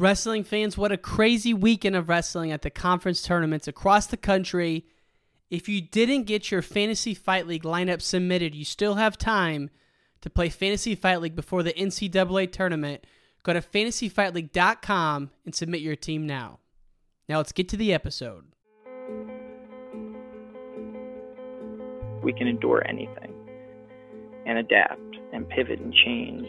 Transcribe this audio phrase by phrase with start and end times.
[0.00, 4.86] Wrestling fans, what a crazy weekend of wrestling at the conference tournaments across the country.
[5.50, 9.68] If you didn't get your Fantasy Fight League lineup submitted, you still have time
[10.22, 13.04] to play Fantasy Fight League before the NCAA tournament.
[13.42, 16.60] Go to fantasyfightleague.com and submit your team now.
[17.28, 18.46] Now let's get to the episode.
[22.22, 23.34] We can endure anything
[24.46, 26.48] and adapt and pivot and change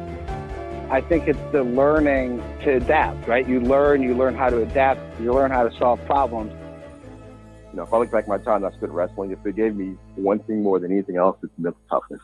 [0.91, 3.47] I think it's the learning to adapt, right?
[3.47, 6.51] You learn, you learn how to adapt, you learn how to solve problems.
[7.71, 9.73] You know, if I look back at my time I spent wrestling, if it gave
[9.73, 12.19] me one thing more than anything else, it's mental toughness.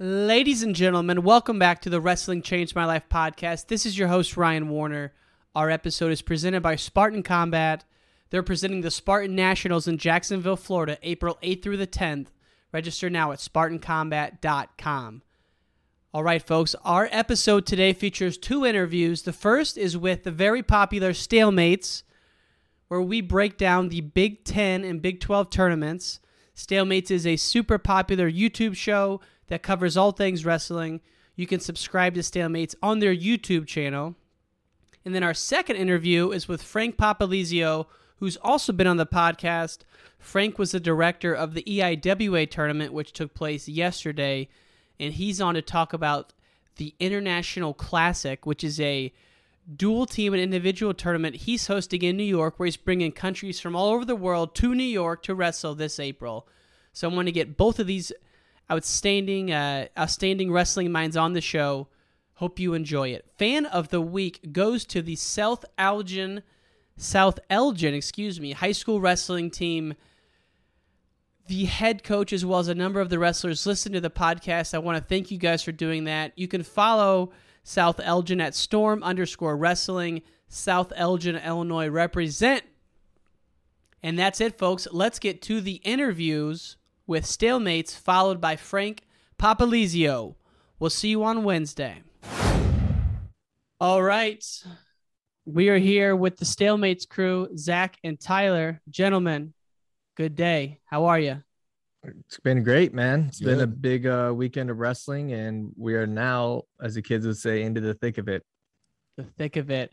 [0.00, 3.68] Ladies and gentlemen, welcome back to the Wrestling Changed My Life podcast.
[3.68, 5.12] This is your host, Ryan Warner.
[5.54, 7.84] Our episode is presented by Spartan Combat.
[8.30, 12.26] They're presenting the Spartan Nationals in Jacksonville, Florida, April 8th through the 10th.
[12.72, 15.22] Register now at SpartanCombat.com.
[16.16, 19.20] All right, folks, our episode today features two interviews.
[19.20, 22.04] The first is with the very popular Stalemates,
[22.88, 26.20] where we break down the Big 10 and Big 12 tournaments.
[26.56, 31.02] Stalemates is a super popular YouTube show that covers all things wrestling.
[31.34, 34.14] You can subscribe to Stalemates on their YouTube channel.
[35.04, 37.88] And then our second interview is with Frank Popolizio,
[38.20, 39.80] who's also been on the podcast.
[40.18, 44.48] Frank was the director of the EIWA tournament, which took place yesterday
[44.98, 46.32] and he's on to talk about
[46.76, 49.12] the International Classic, which is a
[49.74, 53.74] dual team and individual tournament he's hosting in New York, where he's bringing countries from
[53.74, 56.46] all over the world to New York to wrestle this April.
[56.92, 58.12] So I want to get both of these
[58.70, 61.88] outstanding, uh, outstanding wrestling minds on the show.
[62.34, 63.24] Hope you enjoy it.
[63.38, 66.42] Fan of the week goes to the South Elgin,
[66.96, 69.94] South Elgin, excuse me, high school wrestling team
[71.48, 74.74] the head coach as well as a number of the wrestlers listen to the podcast.
[74.74, 76.32] I want to thank you guys for doing that.
[76.36, 82.62] You can follow South Elgin at storm underscore wrestling, South Elgin, Illinois represent.
[84.02, 84.86] And that's it, folks.
[84.92, 89.02] Let's get to the interviews with Stalemates, followed by Frank
[89.38, 90.36] Popolizio.
[90.78, 92.02] We'll see you on Wednesday.
[93.80, 94.44] All right.
[95.44, 98.80] We are here with the Stalemates crew, Zach and Tyler.
[98.88, 99.54] Gentlemen,
[100.16, 100.80] Good day.
[100.86, 101.42] How are you?
[102.02, 103.26] It's been great, man.
[103.28, 103.46] It's Good.
[103.46, 107.36] been a big uh, weekend of wrestling, and we are now, as the kids would
[107.36, 108.42] say, into the thick of it.
[109.18, 109.92] The thick of it.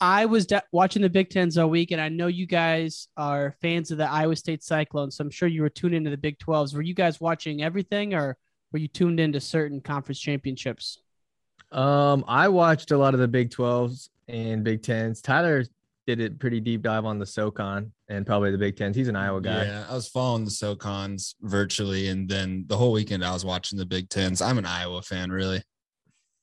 [0.00, 3.54] I was de- watching the Big Tens all week, and I know you guys are
[3.62, 6.38] fans of the Iowa State Cyclones, so I'm sure you were tuned into the Big
[6.40, 6.74] 12s.
[6.74, 8.36] Were you guys watching everything, or
[8.70, 10.98] were you tuned into certain conference championships?
[11.72, 15.22] Um, I watched a lot of the Big 12s and Big Tens.
[15.22, 15.64] Tyler
[16.06, 18.96] did a pretty deep dive on the SoCon and probably the Big Tens.
[18.96, 19.64] He's an Iowa guy.
[19.64, 23.78] Yeah, I was following the SoCons virtually, and then the whole weekend I was watching
[23.78, 24.42] the Big Tens.
[24.42, 25.62] I'm an Iowa fan, really.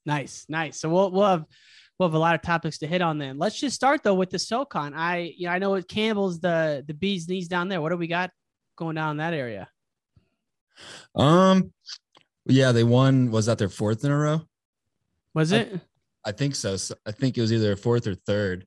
[0.05, 0.79] Nice, nice.
[0.79, 1.45] So we'll we'll have
[1.99, 3.37] we'll have a lot of topics to hit on then.
[3.37, 4.93] Let's just start though with the SoCon.
[4.95, 7.81] I you know I know it Campbell's the the bees knees down there.
[7.81, 8.31] What do we got
[8.77, 9.69] going down in that area?
[11.15, 11.71] Um,
[12.45, 13.29] yeah, they won.
[13.29, 14.41] Was that their fourth in a row?
[15.35, 15.71] Was it?
[16.25, 16.77] I, I think so.
[16.77, 16.95] so.
[17.05, 18.65] I think it was either fourth or third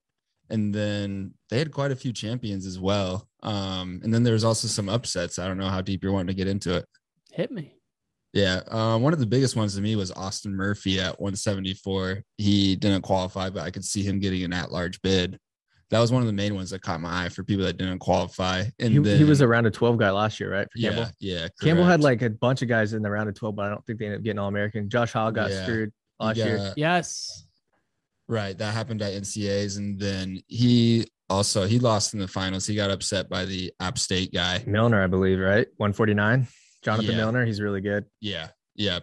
[0.55, 3.29] and then they had quite a few champions as well.
[3.43, 5.39] Um, and then there was also some upsets.
[5.41, 6.87] I don't know how deep you're wanting to get into it.
[7.33, 7.75] Hit me.
[8.33, 12.23] Yeah, um, one of the biggest ones to me was Austin Murphy at 174.
[12.39, 15.39] He didn't qualify, but I could see him getting an at-large bid.
[15.91, 17.99] That was one of the main ones that caught my eye for people that didn't
[17.99, 18.65] qualify.
[18.81, 20.67] And he, then, he was a round of 12 guy last year, right?
[20.75, 21.11] yeah, Campbell?
[21.21, 21.39] yeah.
[21.39, 21.61] Correct.
[21.63, 23.85] Campbell had like a bunch of guys in the round of 12, but I don't
[23.87, 24.89] think they ended up getting all American.
[24.89, 25.63] Josh Hall got yeah.
[25.63, 26.73] screwed last got, year.
[26.77, 27.44] Yes.
[28.29, 28.57] Right.
[28.57, 29.77] That happened at NCAs.
[29.77, 32.67] And then he also he lost in the finals.
[32.67, 34.63] He got upset by the App State guy.
[34.67, 35.67] Millner, I believe, right?
[35.77, 36.47] 149.
[36.83, 37.17] Jonathan yeah.
[37.17, 37.45] Millner.
[37.45, 38.07] He's really good.
[38.21, 38.49] Yeah.
[38.75, 39.01] Yeah.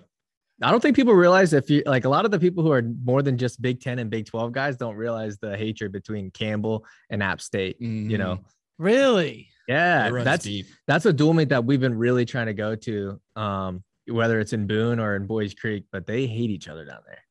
[0.63, 2.83] I don't think people realize if you like a lot of the people who are
[3.03, 6.85] more than just Big 10 and Big 12 guys don't realize the hatred between Campbell
[7.09, 8.11] and App State, mm-hmm.
[8.11, 8.39] you know.
[8.77, 9.49] Really?
[9.67, 10.65] Yeah, that's deep.
[10.87, 13.19] that's a dual meet that we've been really trying to go to.
[13.35, 16.99] Um, whether it's in Boone or in Boys Creek, but they hate each other down
[17.05, 17.23] there.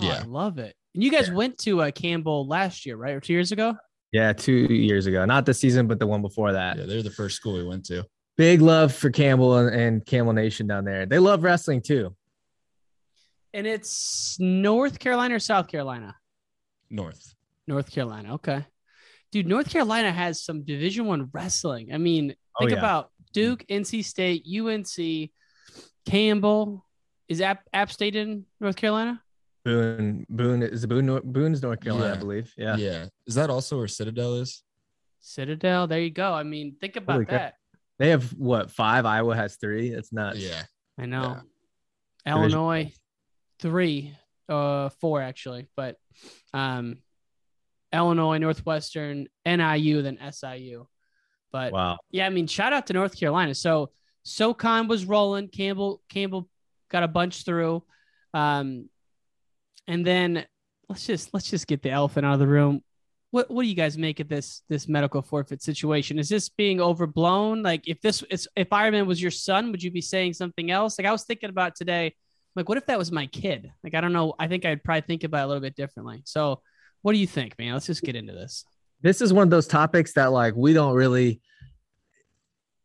[0.00, 0.74] Oh, I love it.
[0.94, 3.74] And you guys went to uh, Campbell last year, right, or two years ago?
[4.12, 6.78] Yeah, two years ago, not the season, but the one before that.
[6.78, 8.04] Yeah, they're the first school we went to.
[8.36, 11.04] Big love for Campbell and, and Campbell Nation down there.
[11.06, 12.14] They love wrestling too.
[13.52, 16.16] And it's North Carolina or South Carolina?
[16.90, 17.34] North.
[17.66, 18.34] North Carolina.
[18.34, 18.64] Okay.
[19.32, 21.92] Dude, North Carolina has some Division One wrestling.
[21.92, 22.78] I mean, Oh, think yeah.
[22.78, 25.30] about Duke, NC State, UNC,
[26.06, 26.84] Campbell.
[27.28, 29.20] Is App, App State in North Carolina?
[29.64, 32.52] Boone, Boone is it Boone, Nor- Boone's North Carolina, I believe.
[32.56, 32.76] Yeah.
[32.76, 33.06] Yeah.
[33.26, 34.62] Is that also where Citadel is?
[35.20, 35.86] Citadel.
[35.86, 36.32] There you go.
[36.34, 37.30] I mean, think about Holy that.
[37.30, 37.54] crap.
[37.98, 39.06] They have what five?
[39.06, 39.90] Iowa has three.
[39.90, 40.38] That's nuts.
[40.38, 40.62] Yeah.
[40.98, 41.20] I know.
[41.22, 41.48] Division-
[42.26, 42.92] Illinois,
[43.60, 44.16] three,
[44.48, 45.96] uh, four actually, but
[46.52, 46.98] um,
[47.92, 50.86] Illinois, Northwestern, NIU, then SIU.
[51.52, 51.98] But Wow.
[52.10, 53.54] yeah, I mean, shout out to North Carolina.
[53.54, 53.90] So
[54.24, 55.48] SoCon was rolling.
[55.48, 56.48] Campbell Campbell
[56.90, 57.84] got a bunch through,
[58.32, 58.88] um,
[59.86, 60.44] and then
[60.88, 62.82] let's just let's just get the elephant out of the room.
[63.30, 66.18] What what do you guys make of this this medical forfeit situation?
[66.18, 67.62] Is this being overblown?
[67.62, 70.98] Like if this is if Eierman was your son, would you be saying something else?
[70.98, 72.14] Like I was thinking about today.
[72.56, 73.72] Like what if that was my kid?
[73.82, 74.34] Like I don't know.
[74.38, 76.22] I think I'd probably think about it a little bit differently.
[76.24, 76.62] So
[77.02, 77.74] what do you think, man?
[77.74, 78.64] Let's just get into this.
[79.02, 81.40] this is one of those topics that like we don't really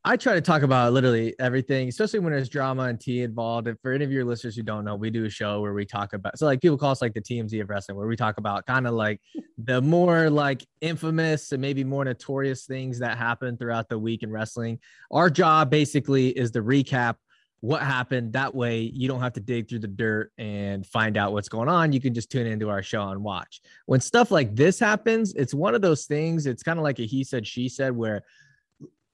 [0.10, 3.68] I try to talk about literally everything, especially when there's drama and tea involved.
[3.68, 5.86] And for any of your listeners who don't know, we do a show where we
[5.86, 8.40] talk about so like people call us like the TMZ of wrestling, where we talk
[8.40, 9.22] about kind of like
[9.60, 14.32] the more like infamous and maybe more notorious things that happen throughout the week in
[14.32, 14.80] wrestling.
[15.12, 17.18] Our job basically is to recap
[17.60, 18.34] what happened.
[18.34, 21.70] That way you don't have to dig through the dirt and find out what's going
[21.70, 21.94] on.
[21.94, 23.62] You can just tune into our show and watch.
[23.86, 26.48] When stuff like this happens, it's one of those things.
[26.48, 28.24] It's kind of like a he said, she said, where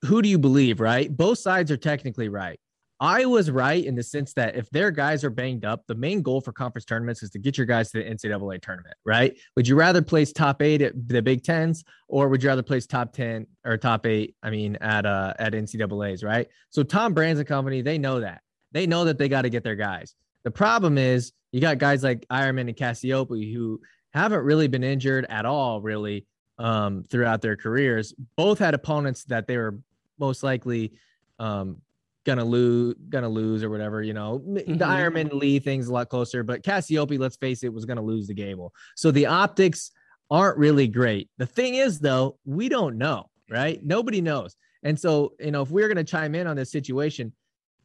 [0.05, 1.15] who do you believe, right?
[1.15, 2.59] Both sides are technically right.
[2.99, 6.21] I was right in the sense that if their guys are banged up, the main
[6.21, 9.37] goal for conference tournaments is to get your guys to the NCAA tournament, right?
[9.57, 12.87] Would you rather place top eight at the Big Tens, or would you rather place
[12.87, 14.35] top ten or top eight?
[14.41, 16.47] I mean, at uh at NCAA's, right?
[16.69, 18.41] So Tom Brands and company, they know that.
[18.71, 20.15] They know that they got to get their guys.
[20.43, 23.81] The problem is you got guys like Eierman and Cassioppi who
[24.13, 26.25] haven't really been injured at all, really,
[26.57, 28.13] um, throughout their careers.
[28.37, 29.77] Both had opponents that they were
[30.19, 30.93] most likely
[31.39, 31.81] um,
[32.25, 34.01] gonna lose, gonna lose or whatever.
[34.01, 34.77] You know, M- Mhm.
[34.79, 38.27] the Eierman Lee thing's a lot closer, but Cassioppi, let's face it, was gonna lose
[38.27, 38.73] the Gable.
[38.95, 39.91] So the optics
[40.31, 41.29] aren't really great.
[41.37, 43.83] The thing is, though, we don't know, right?
[43.83, 44.55] Nobody knows.
[44.83, 47.31] And so, you know, if we're gonna chime in on this situation,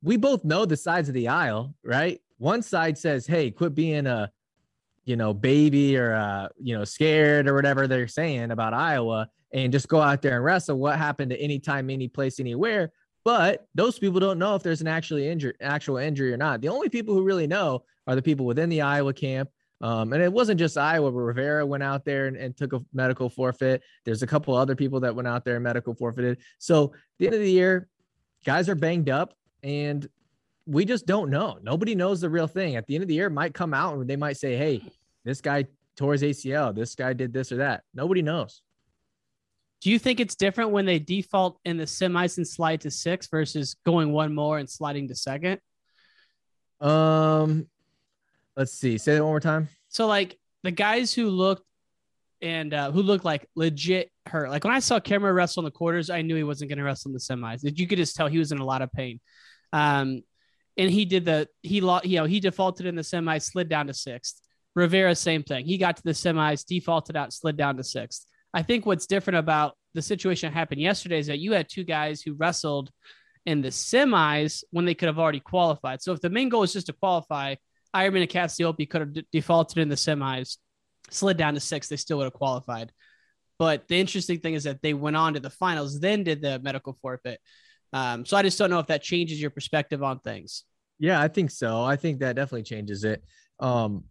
[0.02, 2.20] we both know the sides of the aisle, right?
[2.38, 4.30] One side says, "Hey, quit being a,
[5.04, 9.72] you know, baby or uh, you know, scared or whatever they're saying about Iowa, and
[9.72, 10.78] just go out there and wrestle.
[10.78, 12.92] What happened to any time, any place, anywhere?"
[13.24, 16.60] But those people don't know if there's an actually injury, actual injury or not.
[16.60, 19.50] The only people who really know are the people within the Iowa camp.
[19.82, 23.30] Um, and it wasn't just Iowa, Rivera went out there and, and took a medical
[23.30, 23.82] forfeit.
[24.04, 26.38] There's a couple other people that went out there and medical forfeited.
[26.58, 27.88] So the end of the year,
[28.44, 30.06] guys are banged up and
[30.66, 31.58] we just don't know.
[31.62, 32.76] Nobody knows the real thing.
[32.76, 34.82] At the end of the year, might come out and they might say, Hey,
[35.24, 35.64] this guy
[35.96, 36.74] tore his ACL.
[36.74, 37.84] This guy did this or that.
[37.94, 38.62] Nobody knows.
[39.80, 43.28] Do you think it's different when they default in the semis and slide to six
[43.28, 45.58] versus going one more and sliding to second?
[46.80, 47.66] Um,
[48.56, 48.98] let's see.
[48.98, 49.68] Say that one more time.
[49.88, 51.64] So like the guys who looked
[52.42, 54.50] and uh, who looked like legit hurt.
[54.50, 56.84] Like when I saw Cameron wrestle in the quarters, I knew he wasn't going to
[56.84, 57.60] wrestle in the semis.
[57.78, 59.20] You could just tell he was in a lot of pain.
[59.72, 60.22] Um,
[60.76, 62.06] and he did the he lost.
[62.06, 64.40] You know, he defaulted in the semis, slid down to sixth.
[64.74, 65.66] Rivera, same thing.
[65.66, 68.26] He got to the semis, defaulted out, slid down to sixth.
[68.52, 71.84] I think what's different about the situation that happened yesterday is that you had two
[71.84, 72.90] guys who wrestled
[73.46, 76.02] in the semis when they could have already qualified.
[76.02, 77.56] So if the main goal is just to qualify,
[77.94, 80.58] Eierman and Cassioppi could have d- defaulted in the semis,
[81.10, 82.92] slid down to six, they still would have qualified.
[83.58, 86.58] But the interesting thing is that they went on to the finals, then did the
[86.60, 87.40] medical forfeit.
[87.92, 90.64] Um, so I just don't know if that changes your perspective on things.
[90.98, 91.82] Yeah, I think so.
[91.82, 93.22] I think that definitely changes it.
[93.58, 94.04] Um,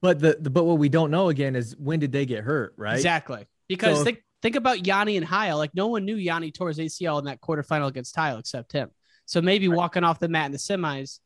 [0.00, 2.74] but the, the but what we don't know again is when did they get hurt,
[2.76, 2.94] right?
[2.94, 3.46] Exactly.
[3.68, 5.56] Because So- think think about Yianni and Heil.
[5.56, 8.90] Like no one knew Yianni tore his ACL in that quarterfinal against Heil except him.
[9.26, 11.18] So maybe walking off the mat in the semis,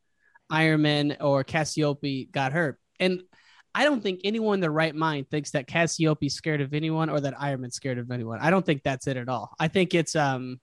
[0.51, 2.79] Eierman or Cassioppi got hurt.
[2.99, 3.23] And
[3.75, 7.21] I don't think anyone in their right mind thinks that Cassioppi's scared of anyone or
[7.21, 8.39] that Eierman's scared of anyone.
[8.41, 9.55] I don't think that's it at all.
[9.59, 10.61] I think it's um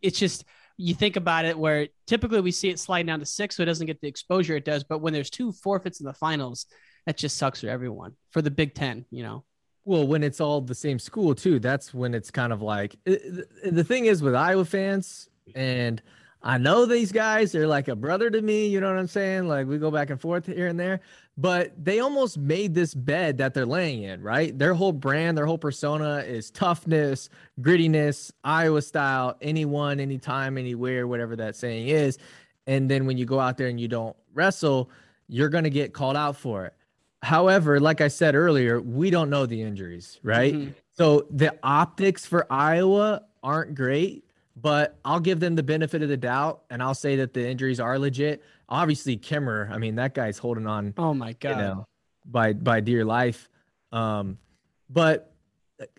[0.00, 0.44] it's just
[0.76, 3.66] you think about it where typically we see it slide down to six, so it
[3.66, 4.84] doesn't get the exposure it does.
[4.84, 6.66] But when there's two forfeits in the finals,
[7.06, 9.44] that just sucks for everyone for the Big Ten, you know.
[9.88, 13.82] Well, when it's all the same school too, that's when it's kind of like the
[13.82, 16.02] thing is with Iowa fans, and
[16.42, 19.48] I know these guys, they're like a brother to me, you know what I'm saying?
[19.48, 21.00] Like we go back and forth here and there,
[21.38, 24.56] but they almost made this bed that they're laying in, right?
[24.58, 27.30] Their whole brand, their whole persona is toughness,
[27.62, 32.18] grittiness, Iowa style, anyone, anytime, anywhere, whatever that saying is.
[32.66, 34.90] And then when you go out there and you don't wrestle,
[35.28, 36.74] you're going to get called out for it.
[37.22, 40.54] However, like I said earlier, we don't know the injuries, right?
[40.54, 40.70] Mm-hmm.
[40.92, 44.24] So the optics for Iowa aren't great,
[44.56, 47.80] but I'll give them the benefit of the doubt and I'll say that the injuries
[47.80, 48.42] are legit.
[48.68, 50.94] Obviously, Kemerer, I mean, that guy's holding on.
[50.96, 51.50] Oh my god.
[51.50, 51.86] You know,
[52.24, 53.48] by by dear life.
[53.90, 54.38] Um,
[54.90, 55.32] but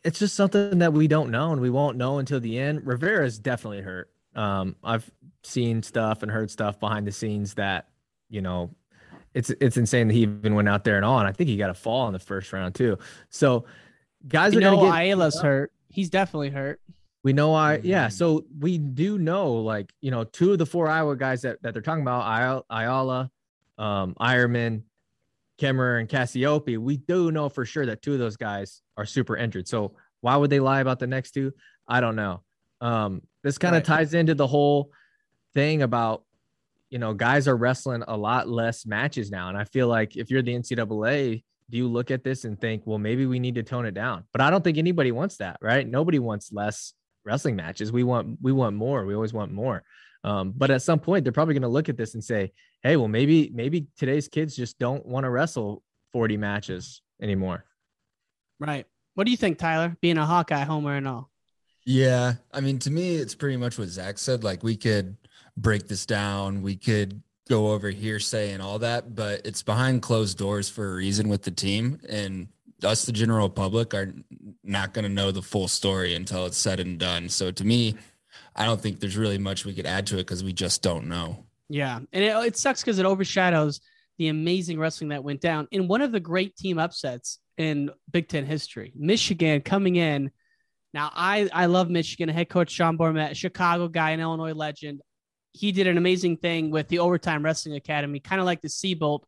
[0.04, 2.86] it's just something that we don't know and we won't know until the end.
[2.86, 4.10] Rivera is definitely hurt.
[4.36, 5.10] Um, I've
[5.44, 7.88] seen stuff and heard stuff behind the scenes that,
[8.30, 8.72] you know,
[9.33, 11.25] it's it's insane that he even went out there and on.
[11.25, 12.98] I think he got a fall in the first round too.
[13.29, 13.65] So
[14.27, 15.71] guys you are know gonna get Ayala's hurt.
[15.89, 16.79] He's definitely hurt.
[17.24, 18.07] We know I yeah.
[18.07, 21.74] So we do know like you know two of the four Iowa guys that, that
[21.74, 23.29] they're talking about Ayala,
[23.77, 24.83] um, Eierman,
[25.59, 26.77] Kemerer, and Cassioppi.
[26.77, 29.67] We do know for sure that two of those guys are super injured.
[29.67, 31.53] So why would they lie about the next two?
[31.88, 32.41] I don't know.
[32.81, 33.98] Um, this kind of right.
[33.98, 34.91] ties into the whole
[35.53, 36.24] thing about
[36.89, 39.50] you know, guys are wrestling a lot less matches now.
[39.50, 42.84] And I feel like if you're the NCAA, do you look at this and think,
[42.86, 44.24] well, maybe we need to tone it down?
[44.31, 45.88] But I don't think anybody wants that, right?
[45.88, 46.93] Nobody wants less
[47.25, 47.91] wrestling matches.
[47.91, 49.05] We want we want more.
[49.05, 49.84] We always want more.
[50.24, 52.98] Um, but at some point, they're probably going to look at this and say, hey,
[52.98, 57.65] well, maybe maybe today's kids just don't want to wrestle 40 matches anymore.
[58.60, 58.86] Right.
[59.13, 59.96] What do you think, Tyler?
[60.01, 61.29] Being a Hawkeye homer and all.
[61.86, 64.43] Yeah, I mean, to me, it's pretty much what Zach said.
[64.43, 65.15] Like we could
[65.62, 66.62] break this down.
[66.62, 70.96] We could go over hearsay and all that, but it's behind closed doors for a
[70.96, 72.00] reason with the team.
[72.08, 72.48] And
[72.84, 74.13] us, the general public, are
[74.63, 77.28] not going to know the full story until it's said and done.
[77.28, 77.96] So to me,
[78.56, 81.08] I don't think there's really much we could add to it because we just don't
[81.08, 81.46] know.
[81.70, 82.00] Yeah.
[82.13, 83.82] And it, it sucks because it overshadows
[84.18, 88.28] the amazing wrestling that went down in one of the great team upsets in Big
[88.28, 88.94] Ten history.
[88.96, 90.32] Michigan coming in.
[90.94, 92.30] Now, I, I love Michigan.
[92.30, 95.01] Head coach Sean Bormet, Chicago guy, an Illinois legend
[95.53, 99.24] he did an amazing thing with the Overtime Wrestling Academy, kind of like the Seabolt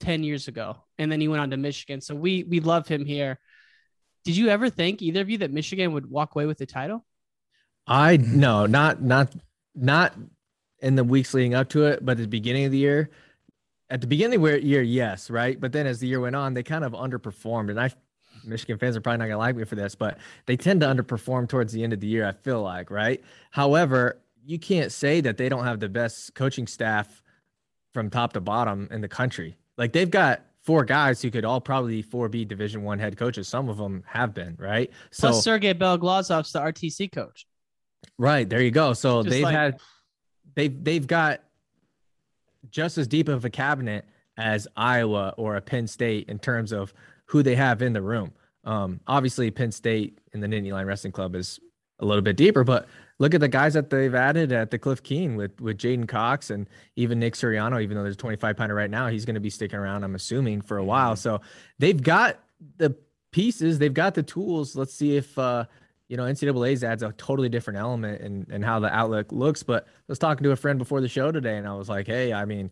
[0.00, 0.76] 10 years ago.
[0.98, 2.00] And then he went on to Michigan.
[2.00, 3.38] So we we love him here.
[4.24, 7.04] Did you ever think either of you that Michigan would walk away with the title?
[7.86, 9.34] I no, not not
[9.74, 10.14] not
[10.80, 13.10] in the weeks leading up to it, but at the beginning of the year.
[13.90, 15.58] At the beginning of the year, yes, right.
[15.58, 17.70] But then as the year went on, they kind of underperformed.
[17.70, 17.90] And I
[18.44, 21.48] Michigan fans are probably not gonna like me for this, but they tend to underperform
[21.48, 23.22] towards the end of the year, I feel like, right?
[23.50, 27.22] However, you can't say that they don't have the best coaching staff
[27.92, 29.56] from top to bottom in the country.
[29.76, 33.48] Like they've got four guys who could all probably four be Division One head coaches.
[33.48, 34.90] Some of them have been right.
[35.10, 37.46] So Plus Sergey Beloglazov's the RTC coach.
[38.18, 38.92] Right there, you go.
[38.92, 39.80] So just they've like, had
[40.54, 41.40] they've they've got
[42.70, 44.04] just as deep of a cabinet
[44.36, 46.92] as Iowa or a Penn State in terms of
[47.26, 48.32] who they have in the room.
[48.64, 51.58] Um, obviously, Penn State and the Nittany Lion Wrestling Club is
[52.00, 52.86] a little bit deeper, but
[53.18, 56.50] look at the guys that they've added at the Cliff Keen with with J'den Cox
[56.50, 57.82] and even Nick Suriano.
[57.82, 60.04] Even though there's 25 pounder right now, he's going to be sticking around.
[60.04, 61.16] I'm assuming for a while.
[61.16, 61.40] So
[61.78, 62.40] they've got
[62.76, 62.96] the
[63.30, 64.76] pieces, they've got the tools.
[64.76, 65.64] Let's see if uh,
[66.08, 69.62] you know NCAA's adds a totally different element and and how the outlook looks.
[69.62, 72.06] But I was talking to a friend before the show today, and I was like,
[72.06, 72.70] hey, I mean,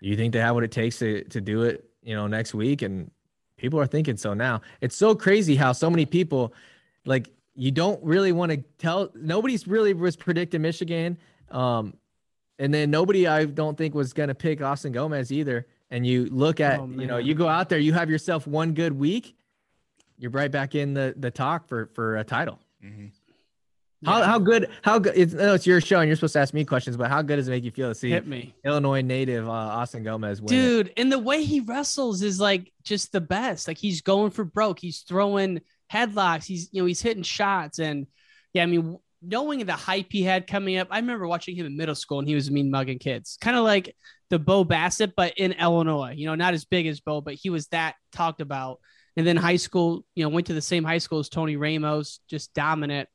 [0.00, 1.88] do you think they have what it takes to to do it?
[2.02, 3.10] You know, next week and
[3.56, 4.60] people are thinking so now.
[4.80, 6.52] It's so crazy how so many people
[7.04, 11.18] like you don't really want to tell nobody's really was predicting Michigan.
[11.50, 11.94] Um,
[12.58, 15.66] and then nobody I don't think was gonna pick Austin Gomez either.
[15.90, 18.72] And you look at, oh, you know, you go out there, you have yourself one
[18.72, 19.36] good week,
[20.18, 22.58] you're right back in the the talk for for a title.
[22.82, 23.06] Mm-hmm.
[24.04, 24.26] How yeah.
[24.26, 26.64] how good how good it's, no, it's your show and you're supposed to ask me
[26.64, 28.54] questions, but how good does it make you feel to see Hit me.
[28.64, 30.48] Illinois native uh, Austin Gomez win?
[30.48, 30.94] Dude, it?
[30.96, 33.68] and the way he wrestles is like just the best.
[33.68, 34.80] Like he's going for broke.
[34.80, 35.60] He's throwing
[35.92, 36.44] headlocks.
[36.44, 38.06] He's you know he's hitting shots, and
[38.52, 41.76] yeah, I mean knowing the hype he had coming up, I remember watching him in
[41.76, 43.94] middle school, and he was mean mugging kids, kind of like
[44.30, 46.14] the Bo Bassett, but in Illinois.
[46.16, 48.80] You know, not as big as Bo, but he was that talked about.
[49.16, 52.20] And then high school, you know, went to the same high school as Tony Ramos,
[52.28, 53.08] just dominant.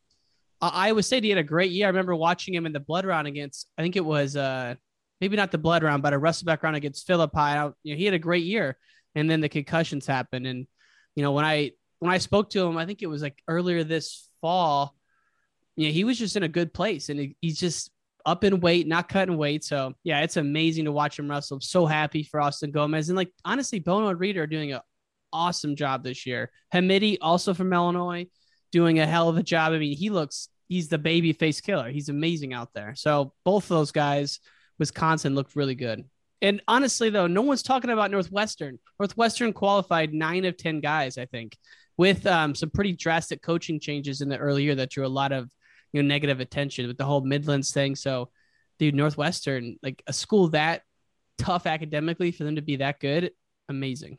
[0.62, 1.88] Uh, Iowa State, he had a great year.
[1.88, 4.76] I remember watching him in the blood round against, I think it was uh
[5.20, 7.38] maybe not the blood round, but a wrestleback round against Philippi.
[7.38, 8.78] I, you know, he had a great year,
[9.16, 10.68] and then the concussions happened, and
[11.16, 13.84] you know when I when I spoke to him, I think it was like earlier
[13.84, 14.96] this fall.
[15.76, 17.92] Yeah, he was just in a good place, and he, he's just
[18.26, 19.64] up in weight, not cutting weight.
[19.64, 21.56] So yeah, it's amazing to watch him wrestle.
[21.56, 24.82] I'm so happy for Austin Gomez, and like honestly, Bono and Reed are doing an
[25.32, 26.52] awesome job this year.
[26.74, 28.28] Hamidi, also from Illinois,
[28.72, 29.74] doing a hell of a job.
[29.74, 31.90] I mean, he looks he's the baby face killer.
[31.90, 32.94] He's amazing out there.
[32.96, 34.40] So both of those guys,
[34.80, 36.06] Wisconsin looked really good.
[36.42, 38.78] And honestly, though, no one's talking about Northwestern.
[39.00, 41.58] Northwestern qualified nine of ten guys, I think,
[41.98, 45.32] with um, some pretty drastic coaching changes in the early year that drew a lot
[45.32, 45.50] of
[45.92, 47.96] you know negative attention with the whole Midlands thing.
[47.96, 48.30] So,
[48.80, 50.84] dude, Northwestern, like a school that
[51.38, 53.32] tough academically for them to be that good,
[53.70, 54.18] amazing.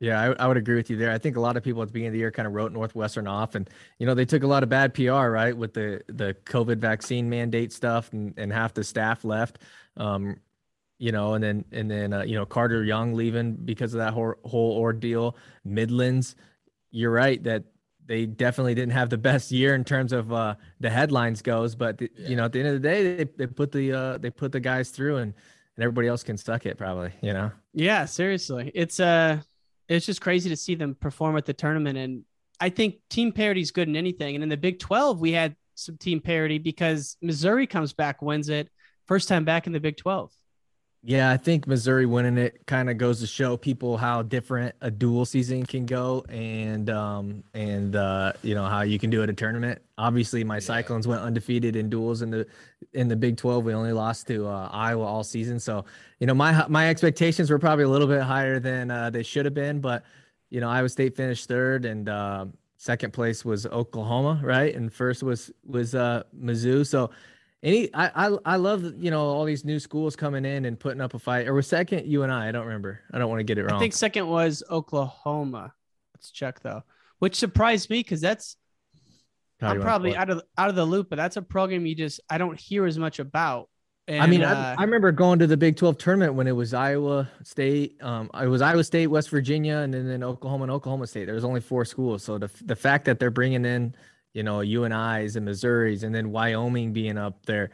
[0.00, 1.10] Yeah, I, I, would agree with you there.
[1.10, 2.70] I think a lot of people at the beginning of the year kind of wrote
[2.72, 3.68] Northwestern off, and
[3.98, 7.28] you know they took a lot of bad PR, right, with the the COVID vaccine
[7.28, 9.58] mandate stuff, and, and half the staff left,
[9.96, 10.36] um,
[10.98, 14.12] you know, and then and then uh, you know Carter Young leaving because of that
[14.12, 15.36] whole whole ordeal.
[15.64, 16.36] Midlands,
[16.90, 17.64] you're right that
[18.06, 21.98] they definitely didn't have the best year in terms of uh, the headlines goes, but
[21.98, 22.28] the, yeah.
[22.28, 24.52] you know at the end of the day they, they put the uh, they put
[24.52, 25.34] the guys through and
[25.78, 27.52] and everybody else can suck it probably, you know.
[27.72, 29.38] Yeah, seriously, it's uh
[29.88, 31.96] it's just crazy to see them perform at the tournament.
[31.96, 32.24] And
[32.60, 34.34] I think team parity is good in anything.
[34.34, 38.48] And in the Big 12, we had some team parity because Missouri comes back, wins
[38.48, 38.68] it,
[39.06, 40.32] first time back in the Big 12.
[41.04, 44.90] Yeah, I think Missouri winning it kind of goes to show people how different a
[44.90, 49.30] dual season can go, and um, and uh, you know how you can do it
[49.30, 49.80] a tournament.
[49.96, 50.60] Obviously, my yeah.
[50.60, 52.46] Cyclones went undefeated in duels in the
[52.94, 53.64] in the Big Twelve.
[53.64, 55.84] We only lost to uh, Iowa all season, so
[56.18, 59.44] you know my my expectations were probably a little bit higher than uh, they should
[59.44, 59.80] have been.
[59.80, 60.02] But
[60.50, 65.22] you know Iowa State finished third, and uh, second place was Oklahoma, right, and first
[65.22, 66.84] was was uh, Mizzou.
[66.84, 67.10] So
[67.62, 71.00] any, I, I, I love you know all these new schools coming in and putting
[71.00, 71.48] up a fight.
[71.48, 72.48] Or was second you and I?
[72.48, 73.00] I don't remember.
[73.12, 73.76] I don't want to get it wrong.
[73.76, 75.72] I think second was Oklahoma.
[76.14, 76.82] Let's check though,
[77.18, 78.56] which surprised me because that's
[79.60, 82.38] I'm probably out of out of the loop, but that's a program you just I
[82.38, 83.68] don't hear as much about.
[84.06, 86.52] And, I mean, uh, I, I, remember going to the Big 12 tournament when it
[86.52, 90.70] was Iowa State, um, it was Iowa State, West Virginia, and then, then Oklahoma and
[90.70, 91.26] Oklahoma State.
[91.26, 93.94] There was only four schools, so the the fact that they're bringing in
[94.34, 97.70] you know, UNI's and Missouri's, and then Wyoming being up there.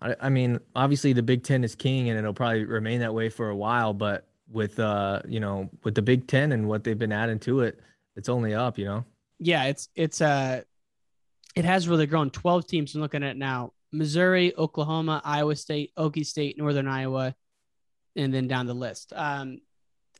[0.00, 3.28] I, I, mean, obviously the Big Ten is king, and it'll probably remain that way
[3.28, 3.94] for a while.
[3.94, 7.60] But with uh, you know, with the Big Ten and what they've been adding to
[7.60, 7.80] it,
[8.16, 8.78] it's only up.
[8.78, 9.04] You know.
[9.38, 10.62] Yeah, it's it's uh,
[11.54, 12.30] it has really grown.
[12.30, 12.94] Twelve teams.
[12.94, 17.34] I'm looking at now: Missouri, Oklahoma, Iowa State, Okie State, Northern Iowa,
[18.16, 19.12] and then down the list.
[19.14, 19.58] Um,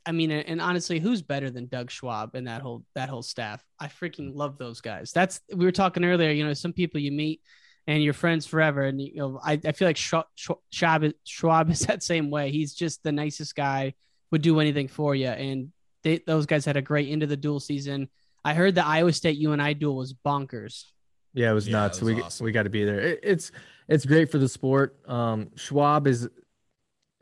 [0.05, 3.63] I mean, and honestly, who's better than Doug Schwab and that whole that whole staff?
[3.79, 5.11] I freaking love those guys.
[5.11, 6.31] That's we were talking earlier.
[6.31, 7.41] You know, some people you meet
[7.87, 12.03] and you're friends forever, and you know, I, I feel like Schwab, Schwab is that
[12.03, 12.51] same way.
[12.51, 13.93] He's just the nicest guy,
[14.31, 15.71] would do anything for you, and
[16.03, 18.09] they, those guys had a great end of the dual season.
[18.45, 20.85] I heard the Iowa State UNI duel was bonkers.
[21.33, 21.97] Yeah, it was yeah, nuts.
[21.99, 22.45] It was we awesome.
[22.45, 22.99] we got to be there.
[22.99, 23.51] It, it's
[23.87, 24.97] it's great for the sport.
[25.07, 26.29] Um, Schwab is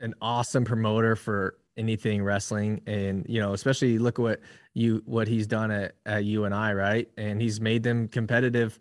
[0.00, 4.40] an awesome promoter for anything wrestling and you know especially look what
[4.74, 7.08] you what he's done at, at UNI right?
[7.16, 8.78] And he's made them competitive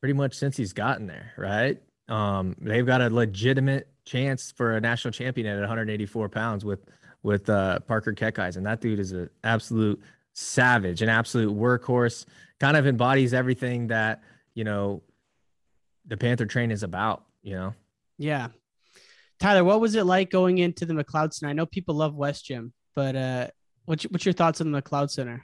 [0.00, 1.80] pretty much since he's gotten there right?
[2.08, 6.84] Um they've got a legitimate chance for a national champion at 184 pounds with
[7.22, 10.00] with uh parker and that dude is an absolute
[10.32, 12.24] savage an absolute workhorse
[12.58, 14.22] kind of embodies everything that
[14.54, 15.02] you know
[16.06, 17.74] the panther train is about you know?
[18.18, 18.48] Yeah
[19.42, 21.50] Tyler, what was it like going into the McLeod Center?
[21.50, 23.48] I know people love West Gym, but uh,
[23.86, 25.42] what's what's your thoughts on the McLeod Center?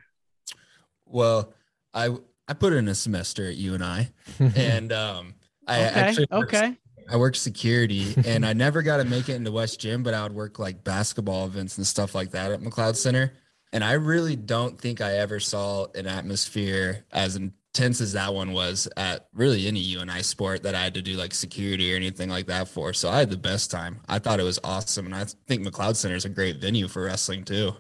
[1.05, 1.53] Well,
[1.93, 4.11] I I put in a semester at UNI, and I.
[4.55, 5.35] And um,
[5.67, 6.77] I okay, actually worked, okay.
[7.11, 10.23] I worked security, and I never got to make it into West Gym, but I
[10.23, 13.33] would work like basketball events and stuff like that at McLeod Center.
[13.73, 18.35] And I really don't think I ever saw an atmosphere as in, tense as that
[18.35, 21.97] one was at really any UNI sport that I had to do like security or
[21.97, 22.93] anything like that for.
[22.93, 24.01] So I had the best time.
[24.09, 25.07] I thought it was awesome.
[25.07, 27.73] And I think McLeod Center is a great venue for wrestling too.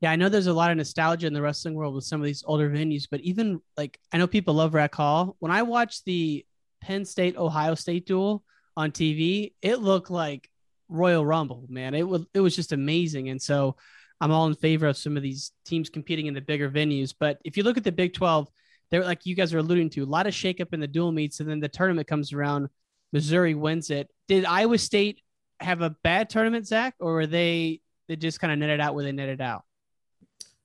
[0.00, 2.24] Yeah, I know there's a lot of nostalgia in the wrestling world with some of
[2.24, 5.36] these older venues, but even like I know people love Rec Hall.
[5.38, 6.44] When I watched the
[6.80, 8.42] Penn State Ohio State duel
[8.76, 10.50] on TV, it looked like
[10.88, 11.94] Royal Rumble, man.
[11.94, 13.28] It was it was just amazing.
[13.28, 13.76] And so
[14.20, 17.14] I'm all in favor of some of these teams competing in the bigger venues.
[17.18, 18.48] But if you look at the Big 12,
[18.92, 21.40] they're like you guys are alluding to a lot of shakeup in the dual meets,
[21.40, 22.68] and then the tournament comes around.
[23.12, 24.08] Missouri wins it.
[24.28, 25.20] Did Iowa State
[25.60, 29.02] have a bad tournament, Zach, or were they they just kind of netted out where
[29.02, 29.64] they netted out?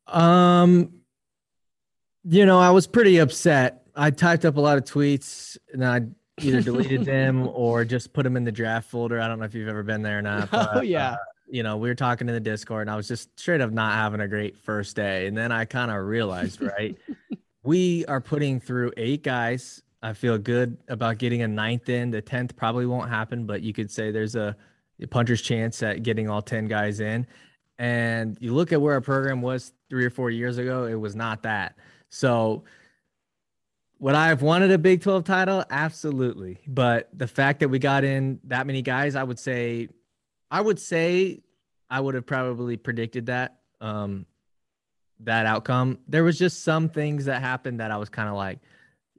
[0.08, 0.92] Um,
[2.24, 3.88] you know, I was pretty upset.
[3.96, 6.02] I typed up a lot of tweets and I
[6.42, 9.20] either deleted them or just put them in the draft folder.
[9.20, 10.52] I don't know if you've ever been there or not.
[10.52, 11.12] But, oh yeah.
[11.12, 11.18] Uh,
[11.50, 13.94] you know, we were talking in the Discord and I was just straight up not
[13.94, 15.28] having a great first day.
[15.28, 16.98] And then I kind of realized, right,
[17.68, 19.84] we are putting through eight guys.
[20.02, 22.12] I feel good about getting a ninth in.
[22.12, 24.56] The tenth probably won't happen, but you could say there's a,
[25.10, 27.28] puncher's chance at getting all ten guys in.
[27.78, 31.14] And you look at where our program was three or four years ago, it was
[31.14, 31.76] not that.
[32.10, 32.64] So
[34.00, 35.66] would I have wanted a Big 12 title?
[35.70, 36.60] Absolutely.
[36.68, 39.90] But the fact that we got in that many guys, I would say,
[40.50, 41.42] I would say
[41.90, 44.26] I would have probably predicted that, um,
[45.22, 46.00] that outcome.
[46.08, 48.60] There was just some things that happened that I was kind of like,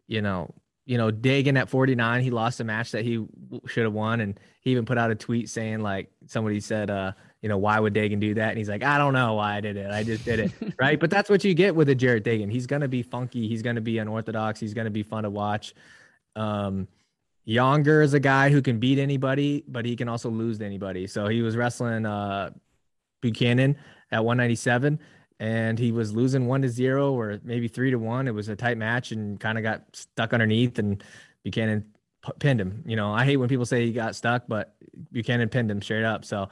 [0.07, 0.55] you know,
[0.87, 3.23] you know, Degen at 49, he lost a match that he
[3.67, 4.23] should have won.
[4.23, 7.79] And he even put out a tweet saying, like, somebody said, uh, you know, why
[7.79, 8.49] would Degen do that?
[8.49, 9.91] And he's like, I don't know why I did it.
[9.91, 10.53] I just did it.
[10.81, 10.99] right.
[10.99, 12.49] But that's what you get with a Jarrett Degen.
[12.49, 13.47] He's going to be funky.
[13.47, 14.59] He's going to be unorthodox.
[14.59, 15.75] He's going to be fun to watch.
[16.37, 16.89] Um,
[17.47, 21.07] Yonger is a guy who can beat anybody, but he can also lose to anybody.
[21.07, 22.51] So he was wrestling uh,
[23.21, 23.77] Buchanan
[24.11, 24.99] at 197
[25.40, 28.27] and he was losing one to zero or maybe three to one.
[28.27, 31.03] It was a tight match and kind of got stuck underneath and
[31.44, 31.85] Buchanan
[32.24, 32.83] p- pinned him.
[32.87, 34.74] You know, I hate when people say he got stuck, but
[35.12, 36.24] Buchanan pinned him straight up.
[36.24, 36.48] So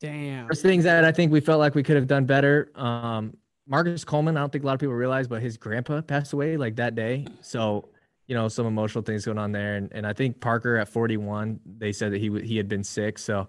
[0.00, 0.46] Damn.
[0.46, 2.70] there's things that I think we felt like we could have done better.
[2.76, 6.32] Um, Marcus Coleman, I don't think a lot of people realize, but his grandpa passed
[6.32, 7.26] away like that day.
[7.40, 7.88] So,
[8.28, 9.74] you know, some emotional things going on there.
[9.74, 12.84] And, and I think Parker at 41, they said that he w- he had been
[12.84, 13.18] sick.
[13.18, 13.48] So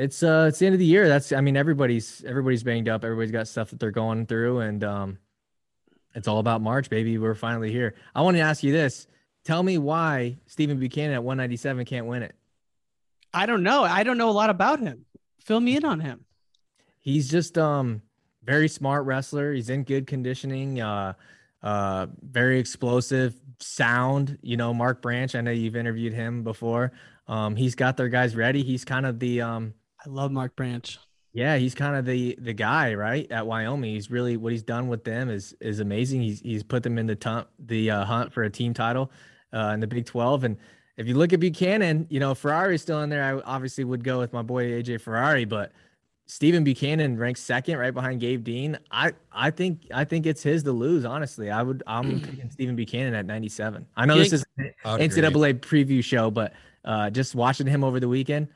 [0.00, 1.08] it's uh it's the end of the year.
[1.08, 3.04] That's I mean everybody's everybody's banged up.
[3.04, 5.18] Everybody's got stuff that they're going through, and um,
[6.14, 7.18] it's all about March, baby.
[7.18, 7.94] We're finally here.
[8.14, 9.06] I want to ask you this:
[9.44, 12.34] Tell me why Stephen Buchanan at 197 can't win it.
[13.34, 13.84] I don't know.
[13.84, 15.04] I don't know a lot about him.
[15.40, 16.24] Fill me in on him.
[17.00, 18.00] He's just um
[18.42, 19.52] very smart wrestler.
[19.52, 20.80] He's in good conditioning.
[20.80, 21.12] Uh,
[21.62, 24.38] uh, very explosive, sound.
[24.40, 25.34] You know, Mark Branch.
[25.34, 26.92] I know you've interviewed him before.
[27.28, 28.62] Um, he's got their guys ready.
[28.62, 29.74] He's kind of the um.
[30.04, 30.98] I love Mark Branch.
[31.32, 33.30] Yeah, he's kind of the the guy, right?
[33.30, 36.22] At Wyoming, he's really what he's done with them is is amazing.
[36.22, 39.12] He's he's put them in the t- the uh, hunt for a team title
[39.54, 40.56] uh, in the Big Twelve, and
[40.96, 43.22] if you look at Buchanan, you know Ferrari's still in there.
[43.22, 45.70] I obviously would go with my boy AJ Ferrari, but
[46.26, 48.78] Stephen Buchanan ranks second, right behind Gabe Dean.
[48.90, 51.04] I I think I think it's his to lose.
[51.04, 53.86] Honestly, I would I'm picking Stephen Buchanan at 97.
[53.96, 55.22] I know this is an I would agree.
[55.22, 58.48] NCAA preview show, but uh, just watching him over the weekend,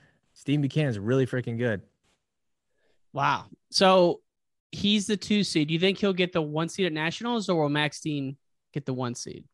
[0.44, 1.82] Buchanan is really freaking good.
[3.12, 3.46] Wow.
[3.70, 4.20] So
[4.72, 5.68] he's the two seed.
[5.68, 8.36] Do you think he'll get the one seed at nationals, or will Max Dean
[8.72, 9.44] get the one seed?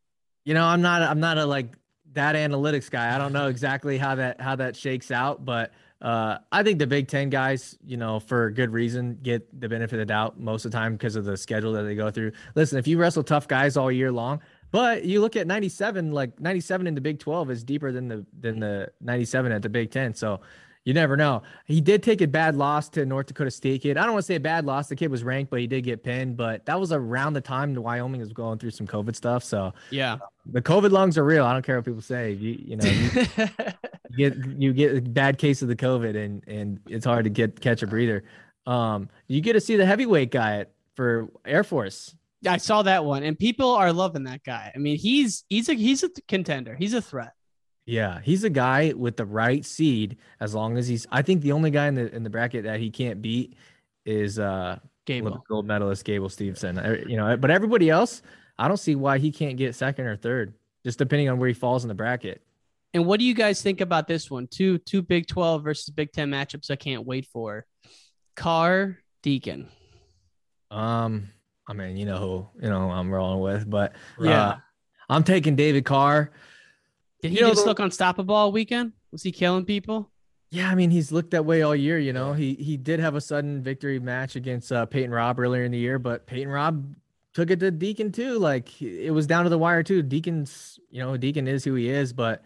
[0.45, 1.75] You know, I'm not I'm not a like
[2.13, 3.15] that analytics guy.
[3.15, 6.87] I don't know exactly how that how that shakes out, but uh, I think the
[6.87, 10.65] Big Ten guys, you know, for good reason, get the benefit of the doubt most
[10.65, 12.33] of the time because of the schedule that they go through.
[12.55, 16.41] Listen, if you wrestle tough guys all year long, but you look at 97, like
[16.41, 19.91] 97 in the Big 12 is deeper than the than the 97 at the Big
[19.91, 20.15] 10.
[20.15, 20.41] So
[20.85, 21.43] you never know.
[21.67, 23.97] He did take a bad loss to North Dakota State kid.
[23.99, 24.89] I don't want to say a bad loss.
[24.89, 26.37] The kid was ranked, but he did get pinned.
[26.37, 29.45] But that was around the time the Wyoming was going through some COVID stuff.
[29.45, 30.19] So Yeah.
[30.47, 31.45] the COVID lungs are real.
[31.45, 32.33] I don't care what people say.
[32.33, 33.11] You you know you,
[34.11, 37.31] you get you get a bad case of the COVID and and it's hard to
[37.31, 38.25] get catch a breather.
[38.67, 42.15] Um, you get to see the heavyweight guy for Air Force.
[42.47, 44.73] I saw that one, and people are loving that guy.
[44.75, 46.75] I mean, he's he's a he's a contender.
[46.75, 47.33] He's a threat.
[47.91, 50.17] Yeah, he's a guy with the right seed.
[50.39, 52.79] As long as he's, I think the only guy in the in the bracket that
[52.79, 53.57] he can't beat
[54.07, 55.45] is uh Gable.
[55.49, 56.79] Gold medalist Gable Steveson.
[56.79, 58.23] Uh, You know, but everybody else,
[58.59, 61.55] I don't see why he can't get second or third, just depending on where he
[61.55, 62.43] falls in the bracket.
[62.95, 64.47] And what do you guys think about this one?
[64.47, 66.71] Two two Big Twelve versus Big Ten matchups.
[66.71, 67.67] I can't wait for.
[68.37, 69.69] Carr Deakin.
[70.71, 71.29] Um,
[71.67, 74.49] I mean, you know who you know I'm rolling with, but Yeah.
[74.49, 74.57] uh,
[75.09, 76.31] I'm taking David Carr.
[77.23, 78.93] Did he You know, just the- look unstoppable all weekend?
[79.13, 80.11] Was he killing people?
[80.53, 81.99] Yeah, I mean, he's looked that way all year.
[81.99, 85.63] You know, he he did have a sudden victory match against uh, Peyton Robb earlier
[85.65, 86.95] in the year, but Peyton Robb
[87.35, 88.39] took it to Deakin too.
[88.39, 90.03] Like it was down to the wire too.
[90.03, 92.43] Deakin's, you know, Deakin is who he is, but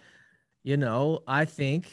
[0.65, 1.89] you know, I think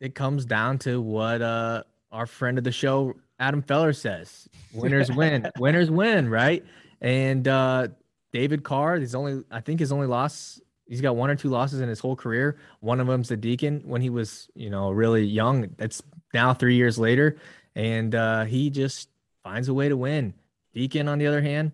[0.00, 5.10] it comes down to what uh our friend of the show, Adam Feller says: winners
[5.16, 6.64] win, winners win, right?
[7.00, 7.88] And uh
[8.32, 11.80] David Carr, he's only, I think his only loss He's got one or two losses
[11.80, 12.58] in his whole career.
[12.80, 15.70] One of them's the Deakin when he was, you know, really young.
[15.76, 16.02] That's
[16.34, 17.36] now three years later,
[17.74, 19.08] and uh, he just
[19.42, 20.34] finds a way to win.
[20.74, 21.72] Deakin, on the other hand,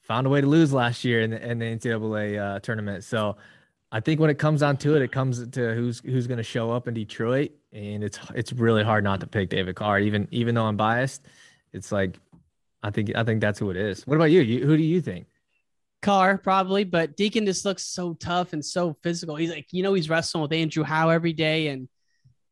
[0.00, 3.04] found a way to lose last year in the, in the NCAA uh, tournament.
[3.04, 3.36] So
[3.90, 6.44] I think when it comes down to it, it comes to who's who's going to
[6.44, 10.00] show up in Detroit, and it's it's really hard not to pick David Carr.
[10.00, 11.22] Even even though I'm biased,
[11.72, 12.18] it's like
[12.82, 14.06] I think I think that's who it is.
[14.06, 14.40] What about you?
[14.40, 15.26] you who do you think?
[16.02, 19.34] Carr probably, but Deakin just looks so tough and so physical.
[19.36, 21.88] He's like, you know, he's wrestling with Andrew Howe every day, and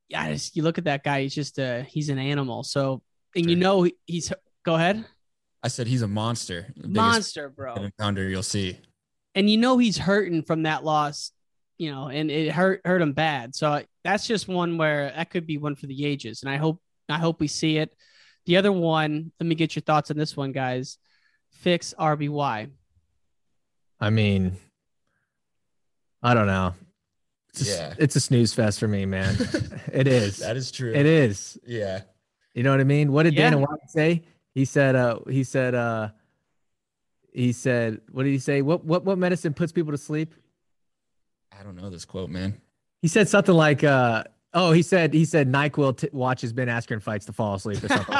[0.09, 1.23] yeah, just, you look at that guy.
[1.23, 2.65] He's just uh he's an animal.
[2.65, 3.03] So,
[3.37, 4.33] and you know, he's
[4.65, 5.05] go ahead,
[5.63, 6.73] I said he's a monster.
[6.77, 7.75] Monster, bro.
[7.75, 8.79] Encounter you'll see.
[9.35, 11.31] and you know he's hurting from that loss,
[11.79, 13.55] you know, and it hurt hurt him bad.
[13.55, 16.81] So that's just one where that could be one for the ages, and I hope
[17.09, 17.95] I hope we see it.
[18.47, 20.99] The other one, let me get your thoughts on this one, guys.
[21.53, 22.71] Fix RBY.
[24.01, 24.57] I mean,
[26.23, 26.75] I don't know.
[27.51, 27.95] It's a, Yeah.
[27.99, 29.35] it's a snooze fest for me, man.
[29.93, 30.39] it is.
[30.39, 30.93] That is true.
[30.93, 31.59] It is.
[31.67, 32.03] Yeah.
[32.55, 33.13] You know what I mean?
[33.13, 33.51] What did Yeah.
[33.51, 34.23] Dana White say?
[34.55, 36.09] He said, uh, he said, uh,
[37.33, 38.63] he said, what did he say?
[38.63, 40.35] What, what, what medicine puts people to sleep?
[41.59, 42.61] I don't know this quote, man.
[43.03, 47.03] He said something like, uh, oh, he said, he said NyQuil t- watches Ben Askren
[47.03, 48.17] fights to fall asleep or something.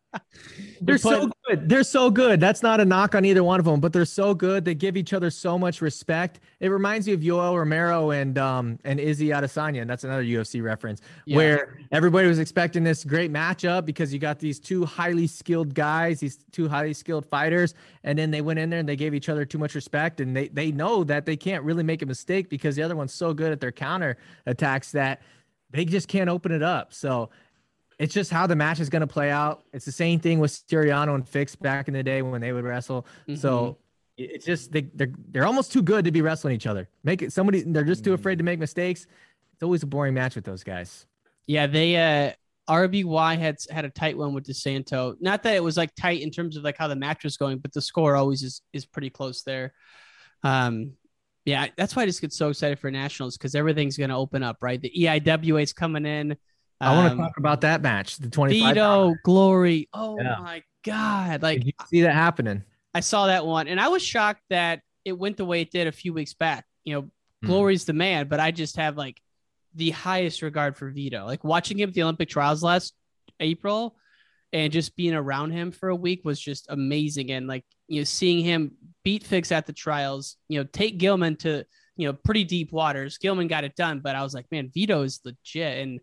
[0.80, 1.68] they're so good.
[1.68, 2.40] They're so good.
[2.40, 4.64] That's not a knock on either one of them, but they're so good.
[4.64, 6.40] They give each other so much respect.
[6.60, 10.62] It reminds me of Yoel Romero and um and Izzy Adesanya, and that's another UFC
[10.62, 11.36] reference Yeah.
[11.36, 16.20] where everybody was expecting this great matchup because you got these two highly skilled guys,
[16.20, 19.28] these two highly skilled fighters, and then they went in there and they gave each
[19.28, 22.48] other too much respect, and they they know that they can't really make a mistake
[22.48, 25.22] because the other one's so good at their counter attacks that
[25.72, 26.92] they just can't open it up.
[26.92, 27.30] So
[28.00, 29.62] it's just how the match is going to play out.
[29.74, 32.64] It's the same thing with Suriano and Fix back in the day when they would
[32.64, 33.06] wrestle.
[33.36, 33.76] So
[34.16, 36.88] it's just they they're they're almost too good to be wrestling each other.
[37.04, 39.06] Make it somebody they're just too afraid to make mistakes.
[39.52, 41.06] It's always a boring match with those guys.
[41.46, 42.32] Yeah, they uh
[42.72, 45.16] RBY had had a tight one with DeSanto.
[45.20, 47.58] Not that it was like tight in terms of like how the match was going,
[47.58, 49.74] but the score always is is pretty close there.
[50.42, 50.92] Um
[51.44, 54.58] yeah, that's why I just get so excited for nationals because everything's gonna open up,
[54.62, 54.80] right?
[54.80, 56.36] The EIWA is coming in.
[56.80, 58.68] I want to Um, talk about that match, the 25.
[58.74, 59.88] Vito, Glory.
[59.92, 60.36] Oh Yeah.
[60.40, 61.42] my god.
[61.42, 62.62] Like Did you see that happening?
[62.94, 65.86] I saw that one and I was shocked that it went the way it did
[65.86, 66.64] a few weeks back.
[66.84, 67.10] You know,
[67.42, 67.46] Hmm.
[67.46, 69.20] Glory's the man, but I just have like
[69.74, 71.24] the highest regard for Vito.
[71.24, 72.94] Like watching him at the Olympic trials last
[73.38, 73.96] April
[74.52, 77.30] and just being around him for a week was just amazing.
[77.30, 78.72] And like, you know, seeing him
[79.04, 81.64] beat Fix at the trials, you know, take Gilman to,
[81.96, 83.16] you know, pretty deep waters.
[83.18, 85.78] Gilman got it done, but I was like, man, Vito is legit.
[85.78, 86.00] And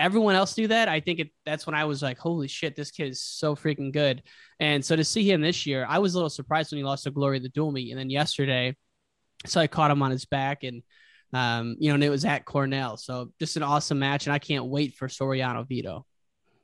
[0.00, 0.88] everyone else do that.
[0.88, 3.92] I think it, that's when I was like, holy shit, this kid is so freaking
[3.92, 4.22] good.
[4.58, 7.04] And so to see him this year, I was a little surprised when he lost
[7.04, 7.90] to Glory the dual meet.
[7.90, 8.76] And then yesterday,
[9.46, 10.82] so I caught him on his back and,
[11.32, 12.96] um, you know, and it was at Cornell.
[12.96, 14.26] So just an awesome match.
[14.26, 16.06] And I can't wait for Suriano Vito.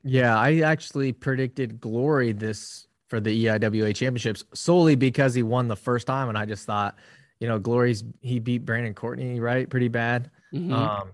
[0.03, 5.75] Yeah, I actually predicted Glory this for the EIWA championships solely because he won the
[5.75, 6.95] first time, and I just thought,
[7.39, 10.29] you know, Glory's he beat Brandon Courtney right pretty bad.
[10.53, 10.71] Mhm.
[10.71, 11.11] Um,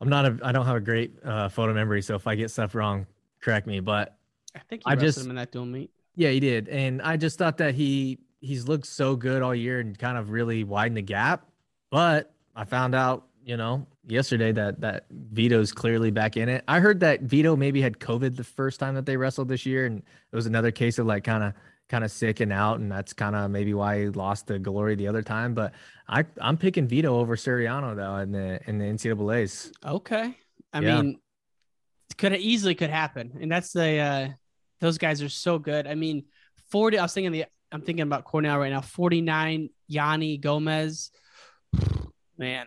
[0.00, 2.50] I'm not a I don't have a great uh, photo memory, so if I get
[2.50, 3.06] stuff wrong,
[3.42, 3.80] correct me.
[3.80, 4.16] But
[4.54, 5.90] I think I just- him in that dual meet.
[6.14, 9.80] yeah, he did, and I just thought that he he's looked so good all year
[9.80, 11.46] and kind of really widened the gap.
[11.90, 16.64] But I found out, you know, yesterday that that Vito's clearly back in it.
[16.66, 19.84] I heard that Vito maybe had COVID the first time that they wrestled this year,
[19.86, 21.52] and it was another case of like kind of
[21.90, 24.94] kind of sick and out, and that's kind of maybe why he lost the Glory
[24.94, 25.52] the other time.
[25.52, 25.74] But
[26.08, 29.72] I I'm picking Vito over Suriano though in the in the NCAA's.
[29.84, 30.34] Okay.
[30.72, 31.02] I Yeah.
[31.02, 31.20] mean,
[32.16, 33.38] could easily could happen.
[33.42, 34.28] And that's the uh
[34.80, 35.86] those guys are so good.
[35.86, 36.24] I mean,
[36.70, 38.80] 40 I was thinking the I'm thinking about Cornell right now.
[38.80, 41.10] 49 Yianni Gomez.
[42.38, 42.66] Man.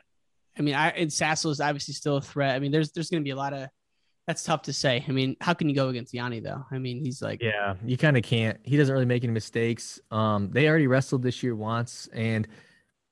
[0.58, 2.56] I mean, I and Sasso is obviously still a threat.
[2.56, 3.70] I mean, there's there's gonna be a lot of
[4.28, 5.04] that's tough to say.
[5.08, 6.66] I mean, how can you go against Yianni though?
[6.72, 8.58] I mean, he's like Yeah, you kind of can't.
[8.64, 10.00] He doesn't really make any mistakes.
[10.12, 12.48] Um, they already wrestled this year once, and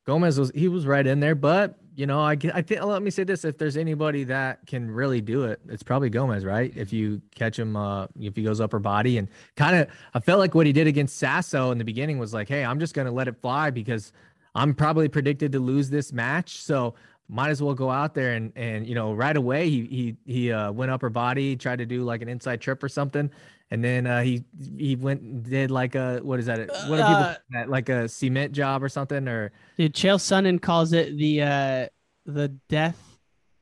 [0.06, 1.36] Gomez was he was right in there.
[1.36, 4.90] But you know, I I think let me say this: if there's anybody that can
[4.90, 6.72] really do it, it's probably Gomez, right?
[6.76, 10.40] If you catch him, uh, if he goes upper body and kind of, I felt
[10.40, 13.12] like what he did against Sasso in the beginning was like, hey, I'm just gonna
[13.12, 14.14] let it fly because
[14.56, 16.96] I'm probably predicted to lose this match, so
[17.30, 20.52] might as well go out there and and you know right away he he he
[20.52, 23.30] uh, went upper body, tried to do like an inside trip or something,
[23.72, 24.44] and then uh, he
[24.78, 26.60] he went and did like a what is that?
[26.90, 30.62] What are people Uh, that like a cement job or something or Dude, Chael Sonnen
[30.62, 31.88] calls it the uh
[32.26, 33.00] the death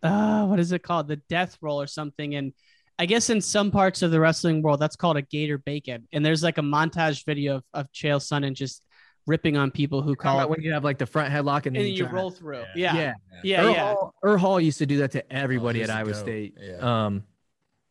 [0.01, 1.07] uh what is it called?
[1.07, 2.35] The death roll or something.
[2.35, 2.53] And
[2.97, 6.07] I guess in some parts of the wrestling world that's called a gator bacon.
[6.11, 8.83] And there's like a montage video of, of Chael Sonnen just
[9.29, 11.67] ripping on people who call about it when you have like the front headlock and
[11.67, 12.63] and then then you try- roll through.
[12.75, 12.95] Yeah.
[12.95, 13.13] yeah
[13.43, 13.61] Yeah.
[13.61, 13.93] Earl Yeah.
[13.93, 16.17] Hall, Earl Hall used to do that to everybody he's at Iowa goat.
[16.17, 16.57] State.
[16.59, 17.05] Yeah.
[17.05, 17.23] Um,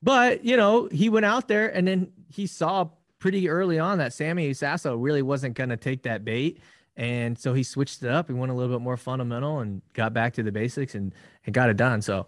[0.03, 4.13] but you know, he went out there and then he saw pretty early on that
[4.13, 6.61] Sammy Sasso really wasn't going to take that bait,
[6.97, 10.13] and so he switched it up He went a little bit more fundamental and got
[10.13, 11.15] back to the basics and
[11.47, 12.03] and got it done.
[12.03, 12.27] So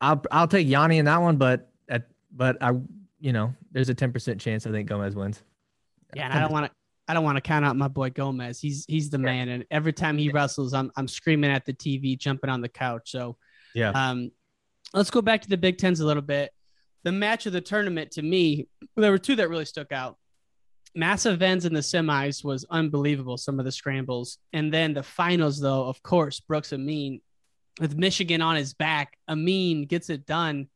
[0.00, 2.72] I'll I'll take Yianni in that one, but at but I
[3.20, 5.42] you know there's a ten percent chance I think Gomez wins.
[6.14, 6.72] Yeah, and I don't want to.
[7.08, 8.60] I don't want to count out my boy Gomez.
[8.60, 12.16] He's he's the man, and every time he wrestles, I'm I'm screaming at the TV,
[12.18, 13.10] jumping on the couch.
[13.10, 13.36] So,
[13.74, 13.90] Yeah.
[13.90, 14.30] um,
[14.94, 16.52] let's go back to the Big Tens a little bit.
[17.02, 20.16] The match of the tournament to me, there were two that really stuck out.
[20.94, 23.36] Massive ends in the semis was unbelievable.
[23.36, 27.20] Some of the scrambles, and then the finals, though, of course, Brooks Amine
[27.80, 29.18] with Michigan on his back.
[29.26, 30.68] Amine gets it done.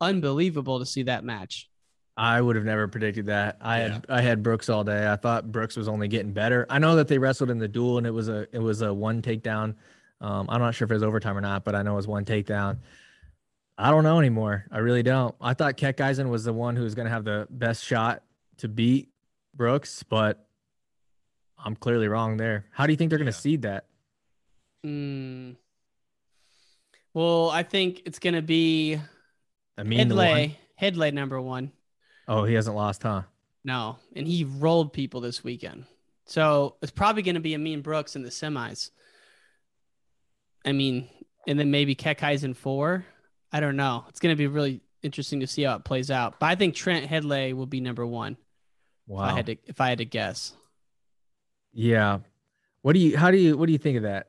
[0.00, 1.69] Unbelievable to see that match.
[2.16, 3.56] I would have never predicted that.
[3.60, 5.10] I had I had Brooks all day.
[5.10, 6.66] I thought Brooks was only getting better.
[6.68, 8.92] I know that they wrestled in the duel and it was a it was a
[8.92, 9.74] one takedown.
[10.20, 12.06] Um, I'm not sure if it was overtime or not, but I know it was
[12.06, 12.78] one takedown.
[13.78, 14.66] I don't know anymore.
[14.70, 15.34] I really don't.
[15.40, 18.22] I thought Keckeisen was the one who was going to have the best shot
[18.58, 19.08] to beat
[19.54, 20.46] Brooks, but
[21.58, 22.66] I'm clearly wrong there.
[22.72, 23.86] How do you think they're going to seed that?
[24.84, 25.56] Mm.
[27.14, 29.00] Well, I think it's going to be
[29.78, 30.48] Amine the Hidlay.
[30.48, 30.56] one?
[30.76, 31.72] Headley number one.
[32.30, 33.22] Oh, he hasn't lost, huh?
[33.64, 35.84] No, and he rolled people this weekend.
[36.26, 38.90] So it's probably going to be Amine Brooks in the semis.
[40.64, 41.08] I mean,
[41.48, 43.04] and then maybe Keckeisen four.
[43.52, 44.04] I don't know.
[44.08, 46.38] It's going to be really interesting to see how it plays out.
[46.38, 48.36] But I think Trent Hidlay will be number one.
[49.08, 49.34] If I Wow.
[49.34, 50.52] had to, if I had to guess.
[51.72, 52.20] Yeah.
[52.82, 53.16] What do you?
[53.18, 53.56] How do you?
[53.56, 54.28] What do you think of that?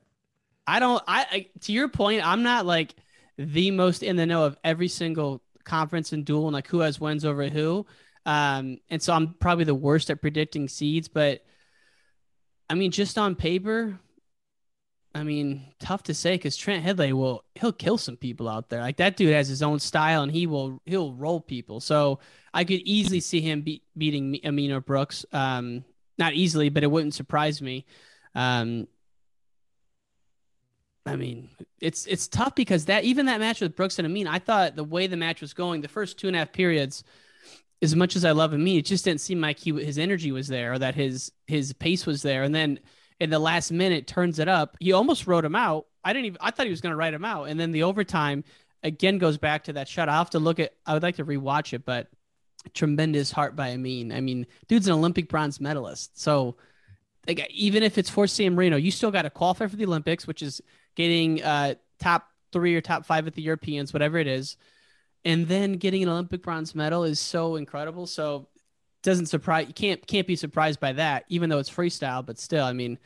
[0.66, 1.04] I don't.
[1.08, 2.96] I, I to your point, I'm not like
[3.38, 7.00] the most in the know of every single conference and duel and like who has
[7.00, 7.86] wins over who.
[8.26, 11.08] Um, and so I'm probably the worst at predicting seeds.
[11.08, 11.44] But
[12.70, 14.00] I mean, just on paper,
[15.14, 18.82] I mean, tough to say because Trent Hidlay will he'll kill some people out there.
[18.82, 21.80] Like that dude has his own style and he will he'll roll people.
[21.80, 22.20] So
[22.54, 25.26] I could easily see him beat, beating Me- Amine Brooks.
[25.34, 25.84] Um,
[26.18, 27.86] not easily, but it wouldn't surprise me.
[28.36, 28.88] Um,
[31.06, 34.40] I mean, it's it's tough because that even that match with Brooks and Amine, I
[34.40, 37.04] thought the way the match was going, the first two and a half periods,
[37.82, 40.48] as much as I love Amine, it just didn't seem like he his energy was
[40.48, 42.44] there or that his his pace was there.
[42.44, 42.80] And then
[43.20, 44.78] in the last minute, turns it up.
[44.80, 45.88] He almost wrote him out.
[46.04, 46.38] I didn't even.
[46.42, 47.46] I thought he was going to write him out.
[47.46, 48.44] And then the overtime
[48.84, 50.08] again goes back to that shot.
[50.08, 50.74] I have to look at.
[50.86, 52.10] I would like to rewatch it, but
[52.76, 54.12] tremendous heart by Amine.
[54.12, 56.20] I mean, dude's an Olympic bronze medalist.
[56.22, 56.58] So
[57.28, 60.26] like, even if it's for San Marino, you still got to qualify for the Olympics,
[60.28, 60.62] which is
[60.96, 64.58] getting uh, top three or top five at the Europeans, whatever it is.
[65.24, 68.08] And then getting an Olympic bronze medal is so incredible.
[68.08, 68.48] So
[69.04, 72.66] doesn't surprise you can't can't be surprised by that, even though it's freestyle, but still,
[72.66, 73.00] I mean,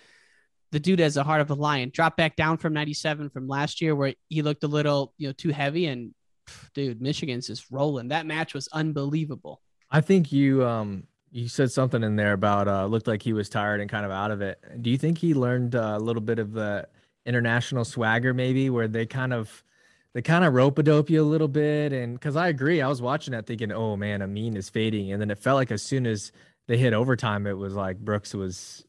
[0.72, 1.92] the dude has the heart of a lion.
[1.94, 5.34] Drop back down from 97 from last year where he looked a little, you know,
[5.34, 6.14] too heavy and
[6.48, 8.10] pff, dude, Michigan's just rolling.
[8.10, 9.62] That match was unbelievable.
[9.90, 13.50] I think you um you said something in there about uh looked like he was
[13.50, 14.60] tired and kind of out of it.
[14.82, 16.88] Do you think he learned uh, a little bit of the
[17.26, 19.64] international swagger maybe where they kind of
[20.14, 22.88] they kind of rope a dope you a little bit and because I agree I
[22.88, 25.82] was watching that thinking oh man Amine is fading and then it felt like as
[25.82, 26.32] soon as
[26.68, 28.86] they hit overtime it was like Brooks was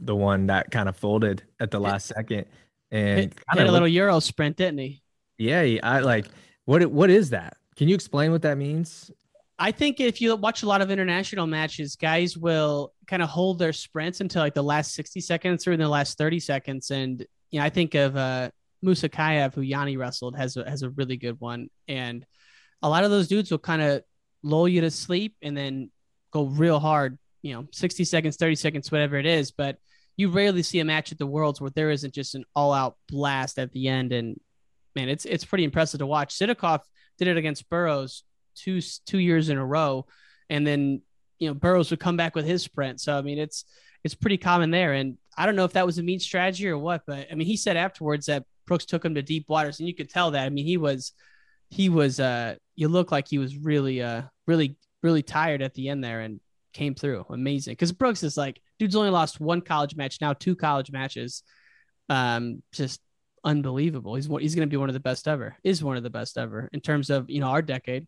[0.00, 2.44] the one that kind of folded at the last second
[2.90, 5.02] and Hit, kinda hit a little looked- Euro sprint, didn't he?
[5.38, 6.26] yeah I like
[6.64, 9.10] what what is that can you explain what that means
[9.58, 13.58] I think if you watch a lot of international matches, guys will kind of hold
[13.58, 16.90] their sprints until like the last 60 seconds or in the last 30 seconds.
[16.90, 18.50] And, you know, I think of uh,
[18.82, 21.68] Musa Kayev, who Yianni wrestled, has a, has a really good one.
[21.88, 22.24] And
[22.82, 24.02] a lot of those dudes will kind of
[24.42, 25.90] lull you to sleep and then
[26.32, 29.50] go real hard, you know, 60 seconds, 30 seconds, whatever it is.
[29.50, 29.78] But
[30.16, 32.96] you rarely see a match at the Worlds where there isn't just an all out
[33.08, 34.12] blast at the end.
[34.12, 34.38] And
[34.94, 36.36] man, it's, it's pretty impressive to watch.
[36.36, 36.80] Sidakov
[37.18, 38.24] did it against Burroughs
[38.56, 40.06] two two years in a row,
[40.50, 41.02] and then
[41.38, 43.00] you know Burroughs would come back with his sprint.
[43.00, 43.64] So I mean, it's
[44.02, 44.94] it's pretty common there.
[44.94, 47.46] And I don't know if that was a mean strategy or what, but I mean,
[47.46, 50.44] he said afterwards that Brooks took him to deep waters, and you could tell that.
[50.44, 51.12] I mean, he was
[51.70, 55.88] he was uh you look like he was really uh really really tired at the
[55.88, 56.40] end there and
[56.72, 60.54] came through amazing because Brooks is like dude's only lost one college match now two
[60.54, 61.42] college matches
[62.08, 63.00] um just
[63.44, 66.10] unbelievable he's he's going to be one of the best ever is one of the
[66.10, 68.06] best ever in terms of you know our decade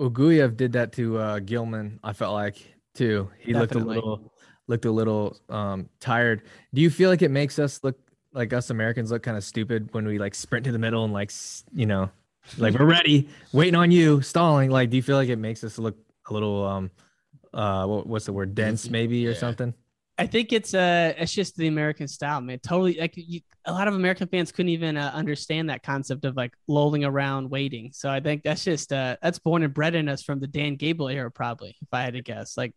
[0.00, 1.98] Uguev did that to uh, Gilman.
[2.04, 2.56] I felt like
[2.94, 3.30] too.
[3.40, 3.60] He Definitely.
[3.60, 4.32] looked a little
[4.68, 6.42] looked a little um, tired.
[6.72, 7.98] Do you feel like it makes us look
[8.32, 11.12] like us Americans look kind of stupid when we like sprint to the middle and
[11.12, 11.32] like
[11.72, 12.10] you know,
[12.58, 14.70] like we're ready, waiting on you, stalling?
[14.70, 15.96] Like, do you feel like it makes us look
[16.28, 16.90] a little um,
[17.52, 19.74] uh, what, what's the word, dense maybe or something?
[20.20, 22.58] I think it's uh it's just the American style, man.
[22.58, 26.36] Totally like you, a lot of American fans couldn't even uh, understand that concept of
[26.36, 27.90] like lolling around waiting.
[27.92, 30.74] So I think that's just uh that's born and bred in us from the Dan
[30.74, 32.56] Gable era probably, if I had to guess.
[32.56, 32.74] Like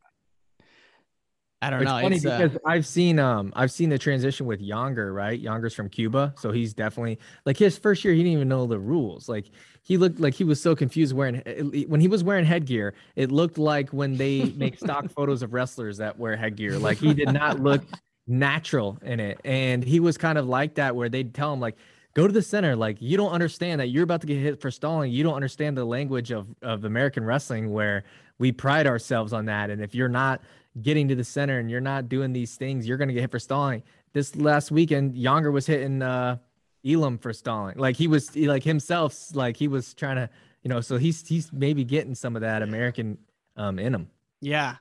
[1.62, 2.02] I don't It's know.
[2.02, 5.42] funny It's, uh, because I've seen um I've seen the transition with Yonger, right?
[5.42, 8.80] Yonger's from Cuba, so he's definitely like his first year he didn't even know the
[8.80, 9.30] rules.
[9.30, 9.52] Like
[9.84, 11.42] he looked like he was so confused wearing
[11.88, 12.96] when he was wearing headgear.
[13.16, 16.80] It looked like when they make stock photos of wrestlers that wear headgear.
[16.80, 17.84] Like he did not look
[18.28, 21.78] natural in it, and he was kind of like that where they'd tell him like.
[22.14, 22.76] Go to the center.
[22.76, 25.14] Like you don't understand that you're about to get hit for stalling.
[25.14, 28.04] You don't understand the language of of American wrestling where
[28.38, 29.70] we pride ourselves on that.
[29.70, 30.42] And if you're not
[30.82, 33.40] getting to the center and you're not doing these things, you're gonna get hit for
[33.40, 33.84] stalling.
[34.14, 36.38] This last weekend, Yonger was hitting uh
[36.86, 37.78] Elam for stalling.
[37.78, 40.30] Like he was he, like himself, like he was trying to,
[40.64, 43.18] you know, so he's he's maybe getting some of that American
[43.56, 44.10] um, in him.
[44.42, 44.76] Yeah,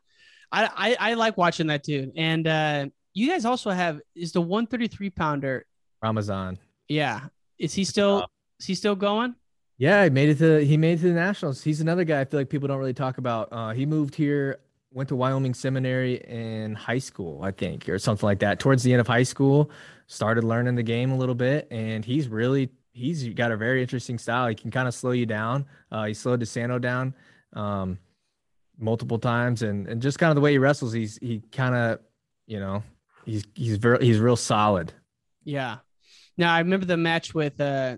[0.50, 2.12] I, I I like watching that too.
[2.16, 5.66] And uh, you guys also have is the 133 pounder.
[6.02, 6.58] Ramazan.
[6.88, 7.20] Yeah,
[7.58, 8.26] is he still
[8.58, 9.34] is he still going?
[9.76, 11.62] Yeah, he made it to he made it to the nationals.
[11.62, 13.48] He's another guy I feel like people don't really talk about.
[13.52, 14.60] Uh, he moved here,
[14.92, 18.58] went to Wyoming Seminary in high school, I think, or something like that.
[18.58, 19.70] Towards the end of high school,
[20.06, 24.18] started learning the game a little bit, and he's really he's got a very interesting
[24.18, 24.48] style.
[24.48, 25.66] He can kind of slow you down.
[25.90, 27.14] Uh, he slowed DeSanto down
[27.52, 27.98] um,
[28.78, 32.00] multiple times, and and just kind of the way he wrestles, he's he kind of
[32.46, 32.82] you know
[33.24, 34.92] he's he's very he's real solid.
[35.44, 35.78] Yeah.
[36.36, 37.96] Now I remember the match with uh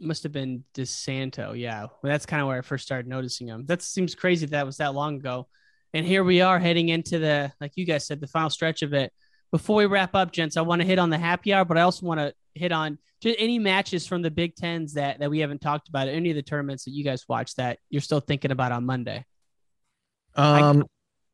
[0.00, 1.58] must have been DeSanto.
[1.58, 1.82] Yeah.
[1.82, 3.66] Well, that's kind of where I first started noticing him.
[3.66, 5.48] That seems crazy that was that long ago.
[5.94, 8.92] And here we are heading into the like you guys said, the final stretch of
[8.92, 9.12] it.
[9.50, 11.82] Before we wrap up, gents, I want to hit on the happy hour, but I
[11.82, 15.38] also want to hit on just any matches from the Big Tens that that we
[15.38, 18.50] haven't talked about, any of the tournaments that you guys watched that you're still thinking
[18.50, 19.24] about on Monday.
[20.34, 20.84] Um,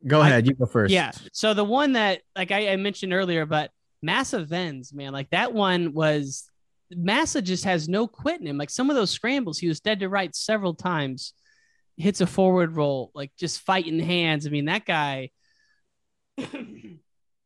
[0.07, 0.93] go I- ahead, you go first.
[0.93, 1.11] Yeah.
[1.33, 3.71] So the one that like I, I mentioned earlier, but
[4.03, 6.49] massive Vens, man, like that one was
[6.91, 8.59] Massa just has no quit in him.
[8.59, 11.33] Like some of those scrambles, he was dead to right several times.
[11.97, 14.47] Hits a forward roll, like just fighting hands.
[14.47, 15.31] I mean, that guy.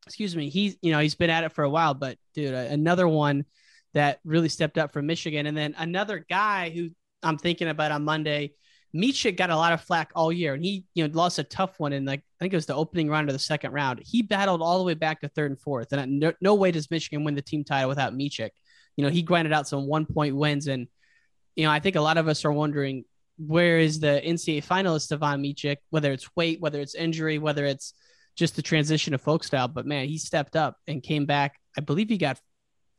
[0.09, 0.49] excuse me.
[0.49, 3.45] He's you know he's been at it for a while, but dude, another one
[3.93, 6.89] that really stepped up from Michigan, and then another guy who
[7.23, 8.53] I'm thinking about on Monday.
[8.95, 11.79] Micic got a lot of flack all year, and he you know lost a tough
[11.79, 14.01] one in like I think it was the opening round of the second round.
[14.03, 16.71] He battled all the way back to third and fourth, and uh, no, no way
[16.71, 18.49] does Michigan win the team title without Micic.
[18.95, 20.87] You know he grinded out some one point wins, and
[21.55, 23.05] you know I think a lot of us are wondering
[23.39, 27.93] where is the NCAA finalist Stevan Micic, whether it's weight, whether it's injury, whether it's
[28.35, 29.67] just the transition of folk style.
[29.67, 31.55] But man, he stepped up and came back.
[31.77, 32.39] I believe he got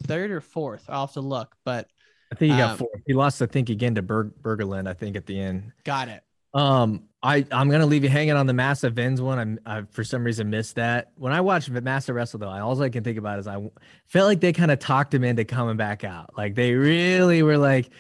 [0.05, 0.85] third or fourth.
[0.89, 1.87] I'll have to look, but
[2.33, 2.89] I think he got Um, four.
[3.07, 4.89] He lost, I think, again to Berg, Bergerland.
[4.89, 5.73] I think at the end.
[5.85, 6.23] got it.
[6.53, 9.61] Um, I I'm gonna leave you hanging on the massive Vins one.
[9.67, 11.13] I, I for some reason missed that.
[11.15, 13.59] When I watched Master Wrestle though, I all I can think about is I
[14.07, 16.37] felt like they kind of talked him into coming back out.
[16.37, 17.91] Like they really were like,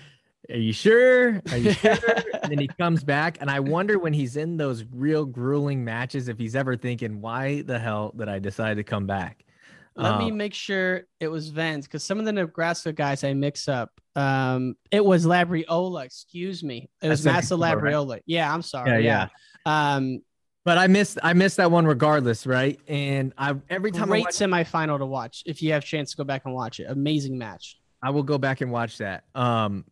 [0.51, 1.40] "Are you sure?
[1.51, 1.96] Are you sure?"
[2.42, 6.28] and then he comes back, and I wonder when he's in those real grueling matches
[6.28, 9.44] if he's ever thinking, "Why the hell did I decide to come back?"
[9.96, 13.34] Let me Um, make sure it was Vens because some of the Nebraska guys I
[13.34, 13.90] mix up.
[14.16, 16.05] Um, it was Labriola.
[16.05, 16.88] Excuse me.
[17.03, 17.94] It was Massa Nicola, right?
[17.94, 18.20] Labriola.
[18.24, 18.90] Yeah, I'm sorry.
[18.90, 19.28] Yeah, Yeah.
[19.66, 19.94] yeah.
[19.96, 20.20] Um,
[20.64, 22.78] But I missed I missed that one regardless, right?
[22.86, 26.12] And I every time I great watch semifinal to watch if you have a chance
[26.12, 26.84] to go back and watch it.
[26.88, 27.78] Amazing match.
[28.03, 29.24] I will go back and watch that.
[29.34, 29.84] Um,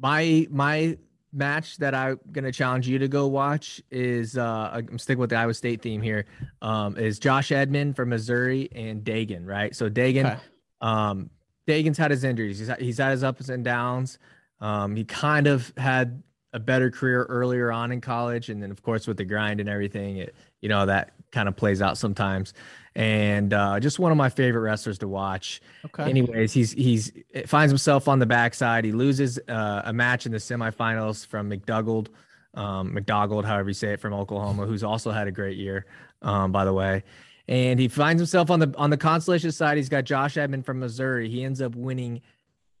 [0.00, 0.96] my my
[1.32, 5.36] match that I'm gonna challenge you to go watch is uh, I'm sticking with the
[5.36, 6.24] Iowa State theme here.
[6.62, 9.74] Um, is Josh Edmond from Missouri and Degen, right?
[9.74, 10.38] So Degen, Okay.
[10.80, 11.30] um,
[11.66, 12.58] Degen's had his injuries.
[12.58, 14.18] He's had, he's had his ups and downs.
[14.60, 16.22] Um, he kind of had
[16.52, 19.68] a better career earlier on in college, and then of course with the grind and
[19.68, 22.54] everything, it you know that kind of plays out sometimes.
[22.94, 25.60] And uh, just one of my favorite wrestlers to watch.
[25.84, 26.04] Okay.
[26.04, 27.12] Anyways, he's he's
[27.44, 28.86] finds himself on the backside.
[28.86, 32.08] He loses uh, a match in the semifinals from McDougald,
[32.54, 35.84] um, McDougald, however you say it, from Oklahoma, who's also had a great year,
[36.22, 37.04] um, by the way.
[37.48, 39.76] And he finds himself on the on the consolation side.
[39.76, 41.28] He's got Josh Edmond from Missouri.
[41.28, 42.22] He ends up winning.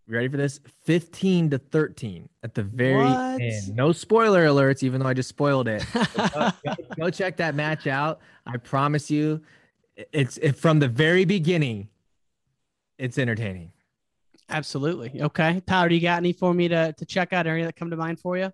[0.08, 0.60] You ready for this?
[0.84, 3.40] 15 to 13 at the very What?
[3.40, 3.74] end.
[3.74, 5.84] No spoiler alerts, even though I just spoiled it.
[5.92, 8.20] Go, go- go check that match out.
[8.46, 9.40] I promise you,
[10.12, 11.88] it's it, from the very beginning.
[12.98, 13.72] It's entertaining.
[14.48, 15.20] Absolutely.
[15.22, 15.60] Okay.
[15.66, 17.48] Tyler, do you got any for me to, to check out?
[17.48, 18.52] Any that come to mind for you?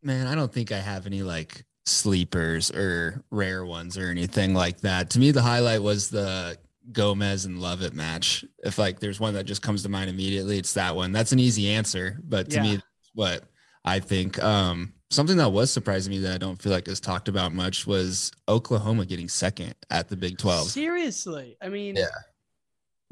[0.00, 4.80] Man, I don't think I have any like sleepers or rare ones or anything like
[4.82, 5.10] that.
[5.10, 6.56] To me, the highlight was the
[6.92, 8.44] Gomez and Lovett match.
[8.64, 11.12] If like there's one that just comes to mind immediately, it's that one.
[11.12, 12.62] That's an easy answer, but to Yeah.
[12.62, 13.44] me, that's what
[13.84, 17.28] I think um something that was surprising me that I don't feel like is talked
[17.28, 20.68] about much was Oklahoma getting second at the Big 12.
[20.70, 21.56] Seriously.
[21.62, 22.06] I mean, Yeah.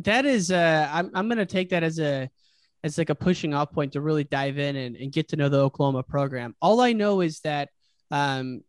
[0.01, 2.29] that is uh I'm I'm gonna take that as a
[2.85, 5.49] as like a pushing off point to really dive in and, and get to know
[5.49, 6.55] the Oklahoma program.
[6.61, 7.71] All I know is that
[8.11, 8.63] um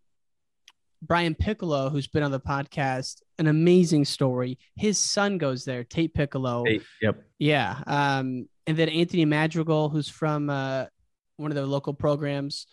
[1.01, 4.57] Brian Piccolo, who's been on the podcast, an amazing story.
[4.75, 6.65] His son goes there, Tate Piccolo.
[7.01, 7.23] Yep.
[7.39, 7.81] Yeah.
[7.85, 10.85] Um, and then Anthony Madrigal, who's from uh,
[11.37, 12.67] one of the local programs,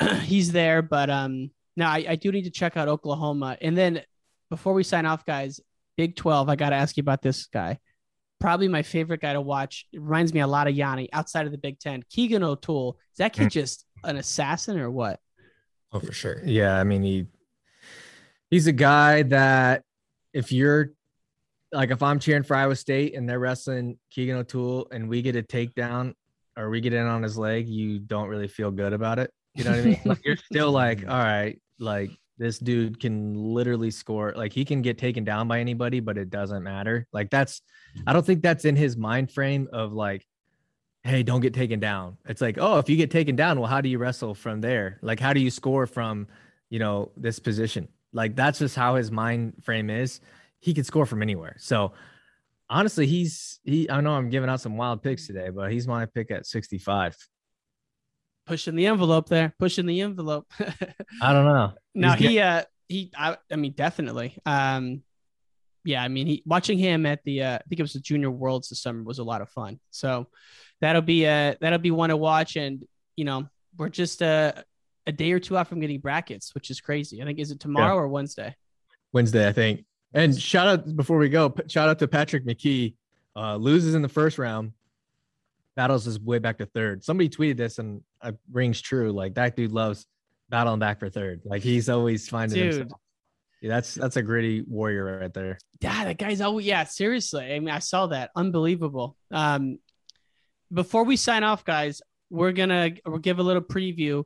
[0.22, 0.82] he's there.
[0.82, 3.56] But um, no, I, I do need to check out Oklahoma.
[3.60, 4.02] And then
[4.50, 5.60] before we sign off, guys,
[5.96, 7.78] Big 12, I got to ask you about this guy.
[8.40, 9.86] Probably my favorite guy to watch.
[9.92, 12.02] It reminds me a lot of Yianni outside of the Big Ten.
[12.10, 12.98] Keegan O'Toole.
[13.12, 15.20] Is that kid just an assassin or what?
[15.92, 16.40] Oh, for sure.
[16.44, 17.26] Yeah, I mean he
[18.52, 19.82] he's a guy that
[20.34, 20.92] if you're
[21.72, 25.36] like if I'm cheering for Iowa State and they're wrestling Keegan O'Toole and we get
[25.36, 26.12] a takedown
[26.56, 29.32] or we get in on his leg, you don't really feel good about it.
[29.54, 30.00] You know what I mean?
[30.04, 34.34] like you're still like, all right, Like this dude can literally score.
[34.36, 37.06] Like he can get taken down by anybody, but it doesn't matter.
[37.10, 37.62] Like that's,
[38.06, 40.26] I don't think that's in his mind frame of like,
[41.04, 42.18] hey, don't get taken down.
[42.26, 44.98] It's like, oh, if you get taken down, well, how do you wrestle from there?
[45.00, 46.28] Like, how do you score from,
[46.68, 47.88] you know, this position?
[48.12, 50.20] Like that's just how his mind frame is.
[50.60, 51.56] He can score from anywhere.
[51.58, 51.92] So
[52.68, 53.90] honestly, he's he.
[53.90, 57.16] I know I'm giving out some wild picks today, but he's my pick at 65.
[58.46, 60.46] Pushing the envelope there, pushing the envelope.
[61.20, 61.72] I don't know.
[61.94, 64.38] Now He's he, uh, he, I, I mean, definitely.
[64.46, 65.02] Um,
[65.84, 68.30] yeah, I mean, he watching him at the, uh, I think it was the Junior
[68.30, 69.78] Worlds this summer was a lot of fun.
[69.90, 70.28] So
[70.80, 72.56] that'll be uh that'll be one to watch.
[72.56, 72.82] And
[73.16, 74.52] you know, we're just uh,
[75.06, 77.22] a day or two out from getting brackets, which is crazy.
[77.22, 78.54] I think is it tomorrow or Wednesday?
[79.12, 79.84] Wednesday, I think.
[80.14, 82.94] And shout out before we go, shout out to Patrick McKee.
[83.34, 84.72] Uh, loses in the first round,
[85.74, 87.02] battles his way back to third.
[87.02, 89.10] Somebody tweeted this and it rings true.
[89.10, 90.06] Like that dude loves
[90.50, 91.40] battling back for third.
[91.44, 92.74] Like he's always finding Dude.
[92.74, 93.00] himself.
[93.62, 95.56] Yeah, that's that's a gritty warrior right there.
[95.80, 97.54] Yeah, that guy's oh yeah, seriously.
[97.54, 98.30] I mean, I saw that.
[98.36, 99.16] Unbelievable.
[99.30, 99.78] Um
[100.72, 104.24] before we sign off, guys, we're gonna we'll give a little preview.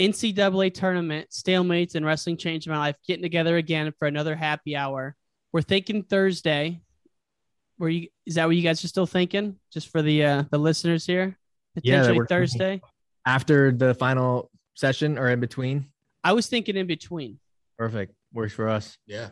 [0.00, 2.96] NCAA tournament, stalemates, and wrestling changed my life.
[3.06, 5.14] Getting together again for another happy hour.
[5.52, 6.80] We're thinking Thursday.
[7.78, 9.56] Were you is that what you guys are still thinking?
[9.72, 11.38] Just for the uh the listeners here?
[11.74, 12.40] Potentially works for me.
[12.40, 12.80] Thursday.
[13.26, 15.86] After the final session or in between.
[16.24, 17.38] I was thinking in between.
[17.78, 18.14] Perfect.
[18.32, 18.96] Works for us.
[19.06, 19.28] Yeah.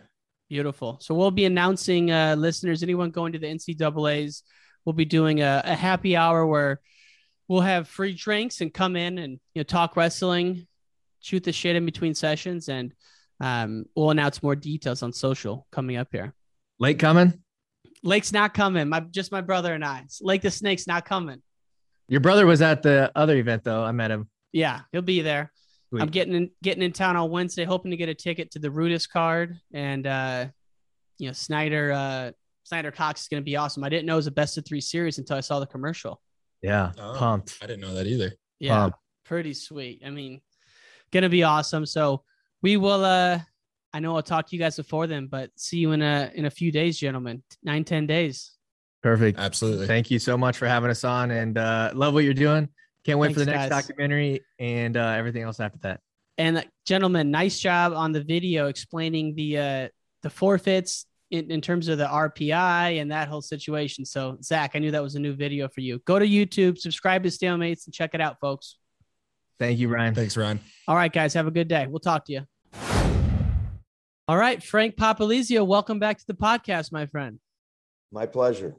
[0.48, 0.98] Beautiful.
[1.00, 4.42] So we'll be announcing uh, listeners, anyone going to the NCAA's,
[4.84, 6.80] we'll be doing a, a happy hour where
[7.48, 10.66] we'll have free drinks and come in and you know talk wrestling,
[11.20, 12.92] shoot the shit in between sessions, and
[13.40, 16.34] um, we'll announce more details on social coming up here.
[16.78, 17.42] Late coming.
[18.04, 18.88] Lake's not coming.
[18.88, 20.04] My just my brother and I.
[20.20, 21.42] Lake the Snake's not coming.
[22.08, 23.82] Your brother was at the other event though.
[23.82, 24.28] I met him.
[24.52, 25.52] Yeah, he'll be there.
[25.88, 26.02] Sweet.
[26.02, 28.68] I'm getting in, getting in town on Wednesday, hoping to get a ticket to the
[28.68, 30.46] Rudis card, and uh,
[31.18, 32.30] you know Snyder uh,
[32.64, 33.82] Snyder Cox is going to be awesome.
[33.84, 36.20] I didn't know it was a best of three series until I saw the commercial.
[36.62, 36.92] Yeah.
[36.98, 37.58] Oh, Pumped.
[37.62, 38.32] I didn't know that either.
[38.58, 38.98] Yeah, Pumped.
[39.24, 40.02] pretty sweet.
[40.04, 40.40] I mean,
[41.12, 41.86] gonna be awesome.
[41.86, 42.22] So
[42.62, 43.04] we will.
[43.04, 43.40] uh
[43.94, 46.44] I know I'll talk to you guys before then, but see you in a in
[46.44, 47.42] a few days, gentlemen.
[47.62, 48.52] Nine ten days.
[49.02, 49.38] Perfect.
[49.38, 49.86] Absolutely.
[49.86, 52.68] Thank you so much for having us on and uh love what you're doing.
[53.04, 53.86] Can't wait for the next guys.
[53.86, 56.00] documentary and uh everything else after that.
[56.36, 59.88] And uh, gentlemen, nice job on the video explaining the uh
[60.22, 64.04] the forfeits in, in terms of the RPI and that whole situation.
[64.04, 66.00] So Zach, I knew that was a new video for you.
[66.04, 68.76] Go to YouTube, subscribe to Stalemates, and check it out, folks.
[69.58, 70.14] Thank you, Ryan.
[70.14, 70.60] Thanks, Ryan.
[70.86, 71.86] All right, guys, have a good day.
[71.86, 72.42] We'll talk to you.
[74.28, 77.38] All right, Frank Popolizio, welcome back to the podcast, my friend.
[78.12, 78.76] My pleasure.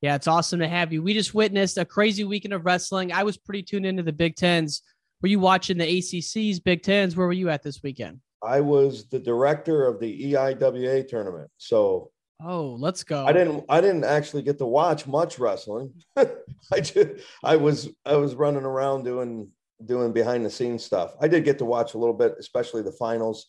[0.00, 1.02] Yeah, it's awesome to have you.
[1.02, 3.12] We just witnessed a crazy weekend of wrestling.
[3.12, 4.82] I was pretty tuned into the Big Tens.
[5.20, 7.16] Were you watching the ACC's Big Tens?
[7.16, 8.20] Where were you at this weekend?
[8.42, 12.10] I was the director of the EIWA tournament, so
[12.40, 13.26] Oh, let's go.
[13.26, 13.64] I didn't.
[13.68, 15.92] I didn't actually get to watch much wrestling.
[16.16, 17.22] I did.
[17.42, 17.88] I was.
[18.06, 19.50] I was running around doing
[19.84, 21.14] doing behind the scenes stuff.
[21.20, 23.46] I did get to watch a little bit, especially the finals.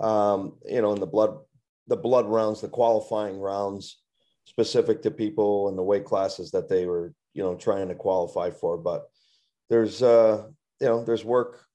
[0.00, 1.36] Um, you know, in the blood
[1.86, 3.98] the blood rounds, the qualifying rounds,
[4.46, 8.48] specific to people and the weight classes that they were you know trying to qualify
[8.50, 8.78] for.
[8.78, 9.06] But
[9.68, 10.46] there's uh
[10.80, 11.66] you know there's work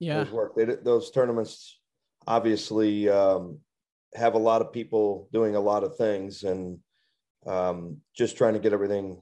[0.00, 0.16] Yeah.
[0.16, 0.56] there's work.
[0.56, 1.78] They, those tournaments
[2.26, 3.58] obviously um,
[4.14, 6.78] have a lot of people doing a lot of things and
[7.46, 9.20] um, just trying to get everything,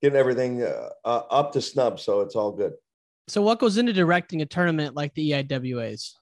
[0.00, 2.00] getting everything uh, uh, up to snub.
[2.00, 2.72] So it's all good.
[3.28, 6.18] So, what goes into directing a tournament like the EIWA's?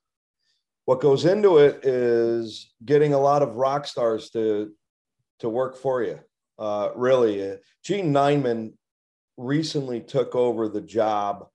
[0.85, 4.73] What goes into it is getting a lot of rock stars to
[5.39, 6.21] to work for you.
[6.59, 8.75] Uh, really, Uh, Gene Neinman
[9.39, 11.47] recently took over the job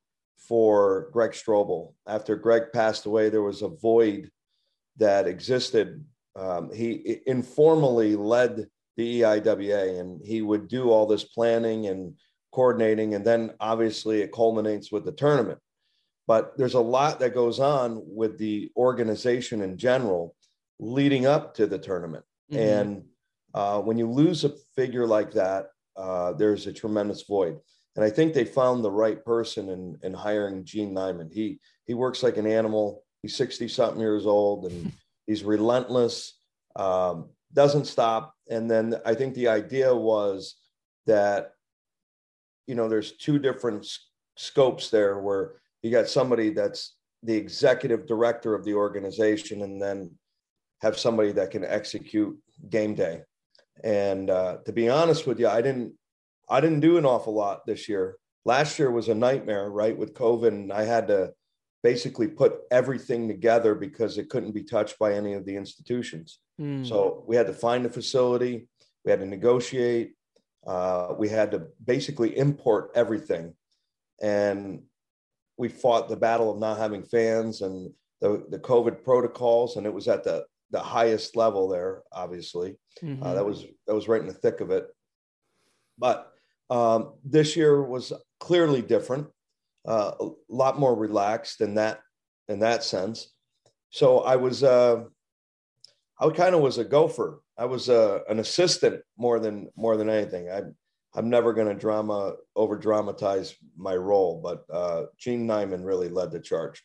[0.48, 1.94] for Greg Strobel.
[2.08, 4.30] After Greg passed away, there was a void
[4.98, 6.04] that existed.
[6.36, 8.68] Um, he informally led
[8.98, 12.16] the EIWA and he would do all this planning and
[12.52, 13.16] coordinating.
[13.16, 15.60] And then obviously it culminates with the tournament.
[16.28, 20.36] But there's a lot that goes on with the organization in general
[20.80, 22.26] leading up to the tournament.
[22.52, 22.58] Mhm.
[22.58, 23.04] And
[23.54, 27.60] uh, when you lose a figure like that, uh, there's a tremendous void.
[27.96, 31.32] And I think they found the right person in, in hiring Gene Nyman.
[31.32, 33.04] He he works like an animal.
[33.22, 34.92] He's 60 something years old and
[35.28, 36.38] he's relentless,
[36.76, 38.36] um, doesn't stop.
[38.50, 40.56] And then I think the idea was
[41.08, 41.52] that,
[42.68, 43.88] you know, there's two different
[44.36, 50.12] scopes there where you got somebody that's the executive director of the organization and then
[50.82, 52.38] have somebody that can execute
[52.70, 53.22] game day.
[53.84, 55.94] And uh, to be honest with you, I didn't
[56.50, 58.18] I didn't do an awful lot this year.
[58.46, 61.34] Last year was a nightmare, right, with COVID, and I had to
[61.82, 66.40] basically put everything together because it couldn't be touched by any of the institutions.
[66.60, 66.88] Mm.
[66.88, 68.68] So we had to find a facility,
[69.04, 70.14] we had to negotiate,
[70.66, 73.54] uh, we had to basically import everything.
[74.22, 74.84] And
[75.58, 77.92] we fought the battle of not having fans and
[78.22, 82.78] the, the COVID protocols, and it was at the, the highest level there, obviously.
[83.04, 83.24] Mhm.
[83.24, 84.88] Uh, that was that was right in the thick of it.
[85.98, 86.32] But
[86.70, 89.28] um, this year was clearly different,
[89.88, 92.00] uh, a lot more relaxed in that
[92.48, 93.32] in that sense.
[93.90, 95.04] So I was uh,
[96.20, 97.42] I kind of was a gopher.
[97.58, 100.50] I was uh, an assistant more than more than anything.
[100.50, 100.64] I
[101.16, 106.32] I'm never going to drama over dramatize my role, but uh, Gene Nyman really led
[106.32, 106.84] the charge.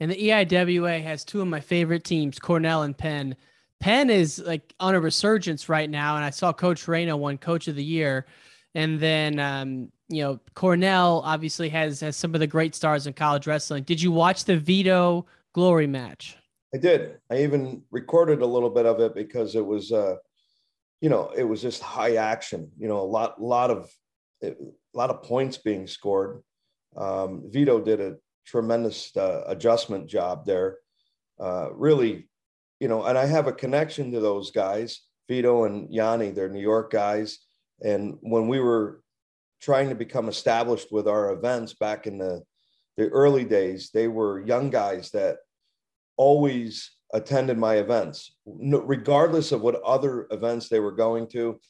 [0.00, 3.36] And the EIWA has two of my favorite teams, Cornell and Penn.
[3.80, 7.68] Penn is like on a resurgence right now, and I saw Coach Reina won Coach
[7.68, 8.26] of the Year,
[8.74, 13.12] and then um, you know Cornell obviously has has some of the great stars in
[13.12, 13.84] college wrestling.
[13.84, 16.36] Did you watch the Vito Glory match?
[16.74, 17.18] I did.
[17.30, 20.16] I even recorded a little bit of it because it was, uh,
[21.00, 22.70] you know, it was just high action.
[22.78, 23.90] You know, a lot, lot of,
[24.42, 24.54] a
[24.92, 26.42] lot of points being scored.
[26.96, 28.16] Um, Vito did a
[28.46, 30.78] tremendous uh, adjustment job there.
[31.40, 32.28] Uh, really,
[32.80, 36.34] you know, and I have a connection to those guys, Vito and Yianni.
[36.34, 37.38] They're New York guys,
[37.82, 39.00] and when we were
[39.60, 42.42] trying to become established with our events back in the
[42.96, 45.36] the early days, they were young guys that
[46.16, 51.60] always attended my events, regardless of what other events they were going to.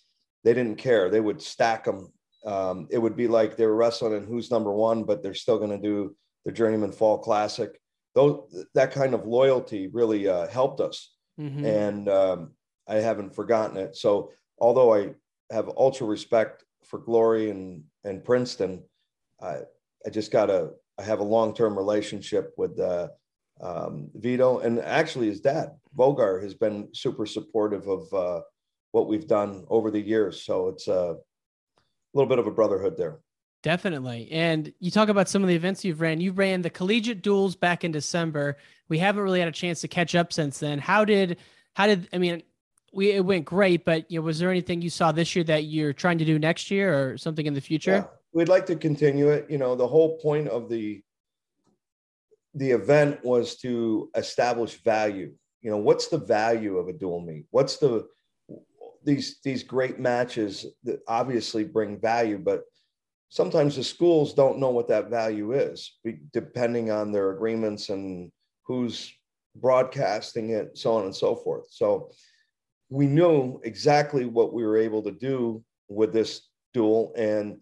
[0.45, 1.11] They didn't care.
[1.11, 2.11] They would stack them.
[2.47, 5.59] Um, it would be like they were wrestling and Who's Number One, but they're still
[5.59, 7.79] going to do the Journeyman Fall Classic.
[8.15, 11.65] Those that kind of loyalty really uh, helped us, Mhm.
[11.65, 12.53] and um,
[12.89, 13.97] I haven't forgotten it.
[13.97, 15.15] So although I
[15.51, 18.82] have ultra respect for Glory and and Princeton,
[19.40, 19.59] I
[20.07, 23.09] I just got to I have a long term relationship with uh,
[23.61, 28.40] um, Vito and actually his dad Vogar has been super supportive of uh,
[28.92, 30.42] what we've done over the years.
[30.42, 31.16] So it's a
[32.14, 33.20] little bit of a brotherhood there.
[33.62, 34.28] Definitely.
[34.30, 36.20] And you talk about some of the events you've ran.
[36.20, 38.57] You ran the collegiate duels back in December.
[38.88, 40.78] We haven't really had a chance to catch up since then.
[40.78, 41.38] How did
[41.74, 42.42] how did I mean
[42.93, 45.64] we it went great, but you know, was there anything you saw this year that
[45.64, 47.93] you're trying to do next year or something in the future?
[47.93, 49.47] Yeah, we'd like to continue it.
[49.51, 51.03] You know, the whole point of the
[52.55, 55.32] the event was to establish value.
[55.61, 57.47] You know, what's the value of a dual meet?
[57.51, 58.07] What's the
[59.05, 62.62] these these great matches that obviously bring value, but
[63.28, 65.99] sometimes the schools don't know what that value is,
[66.32, 68.32] depending on their agreements and
[68.64, 69.12] who's
[69.57, 71.66] broadcasting it, so on and so forth.
[71.70, 72.11] So
[72.91, 77.61] we knew exactly what we were able to do with this duel and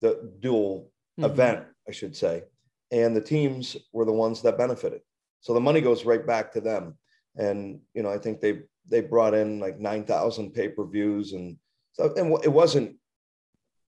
[0.00, 1.24] the dual Mhm.
[1.24, 2.44] event, I should say.
[2.90, 5.02] And the teams were the ones that benefited.
[5.40, 6.98] So the money goes right back to them.
[7.36, 11.32] And you know, I think they they brought in like nine thousand pay per views,
[11.34, 11.58] and
[11.92, 12.98] so and it wasn't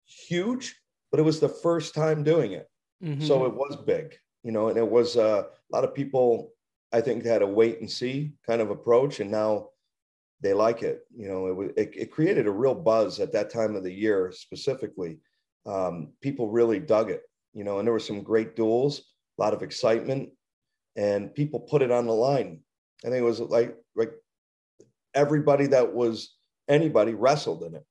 [0.06, 0.80] huge,
[1.10, 2.68] but it was the first time doing it.
[3.18, 3.48] So Mhm.
[3.48, 6.52] it was big, you know, and it was uh, a lot of people.
[6.92, 9.70] I think had a wait and see kind of approach, and now
[10.40, 11.06] they like it.
[11.16, 13.92] You know, it was it, it created a real buzz at that time of the
[13.92, 15.18] year specifically.
[15.66, 17.22] Um, people really dug it,
[17.54, 19.02] you know, and there were some great duels,
[19.38, 20.30] a lot of excitement,
[20.96, 22.60] and people put it on the line.
[23.04, 24.12] I think it was like like
[25.14, 26.36] everybody that was
[26.68, 27.84] anybody wrestled in it.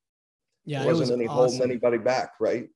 [0.66, 2.70] Yeah, there wasn't was any holding anybody back, right?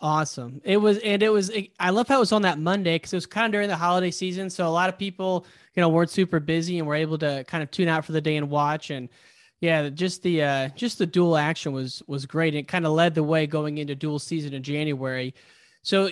[0.00, 0.60] Awesome.
[0.64, 3.16] It was, and it was, I love how it was on that Monday because it
[3.16, 4.50] was kind of during the holiday season.
[4.50, 7.62] So a lot of people, you know, weren't super busy and were able to kind
[7.62, 8.90] of tune out for the day and watch.
[8.90, 9.08] And
[9.60, 12.54] yeah, just the, uh, just the dual action was, was great.
[12.54, 15.34] And it kind of led the way going into dual season in January.
[15.82, 16.10] So uh,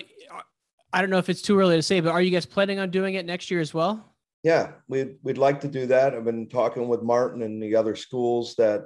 [0.91, 2.89] I don't know if it's too early to say, but are you guys planning on
[2.89, 4.15] doing it next year as well?
[4.43, 6.13] Yeah, we'd we'd like to do that.
[6.13, 8.81] I've been talking with Martin and the other schools that,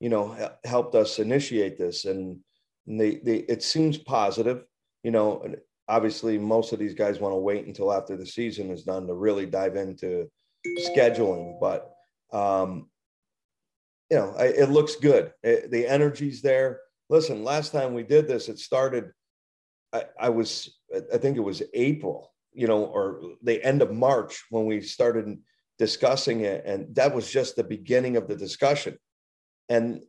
[0.00, 2.38] you know, helped us initiate this, and
[2.86, 4.64] and they they it seems positive.
[5.02, 5.44] You know,
[5.88, 9.14] obviously most of these guys want to wait until after the season is done to
[9.14, 10.30] really dive into
[10.78, 11.90] scheduling, but
[12.32, 12.88] um,
[14.10, 15.32] you know, I, it looks good.
[15.42, 16.80] It- the energy's there.
[17.10, 19.12] Listen, last time we did this, it started.
[19.92, 20.76] I, I was,
[21.12, 25.38] I think it was April, you know, or the end of March when we started
[25.78, 28.98] discussing it, and that was just the beginning of the discussion,
[29.68, 30.00] and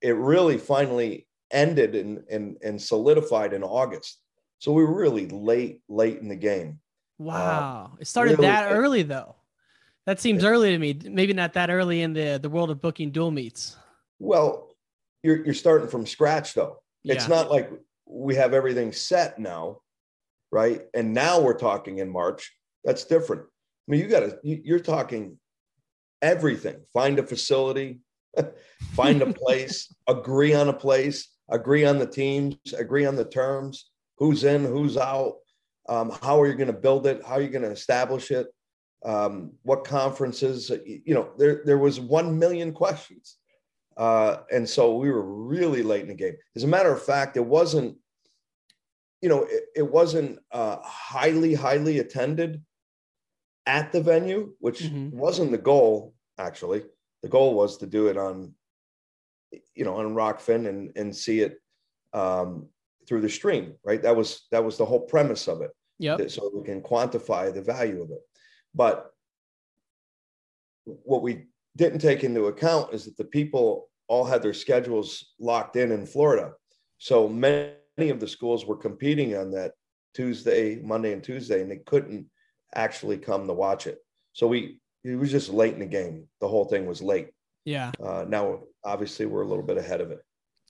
[0.00, 4.20] it really finally ended and and and solidified in August.
[4.58, 6.80] So we were really late, late in the game.
[7.18, 7.92] Wow.
[7.92, 9.36] Uh, it started really- that early though.
[10.06, 10.98] That seems early to me.
[11.04, 13.76] Maybe not that early in the, the world of booking dual meets.
[14.18, 14.70] Well,
[15.22, 16.78] you're you're starting from scratch though.
[17.04, 17.70] It's not like
[18.06, 19.80] we have everything set now,
[20.50, 20.82] right?
[20.94, 22.52] And now we're talking in March.
[22.84, 23.42] That's different.
[23.42, 25.38] I mean, you got to, you're talking
[26.20, 26.76] everything.
[26.92, 28.00] Find a facility,
[28.94, 33.90] find a place, agree on a place, agree on the teams, agree on the terms,
[34.18, 35.36] who's in, who's out,
[35.88, 38.48] um, how are you going to build it, how are you going to establish it,
[39.04, 43.36] um, what conferences, you know, there, there was 1 million questions.
[43.96, 46.36] Uh, and so we were really late in the game.
[46.54, 47.96] As a matter of fact, it wasn't,
[49.20, 52.62] you know, it, it wasn't uh, highly, highly attended
[53.66, 55.16] at the venue, which mm-hmm.
[55.16, 56.84] wasn't the goal, actually.
[57.22, 58.54] The goal was to do it on,
[59.74, 61.60] you know, on Rokfin and, and see it
[62.12, 62.66] um,
[63.06, 64.02] through the stream, right?
[64.02, 65.70] That was that was the whole premise of it.
[65.98, 66.16] Yeah.
[66.28, 68.20] So we can quantify the value of it.
[68.74, 69.10] But
[70.84, 71.46] what we
[71.76, 76.06] didn't take into account is that the people all had their schedules locked in in
[76.06, 76.52] Florida.
[76.98, 79.72] So many of the schools were competing on that
[80.14, 82.26] Tuesday, Monday, and Tuesday, and they couldn't
[82.74, 83.98] actually come to watch it.
[84.32, 86.26] So we it was just late in the game.
[86.40, 87.30] The whole thing was late.
[87.64, 87.92] Yeah.
[88.02, 90.24] Uh, now, obviously, we're a little bit ahead of it.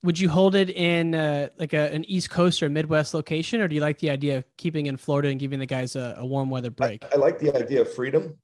[0.05, 3.69] Would you hold it in uh, like a, an East Coast or Midwest location, or
[3.69, 6.27] do you like the idea of keeping in Florida and giving the guys a, a
[6.27, 7.05] warm weather break?
[7.05, 8.39] I, I, like the idea of freedom.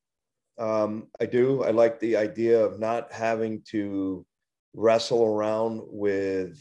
[0.59, 1.63] Um, I do.
[1.63, 4.27] I like the idea of not having to
[4.75, 6.61] wrestle around with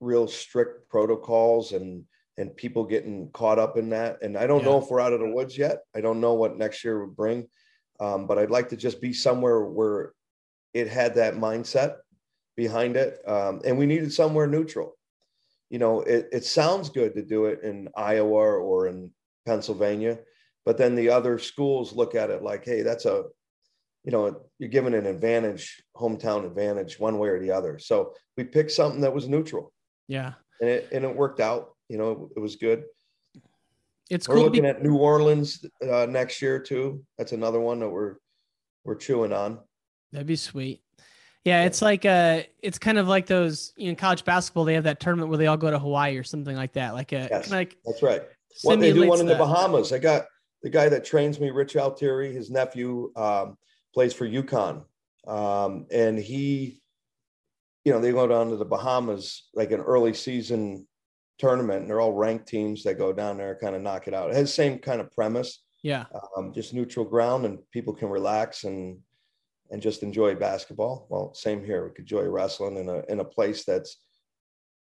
[0.00, 2.04] real strict protocols and
[2.38, 4.22] and people getting caught up in that.
[4.22, 4.66] And I don't yeah.
[4.66, 5.80] know if we're out of the woods yet.
[5.94, 7.48] I don't know what next year would bring,
[7.98, 10.12] um, but I'd like to just be somewhere where
[10.74, 11.96] it had that mindset
[12.56, 13.18] behind it.
[13.26, 14.96] Um, and we needed somewhere neutral.
[15.70, 19.10] You know, it, it sounds good to do it in Iowa or in
[19.46, 20.18] Pennsylvania,
[20.64, 23.24] but then the other schools look at it like, hey, that's a,
[24.04, 27.78] you know, you're given an advantage, hometown advantage, one way or the other.
[27.78, 29.72] So we picked something that was neutral.
[30.08, 30.32] Yeah.
[30.60, 31.70] And it, and it worked out.
[31.88, 32.84] You know, it was good.
[34.10, 37.04] It's we're cool looking be- at New Orleans uh, next year too.
[37.16, 38.16] That's another one that we're
[38.84, 39.60] we're chewing on.
[40.12, 40.82] That'd be sweet.
[41.44, 44.74] Yeah, it's like uh it's kind of like those you know, in college basketball they
[44.74, 46.92] have that tournament where they all go to Hawaii or something like that.
[46.92, 48.22] Like a yes, like that's right.
[48.64, 49.92] Well, they do one in the Bahamas.
[49.92, 50.26] I got
[50.62, 53.56] the guy that trains me, Rich Altieri, his nephew um,
[53.94, 54.84] plays for UConn.
[55.26, 56.80] Um, and he,
[57.84, 60.86] you know, they go down to the Bahamas like an early season
[61.38, 64.30] tournament, and they're all ranked teams that go down there, kind of knock it out.
[64.30, 65.62] It has the same kind of premise.
[65.82, 66.04] Yeah.
[66.36, 68.98] Um, just neutral ground, and people can relax and
[69.70, 71.06] and just enjoy basketball.
[71.08, 71.84] Well, same here.
[71.84, 73.98] We could enjoy wrestling in a in a place that's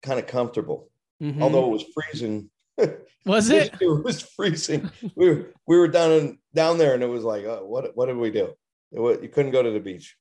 [0.01, 0.89] kind of comfortable.
[1.21, 1.41] Mm-hmm.
[1.41, 2.49] Although it was freezing.
[3.25, 3.75] Was it?
[3.81, 4.89] it was freezing.
[5.15, 8.07] we were we were down in, down there, and it was like, oh, what what
[8.07, 8.51] did we do?
[8.91, 10.17] Was, you couldn't go to the beach.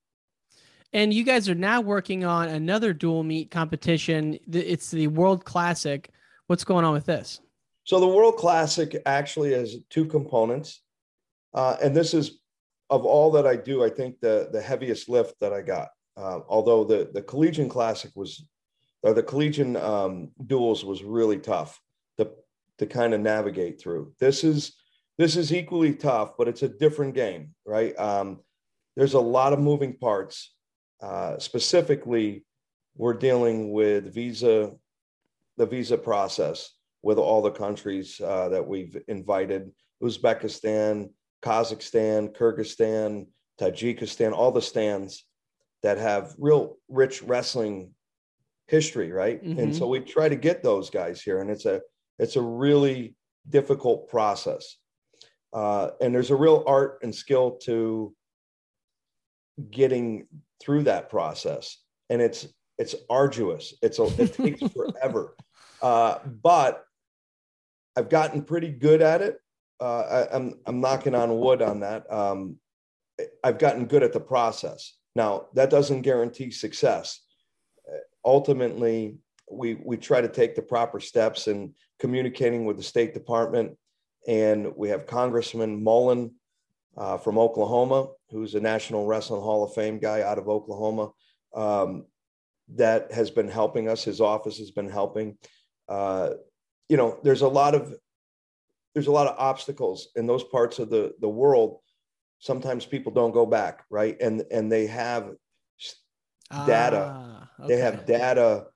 [0.92, 4.38] And you guys are now working on another dual meet competition.
[4.52, 6.10] It's the World Classic.
[6.48, 7.40] What's going on with this?
[7.84, 10.82] So the World Classic actually has two components,
[11.54, 12.40] uh, and this is
[12.90, 15.88] of all that I do, I think the the heaviest lift that I got.
[16.16, 18.44] Uh, although the the collegiate classic was,
[19.02, 21.80] or the collegian um, duels was really tough
[22.18, 22.30] to
[22.78, 24.12] to kind of navigate through.
[24.18, 24.74] This is
[25.18, 27.96] this is equally tough, but it's a different game, right?
[27.98, 28.40] Um,
[28.96, 30.54] there's a lot of moving parts.
[31.00, 32.44] Uh, specifically,
[32.96, 34.72] we're dealing with visa,
[35.56, 36.70] the visa process
[37.02, 39.70] with all the countries uh, that we've invited:
[40.02, 41.10] Uzbekistan,
[41.42, 43.26] Kazakhstan, Kyrgyzstan,
[43.60, 45.24] Tajikistan, all the stands
[45.82, 47.94] that have real rich wrestling
[48.66, 49.42] history, right?
[49.42, 49.58] Mm-hmm.
[49.58, 51.80] And so we try to get those guys here, and it's a
[52.18, 53.14] it's a really
[53.48, 54.76] difficult process.
[55.52, 58.14] Uh, and there's a real art and skill to
[59.70, 60.26] getting
[60.62, 61.78] through that process,
[62.08, 62.46] and it's
[62.78, 63.74] it's arduous.
[63.82, 65.36] It's a, it takes forever,
[65.82, 66.84] uh, but
[67.96, 69.38] I've gotten pretty good at it
[69.80, 72.10] uh, I, am I'm, I'm knocking on wood on that.
[72.12, 72.56] Um,
[73.42, 74.94] I've gotten good at the process.
[75.14, 77.20] Now that doesn't guarantee success.
[78.24, 79.16] Ultimately,
[79.50, 83.76] we we try to take the proper steps in communicating with the State Department,
[84.28, 86.32] and we have Congressman Mullin
[86.96, 91.10] uh, from Oklahoma, who's a National Wrestling Hall of Fame guy out of Oklahoma,
[91.54, 92.06] um,
[92.76, 94.04] that has been helping us.
[94.04, 95.36] His office has been helping.
[95.88, 96.30] Uh,
[96.88, 97.94] you know, there's a lot of
[98.94, 101.78] there's a lot of obstacles in those parts of the the world.
[102.38, 104.16] Sometimes people don't go back right?
[104.20, 105.32] And and they have
[106.66, 107.14] data.
[107.14, 107.74] Ah, okay.
[107.74, 108.66] they have data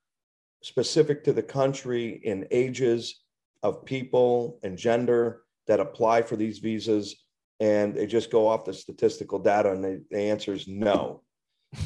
[0.62, 3.23] specific to the country in ages
[3.62, 7.17] of people and gender that apply for these visas
[7.61, 11.23] and they just go off the statistical data and they, the answer is no.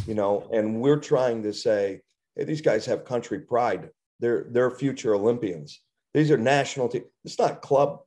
[0.07, 2.03] You know and we're trying to say
[2.37, 3.91] hey these guys have country pride.
[4.20, 5.81] They're they're future olympians.
[6.14, 8.01] These are national teams it's not club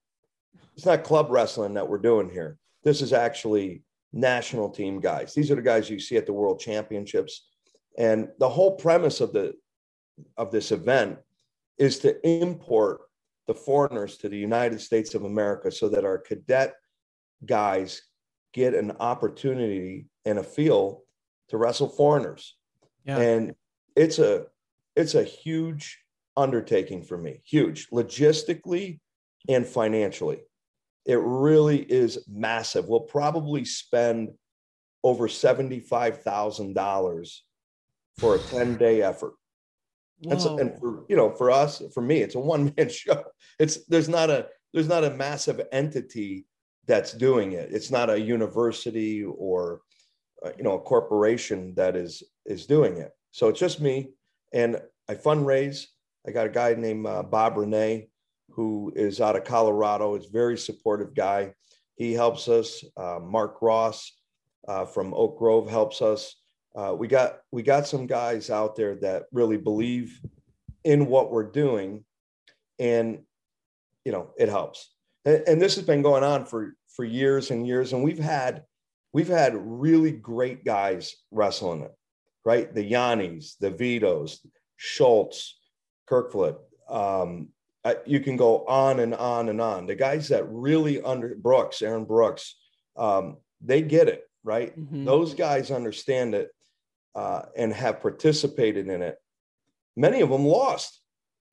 [0.75, 2.57] it's not club wrestling that we're doing here.
[2.83, 5.33] This is actually national team guys.
[5.33, 7.47] These are the guys you see at the world championships.
[7.97, 9.53] And the whole premise of the
[10.37, 11.17] of this event
[11.77, 13.01] is to import
[13.47, 16.75] the foreigners to the United States of America so that our cadet
[17.45, 18.03] guys
[18.53, 21.03] get an opportunity and a feel
[21.49, 22.55] to wrestle foreigners.
[23.05, 23.17] Yeah.
[23.17, 23.55] And
[23.95, 24.45] it's a
[24.95, 25.99] it's a huge
[26.37, 28.99] undertaking for me, huge logistically
[29.49, 30.41] and financially.
[31.05, 32.87] It really is massive.
[32.87, 34.29] We'll probably spend
[35.03, 37.37] over $75,000
[38.17, 39.33] for a 10 day effort.
[40.21, 40.57] That's Whoa.
[40.57, 43.23] and for you know for us for me it's a one man show.
[43.57, 46.45] It's there's not a there's not a massive entity
[46.85, 47.69] that's doing it.
[47.71, 49.81] It's not a university or
[50.45, 53.11] uh, you know a corporation that is is doing it.
[53.31, 54.11] So it's just me
[54.53, 54.79] and
[55.09, 55.85] I fundraise.
[56.27, 58.10] I got a guy named uh, Bob Renee
[58.53, 60.15] who is out of Colorado.
[60.15, 61.53] Is very supportive guy.
[61.95, 62.83] He helps us.
[62.97, 64.11] Uh, Mark Ross
[64.67, 66.35] uh, from Oak Grove helps us.
[66.75, 70.19] Uh, we got we got some guys out there that really believe
[70.83, 72.03] in what we're doing,
[72.79, 73.19] and
[74.05, 74.93] you know it helps.
[75.25, 78.63] And, and this has been going on for for years and years, and we've had
[79.13, 81.93] we've had really great guys wrestling it,
[82.45, 82.73] right?
[82.73, 84.37] The Yiannis, the Vitos,
[84.77, 85.57] Schultz,
[86.09, 86.57] Kerkvliet.
[86.89, 87.49] Um,
[87.83, 89.87] uh, you can go on and on and on.
[89.87, 92.55] The guys that really under Brooks, Aaron Brooks,
[92.95, 94.77] um, they get it, right?
[94.77, 95.05] Mhm.
[95.05, 96.51] Those guys understand it
[97.15, 99.17] uh, and have participated in it.
[99.95, 101.01] Many of them lost.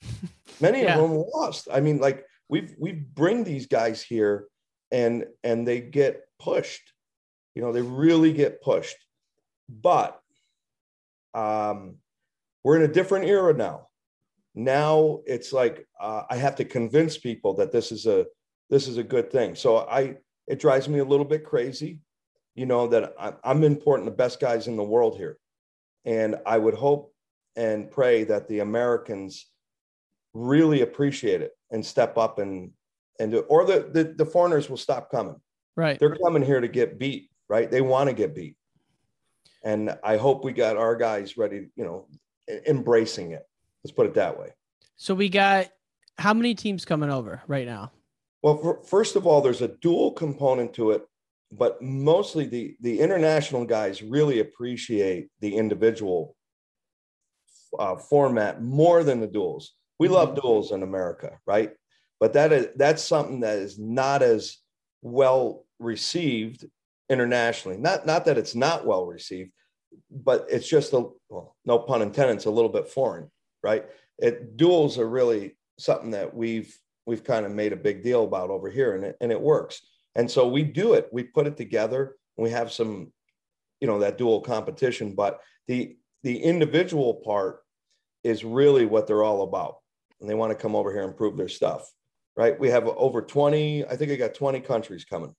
[0.61, 0.99] Many Yeah.
[0.99, 1.69] of them lost.
[1.73, 4.47] I mean, like we've we bring these guys here,
[4.91, 6.93] and and they get pushed.
[7.55, 8.97] You know, they really get pushed.
[9.69, 10.21] But
[11.35, 11.97] um,
[12.65, 13.88] we're in a different era now.
[14.55, 18.27] Now it's like uh, I have to convince people that this is a
[18.71, 19.55] this is a good thing.
[19.55, 22.01] So I it drives me a little bit crazy,
[22.55, 25.39] you know, that I, I'm importing the best guys in the world here,
[26.05, 27.15] and I would hope
[27.57, 29.47] and pray that the Americans
[30.35, 32.71] really appreciate it and step up and
[33.21, 35.37] and do, or the, the the foreigners will stop coming.
[35.77, 35.99] Right.
[35.99, 37.71] They're coming here to get beat, right?
[37.71, 38.57] They want to get beat.
[39.65, 42.07] And I hope we got our guys ready, you know,
[42.67, 43.48] embracing it.
[43.89, 44.51] Let's put it that way.
[44.97, 45.69] So we got
[46.19, 47.91] how many teams coming over right now?
[48.43, 51.07] Well, for, first of all, there's a dual component to it,
[51.51, 56.37] but mostly the the international guys really appreciate the individual
[57.79, 59.73] uh, format more than the duels.
[59.99, 61.73] We love duels in America, right?
[62.21, 64.59] But that is that's something that is not as
[65.01, 66.67] well received
[67.09, 67.79] internationally.
[67.79, 69.53] Not not that it's not well received,
[70.11, 72.37] but it's just a well, no pun intended.
[72.37, 73.31] It's a little bit foreign,
[73.63, 73.87] right?
[74.19, 78.51] It duels are really something that we've we've kind of made a big deal about
[78.51, 79.81] over here, and it and it works.
[80.15, 81.09] And so we do it.
[81.13, 82.17] We put it together.
[82.37, 83.13] We have some,
[83.81, 85.15] you know, that dual competition.
[85.15, 87.61] But the the individual part
[88.25, 89.77] is really what they're all about,
[90.21, 91.91] and they want to come over here and prove their stuff,
[92.37, 92.59] right?
[92.59, 93.85] We have over twenty.
[93.87, 95.35] I think I got twenty countries coming.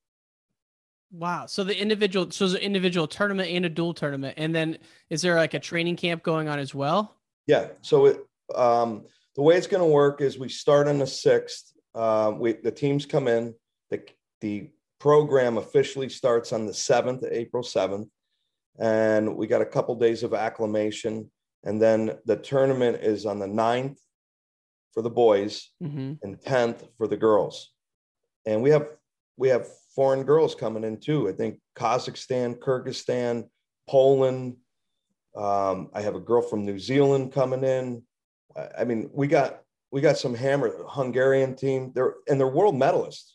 [1.12, 1.48] Wow.
[1.48, 4.78] So the individual, so there's an individual tournament and a dual tournament, and then
[5.10, 7.19] is there like a training camp going on as well?
[7.50, 7.70] Yeah.
[7.82, 8.20] So it,
[8.54, 11.74] um, the way it's going to work is we start on the sixth.
[11.96, 13.56] Uh, we the teams come in.
[13.90, 14.04] The
[14.42, 14.70] the
[15.00, 18.08] program officially starts on the seventh, April seventh,
[18.78, 21.32] and we got a couple days of acclimation,
[21.64, 23.98] and then the tournament is on the 9th
[24.94, 26.14] for the boys Mm-hmm.
[26.22, 27.72] and tenth for the girls,
[28.46, 28.88] and we have
[29.38, 31.28] we have foreign girls coming in too.
[31.28, 33.46] I think Kazakhstan, Kyrgyzstan,
[33.90, 34.58] Poland.
[35.36, 38.04] Um, I have a girl from New Zealand coming in.
[38.56, 39.62] I- I mean, we got
[39.92, 41.92] we got some hammer Hungarian team.
[41.96, 43.32] They're and they're world medalists.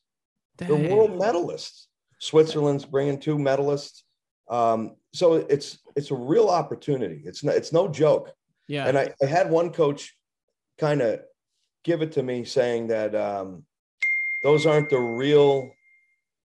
[0.57, 1.87] They're world medalists.
[2.21, 4.03] Switzerland's bringing two medalists.
[4.49, 7.23] Um, so it's it's a real opportunity.
[7.25, 8.33] It's no, it's no joke.
[8.69, 8.87] Yeah.
[8.87, 10.17] And I, I had one coach
[10.79, 11.21] kind of
[11.85, 13.65] give it to me saying that um,
[14.43, 15.71] those aren't the real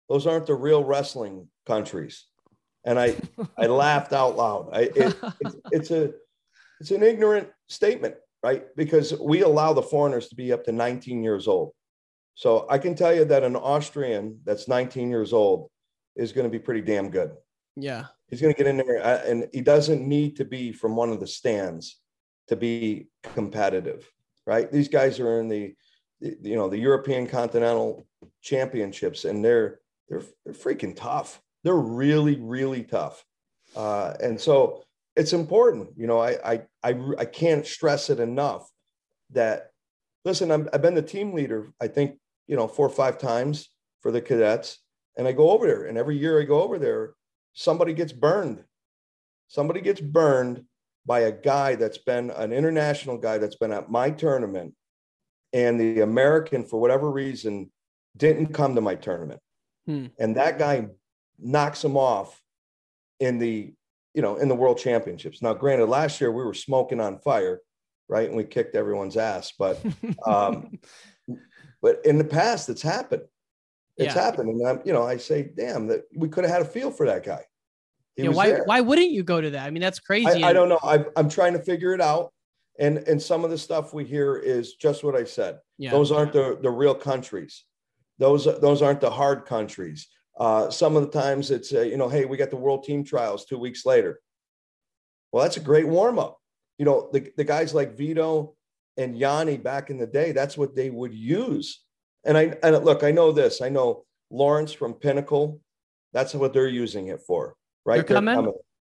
[0.08, 2.26] those aren't the real wrestling countries.
[2.84, 3.16] And I
[3.56, 4.70] I laughed out loud.
[4.72, 6.12] I it, it's, it's a
[6.80, 8.64] it's an ignorant statement, right?
[8.76, 11.72] Because we allow the foreigners to be up to 19 years old.
[12.34, 15.70] So I can tell you that an Austrian that's 19 years old
[16.16, 17.32] is going to be pretty damn good.
[17.76, 18.06] Yeah.
[18.28, 21.10] He's going to get in there, uh, and he doesn't need to be from one
[21.10, 22.00] of the stands
[22.48, 24.10] to be competitive,
[24.46, 24.72] right?
[24.72, 25.74] These guys are in the,
[26.20, 28.06] the- you know, the European Continental
[28.40, 31.40] Championships, and they're they're they're freaking tough.
[31.64, 33.24] They're really really tough,
[33.76, 34.84] uh, and so
[35.16, 35.90] it's important.
[35.96, 38.68] You know, I I I, I can't stress it enough
[39.30, 39.70] that
[40.24, 40.50] listen.
[40.50, 41.72] I'm, I've been the team leader.
[41.80, 43.68] I think you know four or five times
[44.00, 44.78] for the cadets.
[45.16, 47.12] And I go over there, and every year I go over there,
[47.52, 48.64] somebody gets burned.
[49.46, 50.64] Somebody gets burned
[51.04, 54.74] by a guy that's been an international guy that's been at my tournament,
[55.52, 57.70] and the American, for whatever reason,
[58.16, 59.40] didn't come to my tournament.
[59.86, 60.06] Hmm.
[60.18, 60.88] And that guy
[61.42, 62.40] knocks him off
[63.20, 63.74] in the
[64.14, 65.42] you know in the world championships.
[65.42, 67.60] Now, granted, last year we were smoking on fire,
[68.08, 68.28] right?
[68.28, 69.84] And we kicked everyone's ass, but
[70.26, 70.78] um,
[71.80, 73.22] but in the past, it's happened.
[73.96, 74.22] It's Yeah.
[74.22, 76.90] happened, and I'm, you know, I say, damn, that we could have had a feel
[76.90, 77.44] for that guy.
[78.16, 78.64] He Yeah, why there.
[78.64, 79.66] why wouldn't you go to that?
[79.66, 80.44] I mean, that's crazy.
[80.44, 80.80] I, I don't know.
[80.82, 82.32] I, I'm trying to figure it out.
[82.78, 85.58] And and some of the stuff we hear is just what I said.
[85.78, 85.90] Yeah.
[85.90, 87.64] Those aren't the, the real countries.
[88.18, 90.08] Those those aren't the hard countries.
[90.38, 93.04] Uh, some of the times it's uh, you know, hey, we got the world team
[93.04, 94.20] trials two weeks later.
[95.30, 96.38] Well, that's a great warm up.
[96.78, 98.54] You know, the, the guys like Vito
[98.96, 101.80] and Yianni back in the day, that's what they would use.
[102.24, 103.60] And I and look, I know this.
[103.60, 105.60] I know Lawrence from Pinnacle.
[106.12, 107.54] That's what they're using it for,
[107.84, 108.06] right?
[108.06, 108.52] They're coming?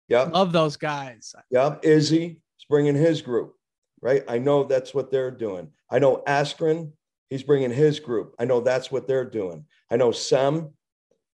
[0.10, 0.34] Yep.
[0.34, 1.34] Love those guys.
[1.50, 1.84] Yep.
[1.84, 2.26] Izzy
[2.60, 3.56] is bringing his group,
[4.02, 4.24] right?
[4.28, 5.72] I know that's what they're doing.
[5.90, 6.92] I know Askren,
[7.30, 8.36] he's bringing his group.
[8.40, 9.66] I know that's what they're doing.
[9.90, 10.70] I know Sem,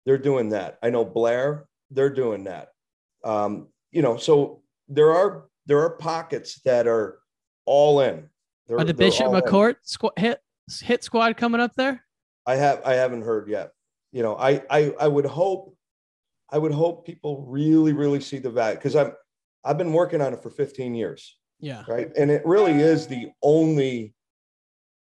[0.09, 0.79] they're doing that.
[0.83, 2.69] I know Blair, they're doing that.
[3.25, 7.19] Um, you know, so there are there are pockets that are
[7.67, 8.31] all in.
[8.67, 9.27] They're- Are the Bishop.
[9.27, 10.41] McCort squ- hit
[10.81, 12.03] hit squad coming up there?
[12.47, 13.73] I have I haven't heard yet.
[14.13, 15.75] You know, I I I would hope
[16.51, 19.13] I would hope people really really see the value because I'm
[19.63, 21.85] I've been working on it for 15 years, Yeah.
[21.87, 22.11] right?
[22.17, 24.15] And it really is the only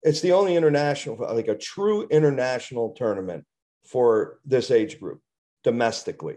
[0.04, 3.44] it's the only international like a true international tournament
[3.84, 5.20] for this age group
[5.64, 6.36] domestically.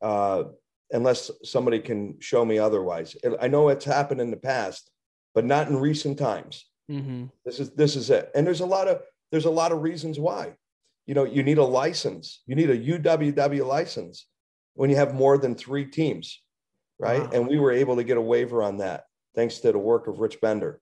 [0.00, 0.44] Uh
[0.92, 3.16] unless somebody can show me otherwise.
[3.40, 4.90] I know it's happened in the past,
[5.34, 6.66] but not in recent times.
[6.90, 7.26] Mm-hmm.
[7.44, 8.30] This is this is it.
[8.34, 9.00] And there's a lot of
[9.30, 10.54] there's a lot of reasons why.
[11.06, 12.42] You know, you need a license.
[12.46, 14.26] You need a UWW license
[14.74, 16.40] when you have more than three teams,
[16.98, 17.22] right?
[17.22, 17.30] Wow.
[17.32, 20.20] And we were able to get a waiver on that thanks to the work of
[20.20, 20.80] Rich Bender.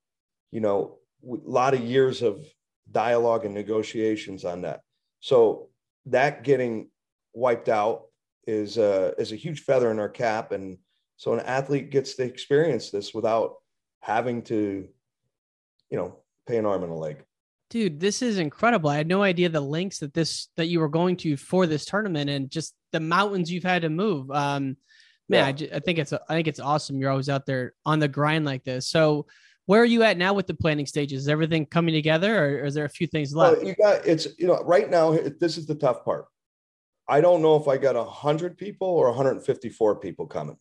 [0.51, 2.45] You know, a lot of years of
[2.91, 4.81] dialogue and negotiations on that.
[5.21, 5.69] So
[6.07, 6.89] that getting
[7.35, 8.07] wiped out
[8.47, 10.53] is a, is a huge feather in our cap.
[10.53, 10.79] And
[11.17, 13.57] so an athlete gets to experience this without
[14.01, 14.89] having to,
[15.91, 16.17] you know,
[16.47, 17.23] pay an arm and a leg.
[17.69, 18.91] Dude, this is incredible.
[18.91, 21.85] I had no idea the links that this that you were going to for this
[21.85, 24.29] tournament and just the mountains you've had to move.
[24.31, 24.77] Um
[25.29, 25.47] man, Yeah.
[25.47, 26.99] I, ju- I think it's I think it's awesome.
[26.99, 28.89] You're always out there on the grind like this.
[28.89, 29.27] So
[29.71, 31.23] where are you at now with the planning stages?
[31.23, 33.65] Is everything coming together or, is there a few things Well, left?
[33.65, 36.25] you got it's you know right now this is the tough part.
[37.07, 40.57] I don't know if I got 100 people or 154 people coming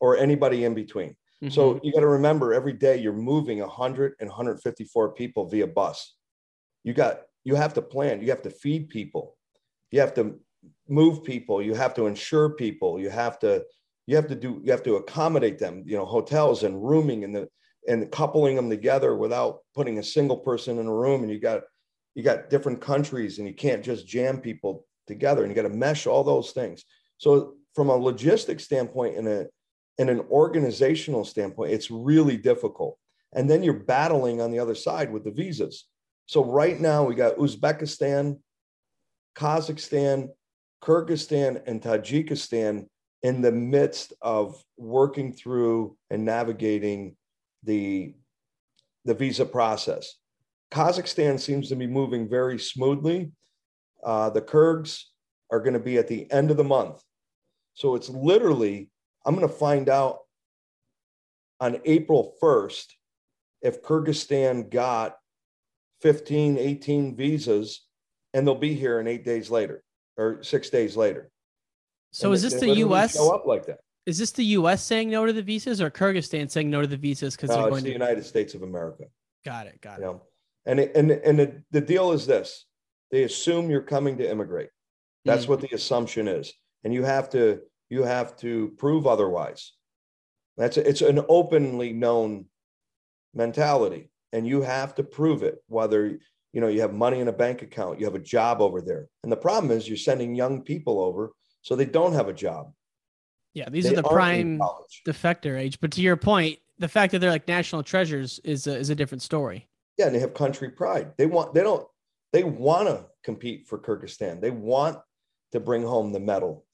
[0.00, 1.14] or anybody in between.
[1.50, 1.84] So Mm-hmm.
[1.84, 6.14] you got to remember every day you're moving 100 and 154 people via bus.
[6.84, 7.14] You got
[7.44, 9.36] you have to plan, you have to feed people.
[9.90, 10.24] You have to
[10.88, 13.62] move people, you have to insure people, you have to
[14.06, 17.34] you have to do you have to accommodate them, you know, hotels and rooming and
[17.36, 17.48] the
[17.88, 21.62] and coupling them together without putting a single person in a room and you got
[22.14, 25.74] you got different countries and you can't just jam people together and you got to
[25.74, 26.84] mesh all those things.
[27.16, 29.46] So from a logistics standpoint and a
[29.98, 32.98] in an organizational standpoint, it's really difficult.
[33.34, 35.86] And then you're battling on the other side with the visas.
[36.26, 38.38] So right now we got Uzbekistan,
[39.36, 40.28] Kazakhstan,
[40.82, 42.86] Kyrgyzstan, and Tajikistan
[43.22, 47.16] in the midst of working through and navigating
[47.62, 48.14] the,
[49.04, 50.14] the visa process.
[50.70, 53.32] Kazakhstan seems to be moving very smoothly.
[54.02, 55.02] Uh, the Kyrgyz
[55.50, 57.02] are going to be at the end of the month.
[57.74, 58.90] So it's literally,
[59.24, 60.20] I'm going to find out
[61.60, 62.86] on April 1st
[63.60, 65.16] if Kyrgyzstan got
[66.00, 67.86] 15, 18 visas,
[68.34, 69.84] and they'll be here in eight days later
[70.16, 71.30] or six days later.
[72.10, 73.14] So And is this the US?
[73.14, 73.78] Show up like that.
[74.06, 76.96] Is this the US saying no to the visas or Kyrgyzstan saying no to the
[76.96, 79.04] visas because No, they're it's going the to the United States of America.
[79.44, 80.06] Got it, got You it.
[80.06, 80.22] know,
[80.66, 82.66] and it, and and the, the deal is this:
[83.10, 84.70] they assume you're coming to immigrate.
[85.24, 85.48] That's Mm.
[85.50, 86.52] what the assumption is,
[86.84, 89.72] and you have to you have to prove otherwise.
[90.56, 92.46] That's it's an openly known
[93.34, 95.62] mentality, and you have to prove it.
[95.68, 96.18] Whether
[96.52, 99.06] you know you have money in a bank account, you have a job over there,
[99.22, 101.32] and the problem is you're sending young people over
[101.62, 102.72] so they don't have a job.
[103.54, 104.60] Yeah, these They are the prime
[105.06, 105.78] defector age.
[105.80, 108.94] But to your point, the fact that they're like national treasures is a, is a
[108.94, 109.68] different story.
[109.98, 111.12] Yeah, and they have country pride.
[111.18, 111.86] They want they don't
[112.32, 114.40] they want to compete for Kyrgyzstan.
[114.40, 114.98] They want
[115.52, 116.64] to bring home the medal.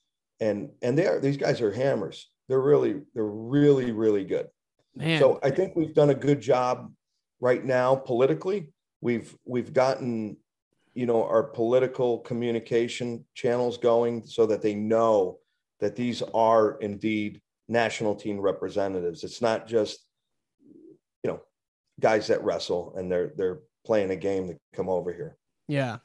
[0.40, 2.30] And and they are these guys are hammers.
[2.48, 4.48] They're really they're really really good.
[4.94, 6.92] Man, So I think we've done a good job
[7.40, 8.72] right now politically.
[9.00, 10.36] We've we've gotten
[10.94, 15.38] you know our political communication channels going so that they know
[15.80, 19.24] that these are indeed national team representatives.
[19.24, 20.00] It's not just
[20.64, 21.40] you know
[22.00, 25.36] guys that wrestle and they're they're playing a game to come over here.
[25.68, 25.98] Yeah.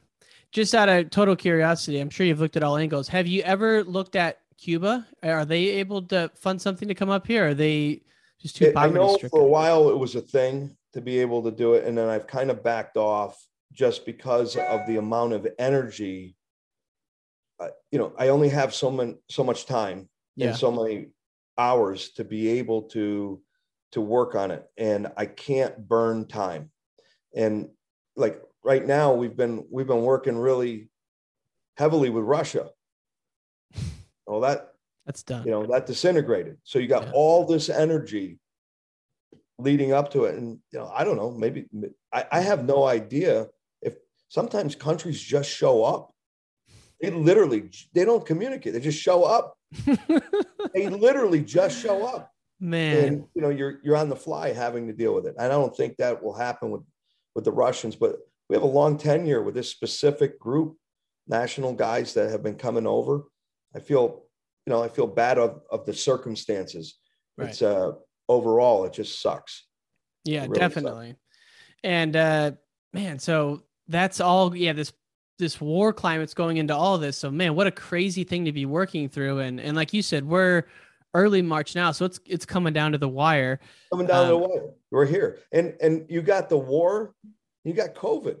[0.52, 3.08] Just out of total curiosity, I'm sure you've looked at all angles.
[3.08, 5.06] Have you ever looked at Cuba?
[5.22, 7.48] Are they able to fund something to come up here?
[7.48, 8.02] Are they
[8.40, 9.30] just too It- I know stricken?
[9.30, 12.08] for a while it was a thing to be able to do it, and then
[12.08, 16.36] I've kind of backed off just because of the amount of energy.
[17.60, 20.48] Uh, you know, I only have so much so much time Yeah.
[20.48, 21.08] and so many
[21.56, 23.40] hours to be able to
[23.92, 26.70] to work on it, and I can't burn time.
[27.34, 27.70] And
[28.16, 30.88] like right now, we've been we've been working really
[31.76, 32.70] heavily with Russia.
[34.26, 34.72] Well, that
[35.04, 35.44] That's done.
[35.44, 38.38] you know that disintegrated so you got all this energy
[39.58, 41.66] leading up to it and you know i don't know maybe
[42.10, 43.48] I, I have no idea
[43.82, 43.96] if
[44.30, 46.13] sometimes countries just show up
[47.04, 48.72] they literally they don't communicate.
[48.72, 49.56] They just show up.
[50.74, 52.32] They literally just show up.
[52.58, 53.04] Man.
[53.04, 55.36] and you know you're you're on the fly having to deal with it.
[55.38, 56.82] And i don't think that will happen with
[57.34, 58.16] with the russians but
[58.48, 60.76] we have a long tenure with this specific group
[61.26, 63.24] national guys that have been coming over.
[63.74, 64.22] I feel
[64.66, 66.98] you know i feel bad of, of the circumstances.
[67.38, 67.92] It's uh
[68.28, 69.66] overall it just sucks.
[70.24, 71.16] Yeah, really definitely.
[71.82, 72.52] And uh
[72.92, 74.92] man, so that's all yeah, this
[75.38, 77.16] this war climate's going into all this.
[77.18, 79.40] So man, what a crazy thing to be working through.
[79.40, 80.64] And and like you said, we're
[81.14, 83.60] early March now, so it's it's coming down to the wire.
[83.92, 87.14] coming down to the Um, wire we're here and and you got the war
[87.64, 88.36] you got covid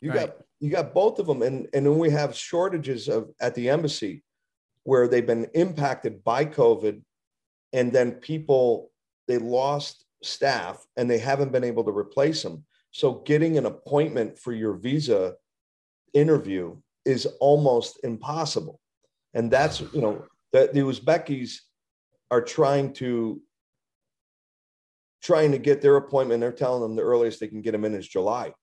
[0.00, 0.26] you Right.
[0.28, 3.68] got you got both of them and and then we have shortages of at the
[3.70, 4.22] embassy
[4.84, 7.02] where they've been impacted by covid
[7.72, 8.90] and then people
[9.26, 14.38] they lost staff and they haven't been able to replace them so getting an appointment
[14.38, 15.34] for your visa
[16.14, 18.80] interview is almost impossible.
[19.34, 21.56] And that's you know that the uzbekis
[22.30, 23.40] are trying to
[25.22, 26.40] trying to get their appointment.
[26.40, 28.54] They're telling them the earliest they can get them in is july.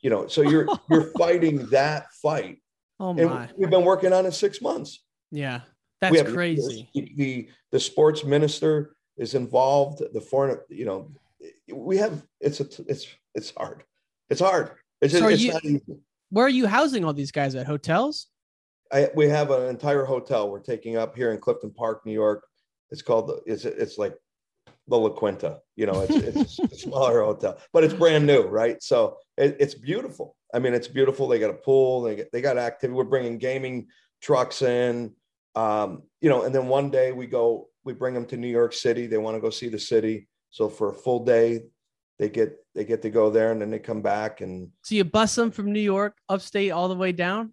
[0.00, 2.62] You know so you're you're fighting that fight.
[2.98, 3.48] Oh and my.
[3.58, 5.02] we've been working on it six months.
[5.30, 5.60] Yeah.
[6.00, 6.88] That's have- crazy.
[6.94, 11.10] the, the the sports minister is involved the foreign you know
[11.72, 13.82] we have it's a it's it's hard.
[14.30, 14.70] It's hard.
[15.00, 15.82] It's, So it's you- not easy
[16.30, 17.66] Where are you housing all these guys at?
[17.66, 18.28] Hotels?
[18.92, 22.44] I, we have an entire hotel we're taking up here in Clifton Park, New York.
[22.90, 24.14] It's called the it's it's like
[24.88, 28.80] the La Quinta, you know, it's, it's a smaller hotel, but it's brand new, right?
[28.82, 30.36] So it, it's beautiful.
[30.54, 31.26] I mean, it's beautiful.
[31.26, 32.96] They got a pool, they get, they got activity.
[32.96, 33.88] We're bringing gaming
[34.22, 35.12] trucks in,
[35.56, 38.72] um, you know, and then one day we go, we bring them to New York
[38.72, 39.06] City.
[39.06, 40.28] They want to go see the city.
[40.50, 41.62] So for a full day,
[42.18, 45.04] they get they get to go there, and then they come back and So you
[45.04, 47.52] bus them from New York upstate all the way down?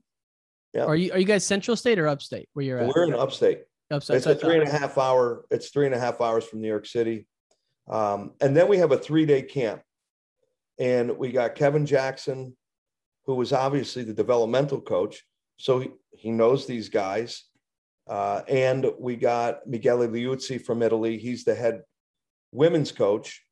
[0.74, 0.86] Yeah.
[0.86, 2.88] Are you are you guys central state or upstate where you're at?
[2.88, 3.64] We're in upstate.
[3.91, 4.18] Upstate.
[4.18, 5.45] It's a three and a half hour.
[5.51, 7.28] It's three and a half hours from New York City,
[7.89, 9.82] um, and then we have a three day camp,
[10.80, 12.55] and we got Kevin Jackson,
[13.26, 15.24] who was obviously the developmental coach,
[15.57, 17.43] so he, he knows these guys,
[18.07, 21.18] uh, and we got Miguel Liuzzi from Italy.
[21.18, 21.82] He's the head
[22.51, 23.43] women's coach,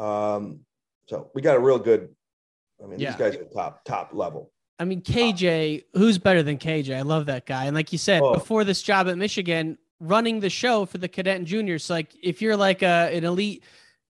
[0.00, 0.60] um,
[1.06, 2.14] so we got a real good.
[2.82, 3.10] I mean, Yeah.
[3.10, 4.50] these guys are top top level.
[4.78, 6.96] I mean, KJ, who's better than KJ?
[6.96, 7.66] I love that guy.
[7.66, 8.32] And like you said, Oh.
[8.32, 12.40] before this job at Michigan, running the show for the cadet and juniors, like if
[12.40, 13.62] you're like a, an elite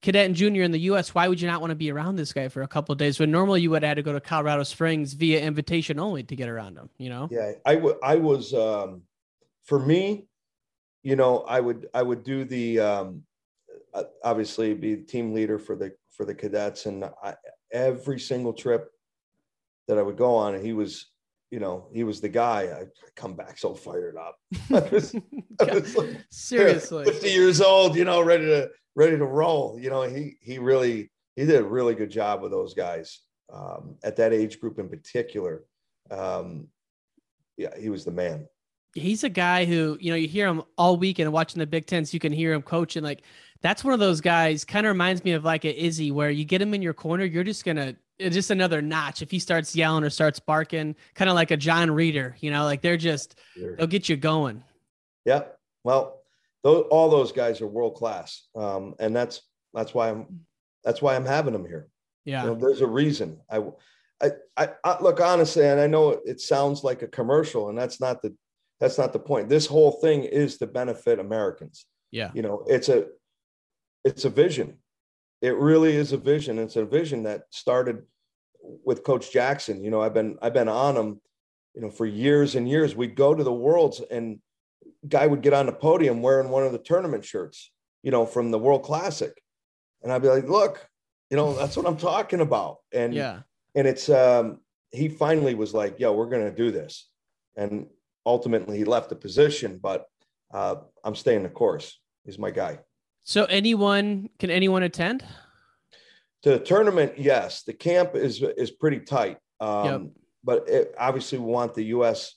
[0.01, 2.33] cadet and junior in the U.S., why would you not want to be around this
[2.33, 3.17] guy for a couple of days?
[3.19, 6.35] When normally you would have had to go to Colorado Springs via invitation only to
[6.35, 6.89] get around him.
[6.97, 7.29] You know?
[7.31, 9.03] Yeah, I wa- I was um,
[9.63, 10.27] for me,
[11.03, 13.26] you know, I would I would do the um, uh,
[14.23, 17.35] obviously be the team leader for the for the cadets, and I,
[17.71, 18.89] every single trip
[19.87, 21.11] that I would go on, he was,
[21.51, 22.63] you know, he was the guy.
[22.63, 24.37] I come back so fired up.
[24.73, 25.15] I was,
[25.61, 27.05] I was like, Seriously.
[27.11, 29.79] 50 years old, you know, ready to ready to roll.
[29.79, 33.21] You know, he he really he did a really good job with those guys
[33.53, 35.63] um, at that age group in particular.
[36.09, 36.67] Um,
[37.57, 38.47] yeah, he was the man.
[38.93, 41.85] he's a guy who you know you hear him all week and watching the Big
[41.85, 43.03] Tens, you can hear him coaching.
[43.03, 43.23] Like
[43.61, 44.63] that's one of those guys.
[44.63, 47.25] Kind of reminds me of like a Izzy, where you get him in your corner,
[47.25, 49.21] you're just gonna it's just another notch.
[49.21, 52.63] If he starts yelling or starts barking, kind of like a John Reeder, you know,
[52.63, 54.63] like they're just they'll get you going.
[55.25, 55.43] Yeah.
[55.83, 56.21] Well,
[56.63, 59.41] those, all those guys are world class, um, and that's
[59.73, 60.41] that's why I'm
[60.83, 61.87] that's why I'm having them here.
[62.25, 62.43] Yeah.
[62.43, 63.39] You know, there's a reason.
[63.49, 63.63] I,
[64.21, 68.01] I, I, I look honestly, and I know it sounds like a commercial, and that's
[68.01, 68.35] not the
[68.79, 69.49] that's not the point.
[69.49, 71.85] This whole thing is to benefit Americans.
[72.11, 72.31] Yeah.
[72.33, 73.07] You know, it's a
[74.07, 74.77] it's a vision.
[75.41, 76.57] It really is a vision.
[76.59, 78.03] It's a vision that started
[78.85, 79.83] with Coach Jackson.
[79.83, 81.21] You know, I've been I've been on him,
[81.75, 82.95] you know, for years and years.
[82.95, 84.39] We'd go to the worlds and
[85.07, 87.71] guy would get on the podium wearing one of the tournament shirts,
[88.01, 89.33] you know, from the World Classic.
[90.01, 90.87] And I'd be like, look,
[91.29, 92.77] you know, that's what I'm talking about.
[92.93, 93.41] And Yeah.
[93.75, 94.61] and it's um
[94.91, 97.09] he finally was like, yo, we're gonna do this.
[97.55, 97.87] And
[98.25, 100.07] ultimately he left the position, but
[100.53, 101.99] uh I'm staying the course.
[102.25, 102.79] He's my guy.
[103.27, 105.21] So anyone can anyone attend?
[106.43, 107.63] To the tournament, yes.
[107.63, 109.37] The camp is is pretty tight.
[109.59, 110.01] Um, Yep.
[110.45, 112.35] But it, obviously, we want the U.S.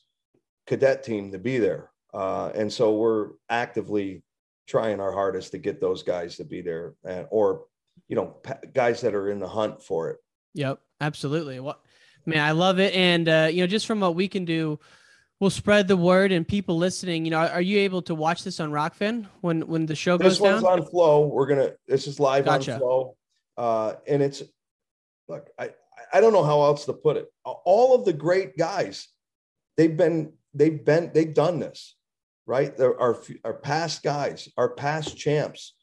[0.66, 4.24] cadet team to be there, uh, and so we're actively
[4.66, 7.66] trying our hardest to get those guys to be there, and, or
[8.08, 8.38] you know,
[8.74, 10.18] guys that are in the hunt for it.
[10.54, 11.60] Yep, absolutely.
[11.60, 11.80] What
[12.26, 12.92] man, I love it.
[12.94, 14.80] And uh, you know, just from what we can do,
[15.40, 17.24] we'll spread the word and people listening.
[17.24, 20.34] You know, are, you able to watch this on Rokfin when when the show This
[20.34, 20.80] goes one's down?
[20.80, 21.26] on Flow.
[21.26, 21.72] We're gonna.
[21.88, 22.74] This is live Gotcha.
[22.74, 23.16] on Flow,
[23.56, 24.42] uh, and it's
[25.28, 25.48] look.
[25.58, 25.70] I
[26.12, 27.26] I don't know how else to put it.
[27.44, 29.08] All of the great guys,
[29.76, 31.96] they've been they've been they've done this,
[32.46, 32.76] right?
[32.76, 35.74] There are our past guys, our past champs,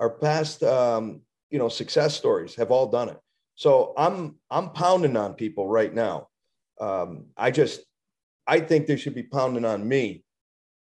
[0.00, 1.20] our past um,
[1.50, 3.18] you know success stories have all done it.
[3.54, 6.28] So I'm I'm pounding on people right now.
[6.80, 7.82] Um, I just
[8.46, 10.24] I think they should be pounding on me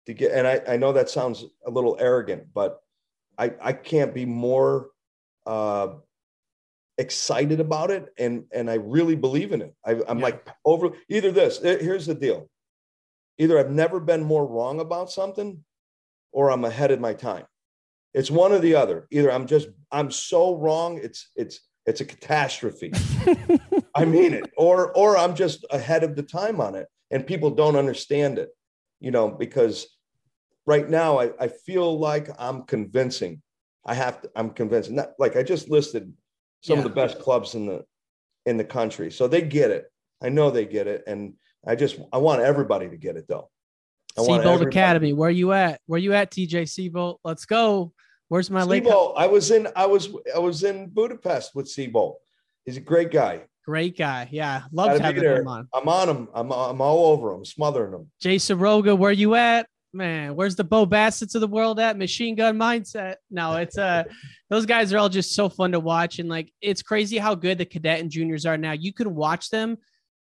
[0.06, 0.32] to get.
[0.32, 2.80] And I, I know that sounds a little arrogant, but
[3.38, 4.90] I I can't be more
[5.46, 5.88] uh,
[6.98, 9.74] excited about it, and and I really believe in it.
[9.84, 11.60] I, I'm like over either this.
[11.62, 12.48] Here's the deal:
[13.38, 15.64] either I've never been more wrong about something,
[16.32, 17.44] or I'm ahead of my time.
[18.12, 19.06] It's one or the other.
[19.10, 20.98] Either I'm just I'm so wrong.
[21.02, 22.92] It's it's it's a catastrophe.
[23.94, 24.52] I mean it.
[24.56, 28.50] Or or I'm just ahead of the time on it, and people don't understand it.
[29.00, 29.86] You know, because
[30.66, 33.40] right now I, I feel like I'm convincing.
[33.86, 34.30] I have to.
[34.36, 34.96] I'm convincing.
[34.96, 36.12] Not, like I just listed
[36.60, 37.84] some of the best clubs in the
[38.44, 39.86] in the country, so they get it.
[40.22, 41.34] I know they get it, and
[41.66, 43.50] I just I want everybody to get it though.
[44.18, 45.12] I Sebolt Academy.
[45.12, 45.80] Where you at?
[45.86, 47.18] Where you at, TJ Sebolt?
[47.24, 47.92] Let's go.
[48.28, 48.62] Where's my?
[48.62, 52.14] Sebolt, I was in I was I was in Budapest with Sebolt.
[52.64, 53.42] He's a great guy.
[53.64, 54.28] Great guy.
[54.30, 54.62] Yeah.
[54.72, 55.68] Love Gotta be having him on.
[55.72, 56.28] I'm on him.
[56.34, 58.10] I'm I'm all over him, smothering him.
[58.20, 59.66] Jay Soroga, where you at?
[59.94, 61.96] Man, where's the Bo Bassett's of the world at?
[61.96, 63.16] Machine gun mindset.
[63.30, 64.04] No, it's uh
[64.50, 66.18] those guys are all just so fun to watch.
[66.18, 68.72] And like it's crazy how good the cadet and juniors are now.
[68.72, 69.78] You can watch them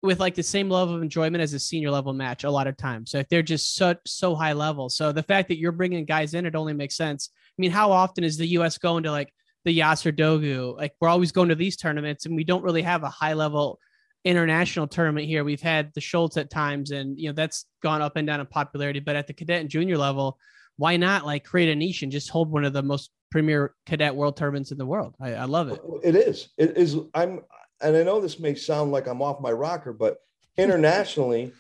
[0.04, 2.78] with like the same level of enjoyment as a senior level match a lot of
[2.78, 3.10] times.
[3.10, 4.90] So if they're just so so high level.
[4.90, 7.32] So the fact that you're bringing guys in, it only makes sense.
[7.34, 9.34] I mean, how often is the US going to like
[9.66, 10.76] the Yasar Dogu?
[10.76, 13.80] Like we're always going to these tournaments and we don't really have a high level
[14.26, 15.44] international tournament here.
[15.44, 18.46] We've had the Schultz at times, and you know that's gone up and down in
[18.46, 19.00] popularity.
[19.00, 20.38] But at the cadet and junior level,
[20.78, 24.16] why not like create a niche and just hold one of the most premier cadet
[24.16, 25.16] world tournaments in the world?
[25.22, 25.82] I, I love it.
[26.04, 26.50] It is.
[26.58, 26.98] It is.
[27.14, 27.42] I'm,
[27.82, 30.18] and I know this may sound like I'm off my rocker, but
[30.58, 31.52] internationally,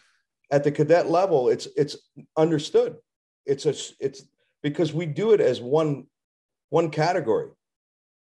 [0.51, 1.97] at the cadet level, it's it's
[2.38, 2.95] understood.
[3.45, 4.23] It's a it's
[4.61, 6.05] because we do it as one
[6.69, 7.49] one category,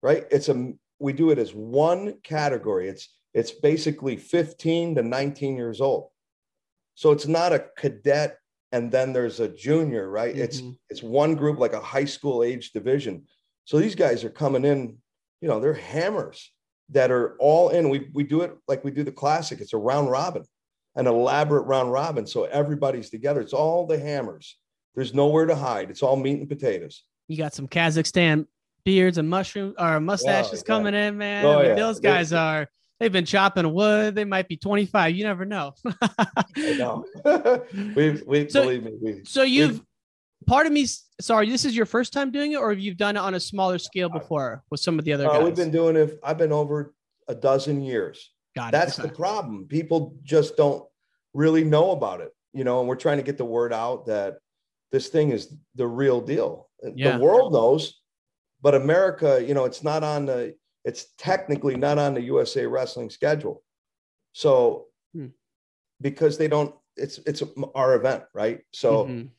[0.02, 0.26] right?
[0.32, 2.88] It's a we do it as one category.
[2.88, 6.10] It's it's basically 15 to 19 years old.
[6.96, 8.38] So it's not a cadet
[8.72, 10.36] and then there's a junior, right?
[10.36, 10.72] It's mm-hmm.
[10.90, 13.26] it's one group like a high school age division.
[13.66, 14.98] So these guys are coming in,
[15.42, 16.52] you know, they're hammers
[16.90, 17.90] that are all in.
[17.90, 19.62] We we do it like we do the classic.
[19.62, 20.44] It's a round robin,
[20.96, 22.26] an elaborate round robin.
[22.26, 23.42] So everybody's together.
[23.42, 24.58] It's all the hammers.
[24.96, 25.92] There's nowhere to hide.
[25.92, 27.04] It's all meat and potatoes.
[27.28, 28.48] You got some Kazakhstan
[28.88, 30.74] beards and mushroom or mustaches yeah.
[30.74, 31.46] coming in, man.
[31.46, 31.76] Oh, I mean, yeah.
[31.76, 32.68] Those They're- guys are.
[33.00, 34.16] They've been chopping wood.
[34.16, 35.14] They might be 25.
[35.14, 35.74] You never know.
[36.02, 37.06] I know.
[37.96, 38.94] we we So- believe me.
[39.00, 39.82] We, So you've
[40.48, 40.88] part of me.
[41.20, 43.40] Sorry, this is your first time doing it, or have you done it on a
[43.42, 45.44] smaller scale before with some of the other Uh, guys?
[45.44, 46.18] we've been doing it.
[46.24, 46.94] I've been over
[47.28, 48.32] a dozen years.
[48.56, 48.72] Got it.
[48.72, 49.10] That's Okay.
[49.10, 49.66] the problem.
[49.68, 50.84] People just don't
[51.34, 52.80] really know about it, you know.
[52.80, 54.38] And we're trying to get the word out that
[54.92, 56.70] this thing is the real deal.
[56.96, 57.18] Yeah.
[57.18, 58.00] The world knows,
[58.68, 60.54] but America, you know, it's not on the.
[60.84, 63.64] It's technically not on the USA Wrestling schedule.
[64.34, 65.28] So, Hmm.
[66.02, 67.42] because they don't, it's it's
[67.76, 68.60] our event, right?
[68.74, 69.30] So Mhm.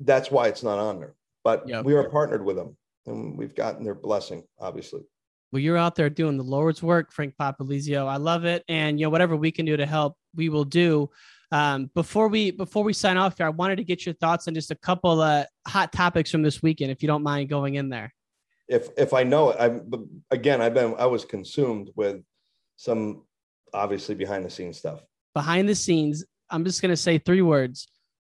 [0.00, 1.16] that's why it's not on there.
[1.44, 1.84] But Yep.
[1.84, 5.02] we are partnered with them, and we've gotten their blessing, obviously.
[5.52, 8.06] Well, you're out there doing the Lord's work, Frank Popolizio.
[8.06, 11.10] I love it, and you know whatever we can do to help, we will do.
[11.52, 14.54] Um, before we before we sign off here, I wanted to get your thoughts on
[14.54, 17.90] just a couple of hot topics from this weekend, if you don't mind going in
[17.90, 18.14] there.
[18.68, 19.90] If if I know it, I'm
[20.30, 20.60] again.
[20.60, 22.22] I've been I was consumed with
[22.76, 23.24] some
[23.72, 25.00] obviously behind the scenes stuff.
[25.34, 27.88] Behind the scenes, I'm just gonna say three words: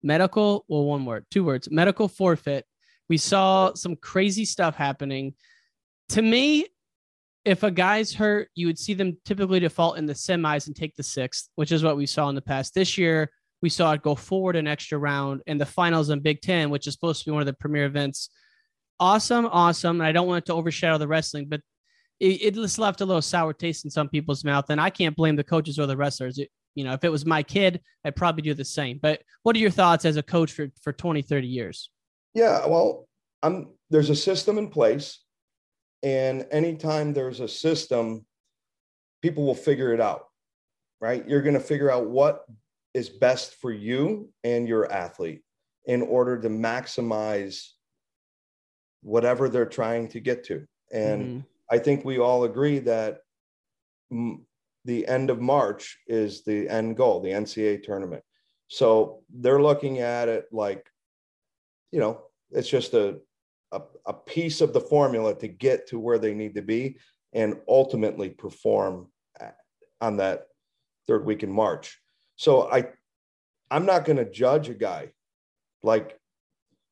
[0.04, 0.66] medical.
[0.68, 2.66] Well, one word, two words: medical forfeit.
[3.10, 5.34] We saw some crazy stuff happening.
[6.10, 6.68] To me,
[7.44, 10.96] if a guy's hurt, you would see them typically default in the semis and take
[10.96, 12.74] the sixth, which is what we saw in the past.
[12.74, 13.32] This year,
[13.62, 16.88] we saw it go forward an extra round in the finals in Big Ten, which
[16.88, 18.30] is supposed to be one of the premier events.
[19.02, 20.00] Awesome, awesome.
[20.00, 21.62] And I don't want it to overshadow the wrestling, but
[22.20, 24.70] it, it just left a little sour taste in some people's mouth.
[24.70, 26.38] And I can't blame the coaches or the wrestlers.
[26.38, 29.00] It, you know, if it was my kid, I'd probably do the same.
[29.02, 31.90] But what are your thoughts as a coach for, for 20, 30 years?
[32.36, 33.08] Yeah, well,
[33.42, 35.20] I'm there's a system in place
[36.04, 38.24] and anytime there's a system,
[39.24, 40.28] people will figure it out,
[41.00, 41.28] right?
[41.28, 42.46] You're going to figure out what
[42.94, 45.42] is best for you and your athlete
[45.86, 47.70] in order to maximize
[49.02, 50.66] whatever they're trying to get to.
[50.92, 51.40] And mm-hmm.
[51.70, 53.20] I think we all agree that
[54.12, 54.46] m-
[54.86, 58.24] the end of March is the end goal, the NCAA tournament.
[58.68, 60.86] So they're looking at it like,
[61.92, 62.22] you know,
[62.52, 63.20] it's just a
[63.72, 66.98] a, a piece of the formula to get to where they need to be
[67.34, 69.08] and ultimately perform
[70.02, 70.48] on that
[71.08, 72.00] third week in March.
[72.36, 72.90] So I,
[73.70, 75.12] I'm not going to judge a guy
[75.84, 76.20] like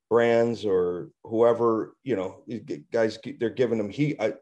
[0.10, 2.44] Brands or whoever you know
[2.92, 4.18] guys they're giving them heat.
[4.20, 4.34] I,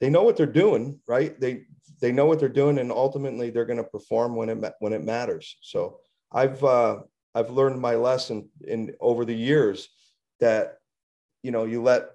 [0.00, 1.38] they know what they're doing, right?
[1.40, 1.64] They
[2.00, 5.04] they know what they're doing, and ultimately they're going to perform when it when it
[5.04, 5.56] matters.
[5.62, 5.98] So
[6.32, 7.00] I've uh,
[7.34, 9.88] I've learned my lesson in over the years
[10.40, 10.78] that
[11.42, 12.10] you know you let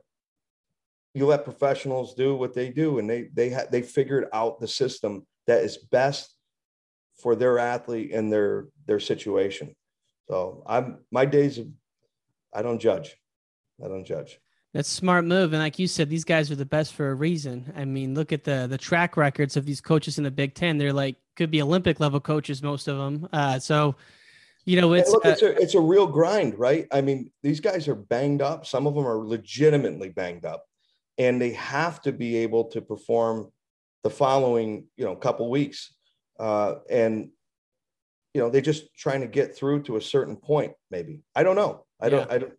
[1.14, 4.68] you let professionals do what they do and they they ha- they figured out the
[4.68, 6.36] system that is best
[7.22, 9.74] for their athlete and their their situation
[10.28, 11.68] so i'm my days of
[12.56, 13.18] i don't judge.
[13.84, 14.40] I don't judge.
[14.74, 15.54] That's smart move.
[15.54, 17.74] And like you said these guys are the best for a reason.
[17.76, 20.78] I mean look at the the track records of these coaches in the big 10
[20.78, 23.96] they're like could be olympic level coaches most of them uh, so
[24.66, 26.88] you know, it's look, it's a it's a real grind, right?
[26.92, 28.66] I mean, these guys are banged up.
[28.66, 30.66] Some of them are legitimately banged up,
[31.20, 33.52] and they have to be able to perform
[34.04, 35.94] the following, you know, couple weeks.
[36.40, 37.30] Uh, and
[38.36, 40.74] you know, they're just trying to get through to a certain point.
[40.92, 41.86] Maybe I don't know.
[42.02, 42.28] I don't.
[42.28, 42.36] Yeah.
[42.36, 42.54] I don't.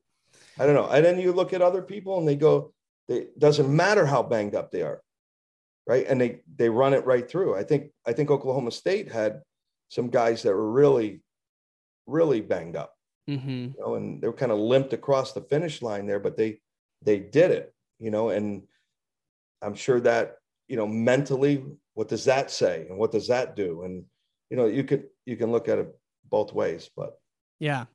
[0.59, 0.89] I don't know.
[0.89, 2.73] And then you look at other people, and they go.
[3.09, 5.03] It doesn't matter how banged up they are,
[5.87, 6.07] right?
[6.09, 7.57] And they they run it right through.
[7.57, 9.43] I think I think Oklahoma State had
[9.91, 11.21] some guys that were really
[12.07, 12.95] really banged up.
[13.29, 13.51] Mm-hmm.
[13.51, 16.59] You know, and they were kind of limped across the finish line there, but they
[17.03, 18.63] they did it, you know, and
[19.61, 20.37] I'm sure that,
[20.69, 22.87] you know, mentally, what does that say?
[22.89, 23.83] And what does that do?
[23.83, 24.07] And
[24.51, 25.95] you know, you could you can look at it
[26.31, 27.19] both ways, but
[27.59, 27.87] yeah.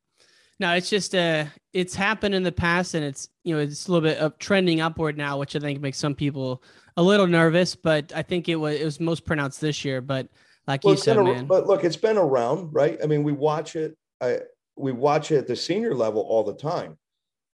[0.60, 3.92] No, it's just uh it's happened in the past and it's you know, it's a
[3.92, 6.64] little bit of trending upward now, which I think makes some people
[6.98, 10.02] a little nervous, but I think it was it was most pronounced this year.
[10.02, 10.28] But
[10.68, 11.46] like well, you said, a, man.
[11.46, 13.00] But look, it's been around, right?
[13.04, 14.42] I mean, we watch it I,
[14.76, 16.98] we watch it at the senior level all the time,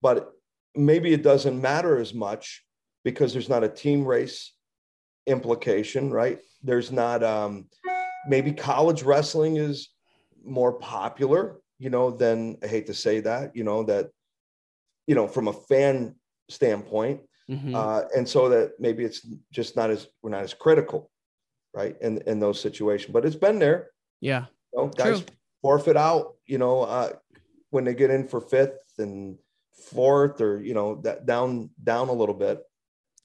[0.02, 0.32] but
[0.76, 2.66] maybe it doesn't matter as much
[3.04, 4.54] because there's not a team race
[5.28, 6.40] implication, right?
[6.64, 7.68] There's not, um,
[8.28, 9.90] maybe college wrestling is
[10.46, 14.10] more popular, you know, than I hate to say that, you know, that,
[15.08, 16.16] you know, from a fan
[16.50, 17.22] standpoint.
[17.50, 17.76] Mm-hmm.
[17.76, 21.12] Uh, and so that maybe it's just not as, we're not as critical,
[21.74, 21.96] right?
[22.02, 23.90] In, in those situations, but it's been there.
[24.22, 24.46] Yeah.
[24.74, 27.14] You know, guys, True forfeit out, you know, uh,
[27.70, 29.38] when they get in for fifth and
[29.94, 32.62] fourth or, you know, that down, down a little bit.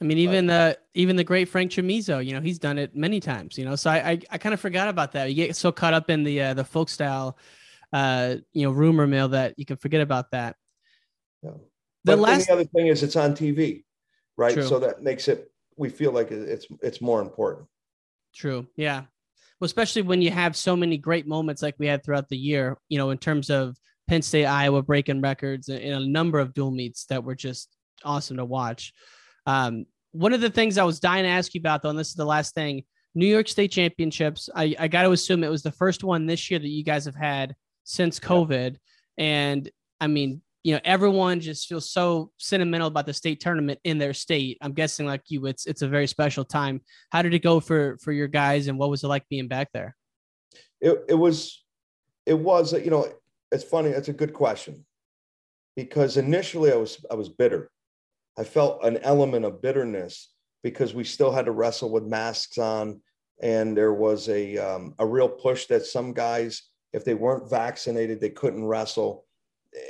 [0.01, 2.95] I mean, even the uh, even the great Frank Chamizo, you know, he's done it
[2.95, 3.59] many times.
[3.59, 5.29] You know, so I I, I kind of forgot about that.
[5.29, 7.37] You get so caught up in the uh, the folk style,
[7.93, 10.57] uh, you know, rumor mill that you can forget about that.
[11.43, 11.51] Yeah.
[12.05, 13.85] The but last the other thing is it's on TV,
[14.37, 14.55] right?
[14.55, 14.63] True.
[14.63, 17.67] So that makes it we feel like it's it's more important.
[18.35, 18.67] True.
[18.77, 19.05] Yeah
[19.61, 22.79] well, especially when you have so many great moments like we had throughout the year,
[22.89, 23.77] you know, in terms of
[24.07, 28.37] Penn State, Iowa breaking records in a number of dual meets that were just awesome
[28.37, 28.93] to watch.
[29.49, 32.09] Um, one of the things I was dying to ask you about, though, and this
[32.09, 32.85] is the last thing
[33.15, 34.51] New York State Championships.
[34.55, 37.07] I, I got to assume it was the first one this year that you guys
[37.07, 38.77] have had since COVID.
[39.17, 39.71] And
[40.01, 44.13] I mean, you know everyone just feels so sentimental about the state tournament in their
[44.13, 44.59] state.
[44.61, 46.83] I'm guessing like you it's it's a very special time.
[47.11, 49.69] How did it go for for your guys and what was it like being back
[49.73, 49.97] there?
[50.83, 51.65] It, it was
[52.27, 53.11] it was you know
[53.51, 54.85] it's funny it's a good question.
[55.75, 57.71] Because initially i was i was bitter
[58.39, 60.33] i felt an element of bitterness
[60.63, 63.01] because we still had to wrestle with masks on
[63.41, 66.63] and there was a um, a real push that some guys
[66.93, 69.25] if they weren't vaccinated they couldn't wrestle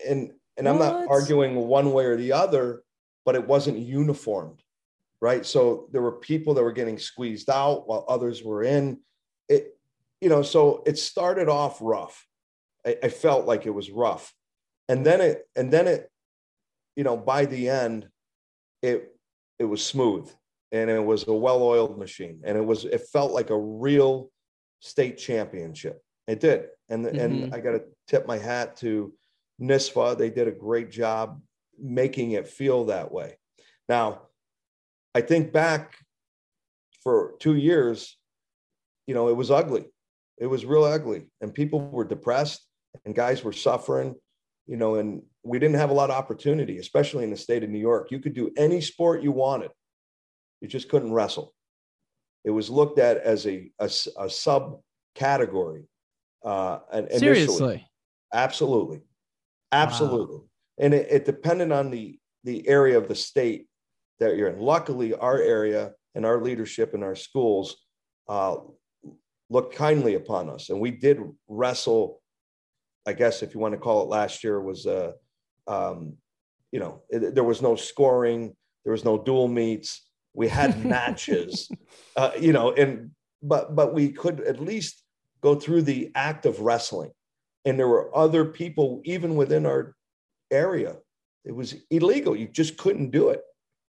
[0.07, 0.75] and and what?
[0.75, 2.83] I'm not arguing one way or the other,
[3.25, 4.61] but it wasn't uniformed,
[5.20, 5.47] right?
[5.47, 9.01] So there were people that were getting squeezed out while others were in.
[9.49, 9.79] It,
[10.20, 12.27] you know, so it started off rough.
[12.85, 14.35] I, I felt like it was rough,
[14.89, 16.11] and then it, and then it,
[16.97, 18.09] you know, by the end,
[18.83, 19.15] it
[19.59, 20.31] it was smooth.
[20.71, 24.31] and it was a well-oiled machine, and it was it felt like a real
[24.81, 26.03] state championship.
[26.27, 27.19] It did, and Mhm.
[27.19, 29.15] and I got to tip my hat to
[29.59, 30.17] NISFA.
[30.19, 31.41] They did a great job
[31.79, 33.39] making it feel that way.
[33.89, 34.29] Now,
[35.15, 35.97] I think back
[37.03, 38.19] for two years,
[39.07, 39.91] you know, it was ugly.
[40.37, 42.61] It was real ugly, and people were depressed,
[43.07, 44.21] and guys were suffering,
[44.67, 47.70] you know, and we didn't have a lot of opportunity, especially in the state of
[47.70, 48.10] New York.
[48.10, 49.70] You could do any sport you wanted,
[50.60, 51.55] you just couldn't wrestle.
[52.44, 55.85] It was looked at as a a subcategory.
[56.44, 57.19] Uh, and initially.
[57.19, 57.89] Seriously.
[58.32, 59.01] Absolutely.
[59.73, 60.40] Absolutely.
[60.78, 63.66] And it, it depended on the, the area of the state
[64.20, 64.60] that you're in.
[64.60, 67.77] Luckily, our area and our leadership in our schools
[68.28, 68.56] uh,
[69.51, 70.70] looked kindly upon us.
[70.70, 72.23] And we did wrestle,
[73.05, 75.12] I guess, if you want to call it last year, was, uh,
[75.69, 76.16] um,
[76.73, 80.09] you know, it, there was no scoring, there was no dual meets.
[80.35, 81.69] We had matches,
[82.16, 83.11] uh, you know, and
[83.43, 85.05] but but we could at least
[85.40, 87.12] go through the act of wrestling
[87.65, 89.95] and there were other people even within our
[90.51, 90.97] area
[91.45, 93.43] it was illegal you just couldn't do it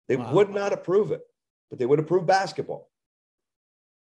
[0.07, 0.33] they Wow.
[0.33, 1.21] would not approve it
[1.69, 2.89] but they would approve basketball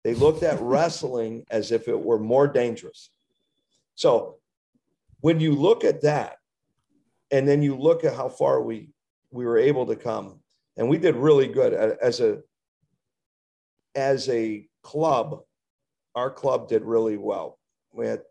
[0.05, 3.11] they looked at wrestling as if it were more dangerous
[3.95, 4.37] so
[5.21, 6.37] when you look at that
[7.33, 8.91] and then you look at how far we
[9.33, 10.39] we were able to come.
[10.77, 11.73] And we did really good.
[11.73, 12.41] As a
[13.95, 15.41] as a club
[16.15, 17.59] our club did really well.
[17.93, 18.23] We had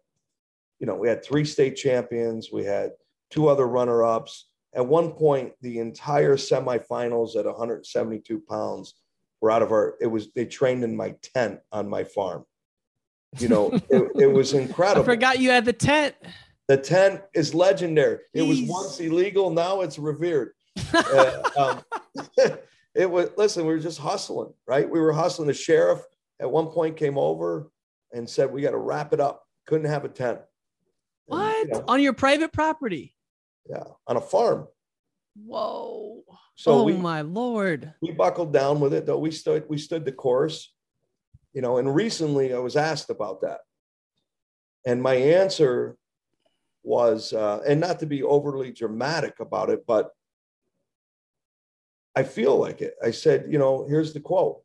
[0.80, 2.50] you know we had three state champions.
[2.52, 2.92] We had
[3.30, 4.48] two other runner-ups.
[4.74, 8.94] At one point the entire semifinals at 172 pounds
[9.42, 12.46] were out of our it was they trained in my tent on my farm.
[13.40, 14.54] You know it, it was
[15.02, 16.16] I forgot you had the tent.
[16.72, 18.20] The tent is legendary.
[18.34, 18.70] It was Jeez.
[18.70, 20.54] once illegal, now it's revered.
[20.94, 21.82] Uh, um,
[22.96, 24.90] it was listen, we were just hustling, right?
[24.90, 25.48] We were hustling.
[25.48, 26.02] The sheriff
[26.40, 27.70] at one point came over
[28.14, 29.44] and said, We got to wrap it up.
[29.68, 30.40] Couldn't have a tent.
[30.40, 31.68] And, What?
[31.68, 33.16] you know, On your private property?
[33.70, 34.68] yeah, on a farm.
[35.36, 36.24] Whoa.
[36.56, 37.94] So oh we, my lord.
[38.02, 39.20] we buckled down with it though.
[39.20, 40.74] We stood, we stood the course,
[41.54, 43.60] you know, and recently I was asked about that.
[44.86, 45.98] And my answer
[46.84, 50.12] was, uh, and not to be overly dramatic about it, but
[52.16, 52.96] I feel like it.
[53.04, 54.62] I said, you know, here's the quote.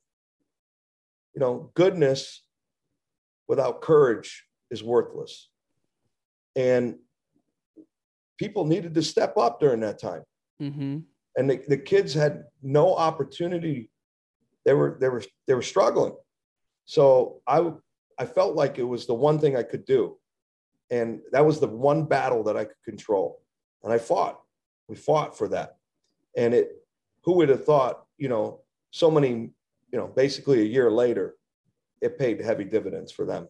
[1.35, 2.43] You know, goodness
[3.47, 5.49] without courage is worthless.
[6.57, 6.97] And
[8.39, 10.23] people needed to step up during that time.
[10.61, 10.99] Mm-hmm.
[11.37, 13.91] And the, the kids had no opportunity.
[14.65, 16.17] They were they were they were struggling.
[16.87, 17.73] So I
[18.19, 20.17] I felt like it was the one thing I could do.
[20.91, 23.43] And that was the one battle that I could control.
[23.83, 24.41] And I fought.
[24.89, 25.77] We fought for that.
[26.37, 26.83] And it
[27.23, 28.61] who would have thought, you know,
[28.93, 29.51] so many,
[29.93, 31.35] you know, basically a year later,
[32.01, 33.49] it paid heavy dividends for them.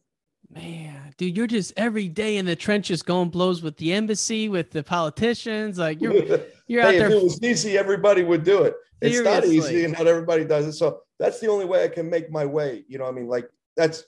[0.51, 4.71] Man, dude, you're just every day in the trenches going blows with the embassy, with
[4.71, 5.79] the politicians.
[5.79, 6.15] Like you're
[6.69, 7.07] you're out there.
[7.07, 8.75] if it was easy, everybody would do it.
[9.01, 10.73] It's not easy, and not everybody does it.
[10.73, 12.85] So that's the only way I can make my way.
[12.89, 14.05] You know, what I mean, like that's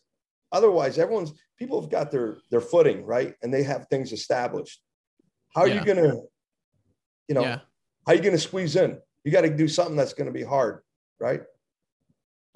[0.53, 4.81] otherwise everyone's people have got their their footing right, and they have things established.
[5.55, 5.81] How are Yeah.
[5.81, 6.15] you gonna,
[7.29, 7.57] you know, Yeah.
[8.07, 9.01] how are you gonna squeeze in?
[9.25, 10.83] You got to do something that's gonna be hard,
[11.19, 11.43] right?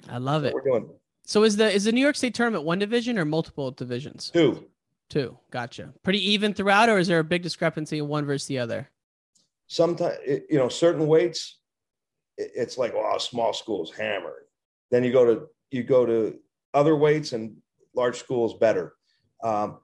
[0.09, 0.53] I love it.
[0.53, 0.89] We're doing
[1.25, 4.29] So is the is the New York State tournament one division or multiple divisions?
[4.31, 4.69] two.
[5.09, 5.37] Two.
[5.51, 5.93] Gotcha.
[6.01, 8.89] Pretty even throughout, or is there a big discrepancy in one versus the other?
[9.67, 11.57] sometimes you know certain weights
[12.37, 14.43] it's like oh small schools hammered
[14.91, 16.37] then you go to you go to
[16.73, 17.55] other weights and
[17.95, 18.93] large schools better
[19.43, 19.77] um,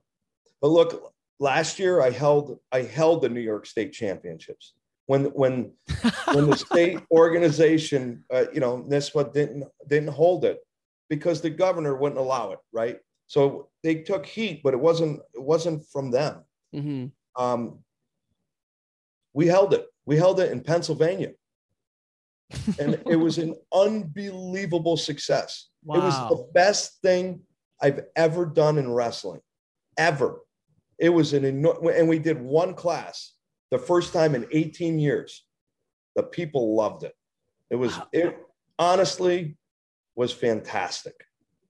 [0.62, 4.74] but look last year i held i held the new york state championships
[5.06, 5.72] when when
[6.34, 10.60] when the state organization uh, you know NISPA didn't didn't hold it
[11.10, 15.42] because the governor wouldn't allow it right so they took heat but it wasn't it
[15.42, 16.44] wasn't from them
[16.76, 17.44] Mm-hmm.
[17.44, 17.80] um,
[19.34, 19.88] we held it.
[20.06, 21.32] We held it in Pennsylvania.
[22.80, 25.70] and it was an unbelievable success.
[25.88, 27.42] It was the best thing
[27.82, 29.42] I've ever done in wrestling,
[29.98, 30.42] ever.
[30.98, 33.34] It was an enormous, and we did one class
[33.72, 35.46] the first time in 18 years.
[36.16, 37.14] The people loved it.
[37.70, 38.38] It was, it
[38.78, 39.56] honestly
[40.16, 41.16] was fantastic.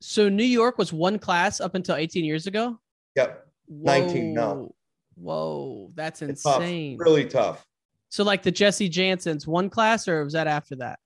[0.02, 2.80] So New York was one class up until 18 years ago.
[3.15, 3.45] Yep.
[3.69, 4.53] 19 now.
[4.56, 4.76] Whoa.
[5.15, 6.98] Whoa, that's It's tough, insane.
[6.98, 7.65] really tough.
[8.07, 10.98] So like the Jesse Jantzen's one class, or was that after that?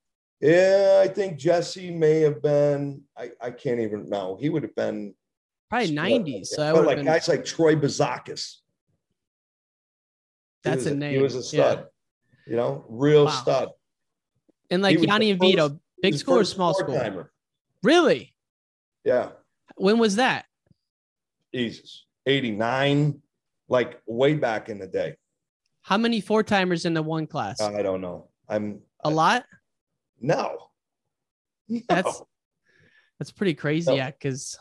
[0.44, 3.02] Yeah, I think Jesse may have been.
[3.18, 4.38] I, I can't even know.
[4.38, 5.16] He would have been
[5.70, 6.48] Probably 90s.
[6.48, 8.58] So I but would like been, guys like Troy Bazakis.
[10.66, 11.14] That's was a name.
[11.14, 11.86] He was a stud.
[12.46, 13.32] You know, real Wow.
[13.32, 13.70] stud.
[14.70, 16.88] and like he Yianni and Vito, Big school or small school?
[16.88, 17.32] four-timer.
[17.82, 18.36] Really?
[19.06, 19.30] Yeah.
[19.78, 20.46] When was that?
[21.56, 22.06] Jesus.
[22.26, 23.22] 89,
[23.70, 25.16] like way back in the day.
[25.84, 27.62] How many four timers in the one class?
[27.62, 28.28] I don't know.
[28.50, 29.46] I'm a lot.
[30.24, 30.58] No.
[31.88, 32.22] That's
[33.20, 33.92] that's pretty crazy.
[33.92, 33.96] No.
[33.98, 34.58] Yeah, because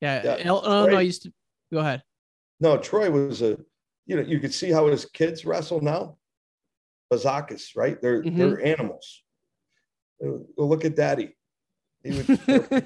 [0.00, 1.06] yeah, Yeah, Illinois right.
[1.06, 1.32] used to.
[1.72, 2.02] Go ahead.
[2.60, 3.58] No, Troy was a,
[4.06, 6.16] you know, you could see how his kids wrestle now.
[7.12, 8.00] Bazakis, right?
[8.00, 8.36] They're Mhm.
[8.38, 9.22] they're animals.
[10.18, 11.36] Well, look at Daddy.
[12.04, 12.26] He would.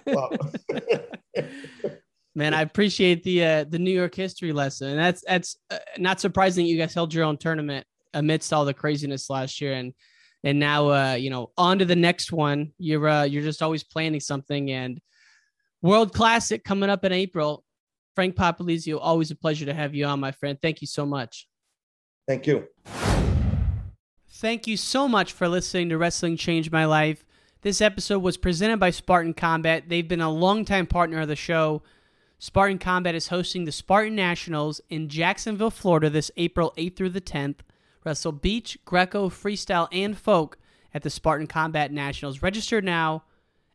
[2.35, 4.91] Man, I appreciate the uh, the New York history lesson.
[4.91, 6.67] And that's that's uh, not surprising.
[6.67, 9.95] You guys held your own tournament amidst all the craziness last year, and
[10.45, 12.73] and now uh, you know on to the next one.
[12.79, 14.71] You're uh, you're just always planning something.
[14.71, 15.01] And
[15.83, 17.65] World Classic coming up in April.
[18.15, 20.59] Frank Popolizio, always a pleasure to have you on, my friend.
[20.61, 21.47] Thank you so much.
[22.27, 22.67] Thank you.
[24.29, 27.25] Thank you so much for listening to Wrestling Changed My Life.
[27.63, 29.85] This episode was presented by Spartan Combat.
[29.89, 31.83] They've been a longtime partner of the show.
[32.39, 37.21] Spartan Combat is hosting the Spartan Nationals in Jacksonville, Florida this April 8th through the
[37.21, 37.57] 10th.
[38.07, 40.57] Wrestle beach, Greco, freestyle, and folk
[40.95, 42.41] at the Spartan Combat Nationals.
[42.41, 43.25] Register now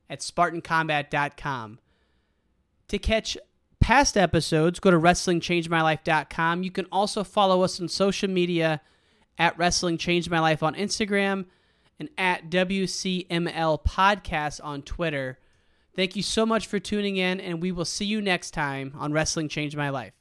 [0.09, 1.79] at SpartanCombat.com.
[2.87, 3.37] To catch
[3.81, 6.63] past episodes, go to WrestlingChangeMyLife.com.
[6.63, 8.81] You can also follow us on social media
[9.37, 9.99] at Wrestling
[10.29, 11.45] My Life on Instagram
[11.99, 15.39] and at WCML Podcast on Twitter.
[15.95, 19.11] Thank you so much for tuning in, and we will see you next time on
[19.11, 20.13] Wrestling Changed My Life.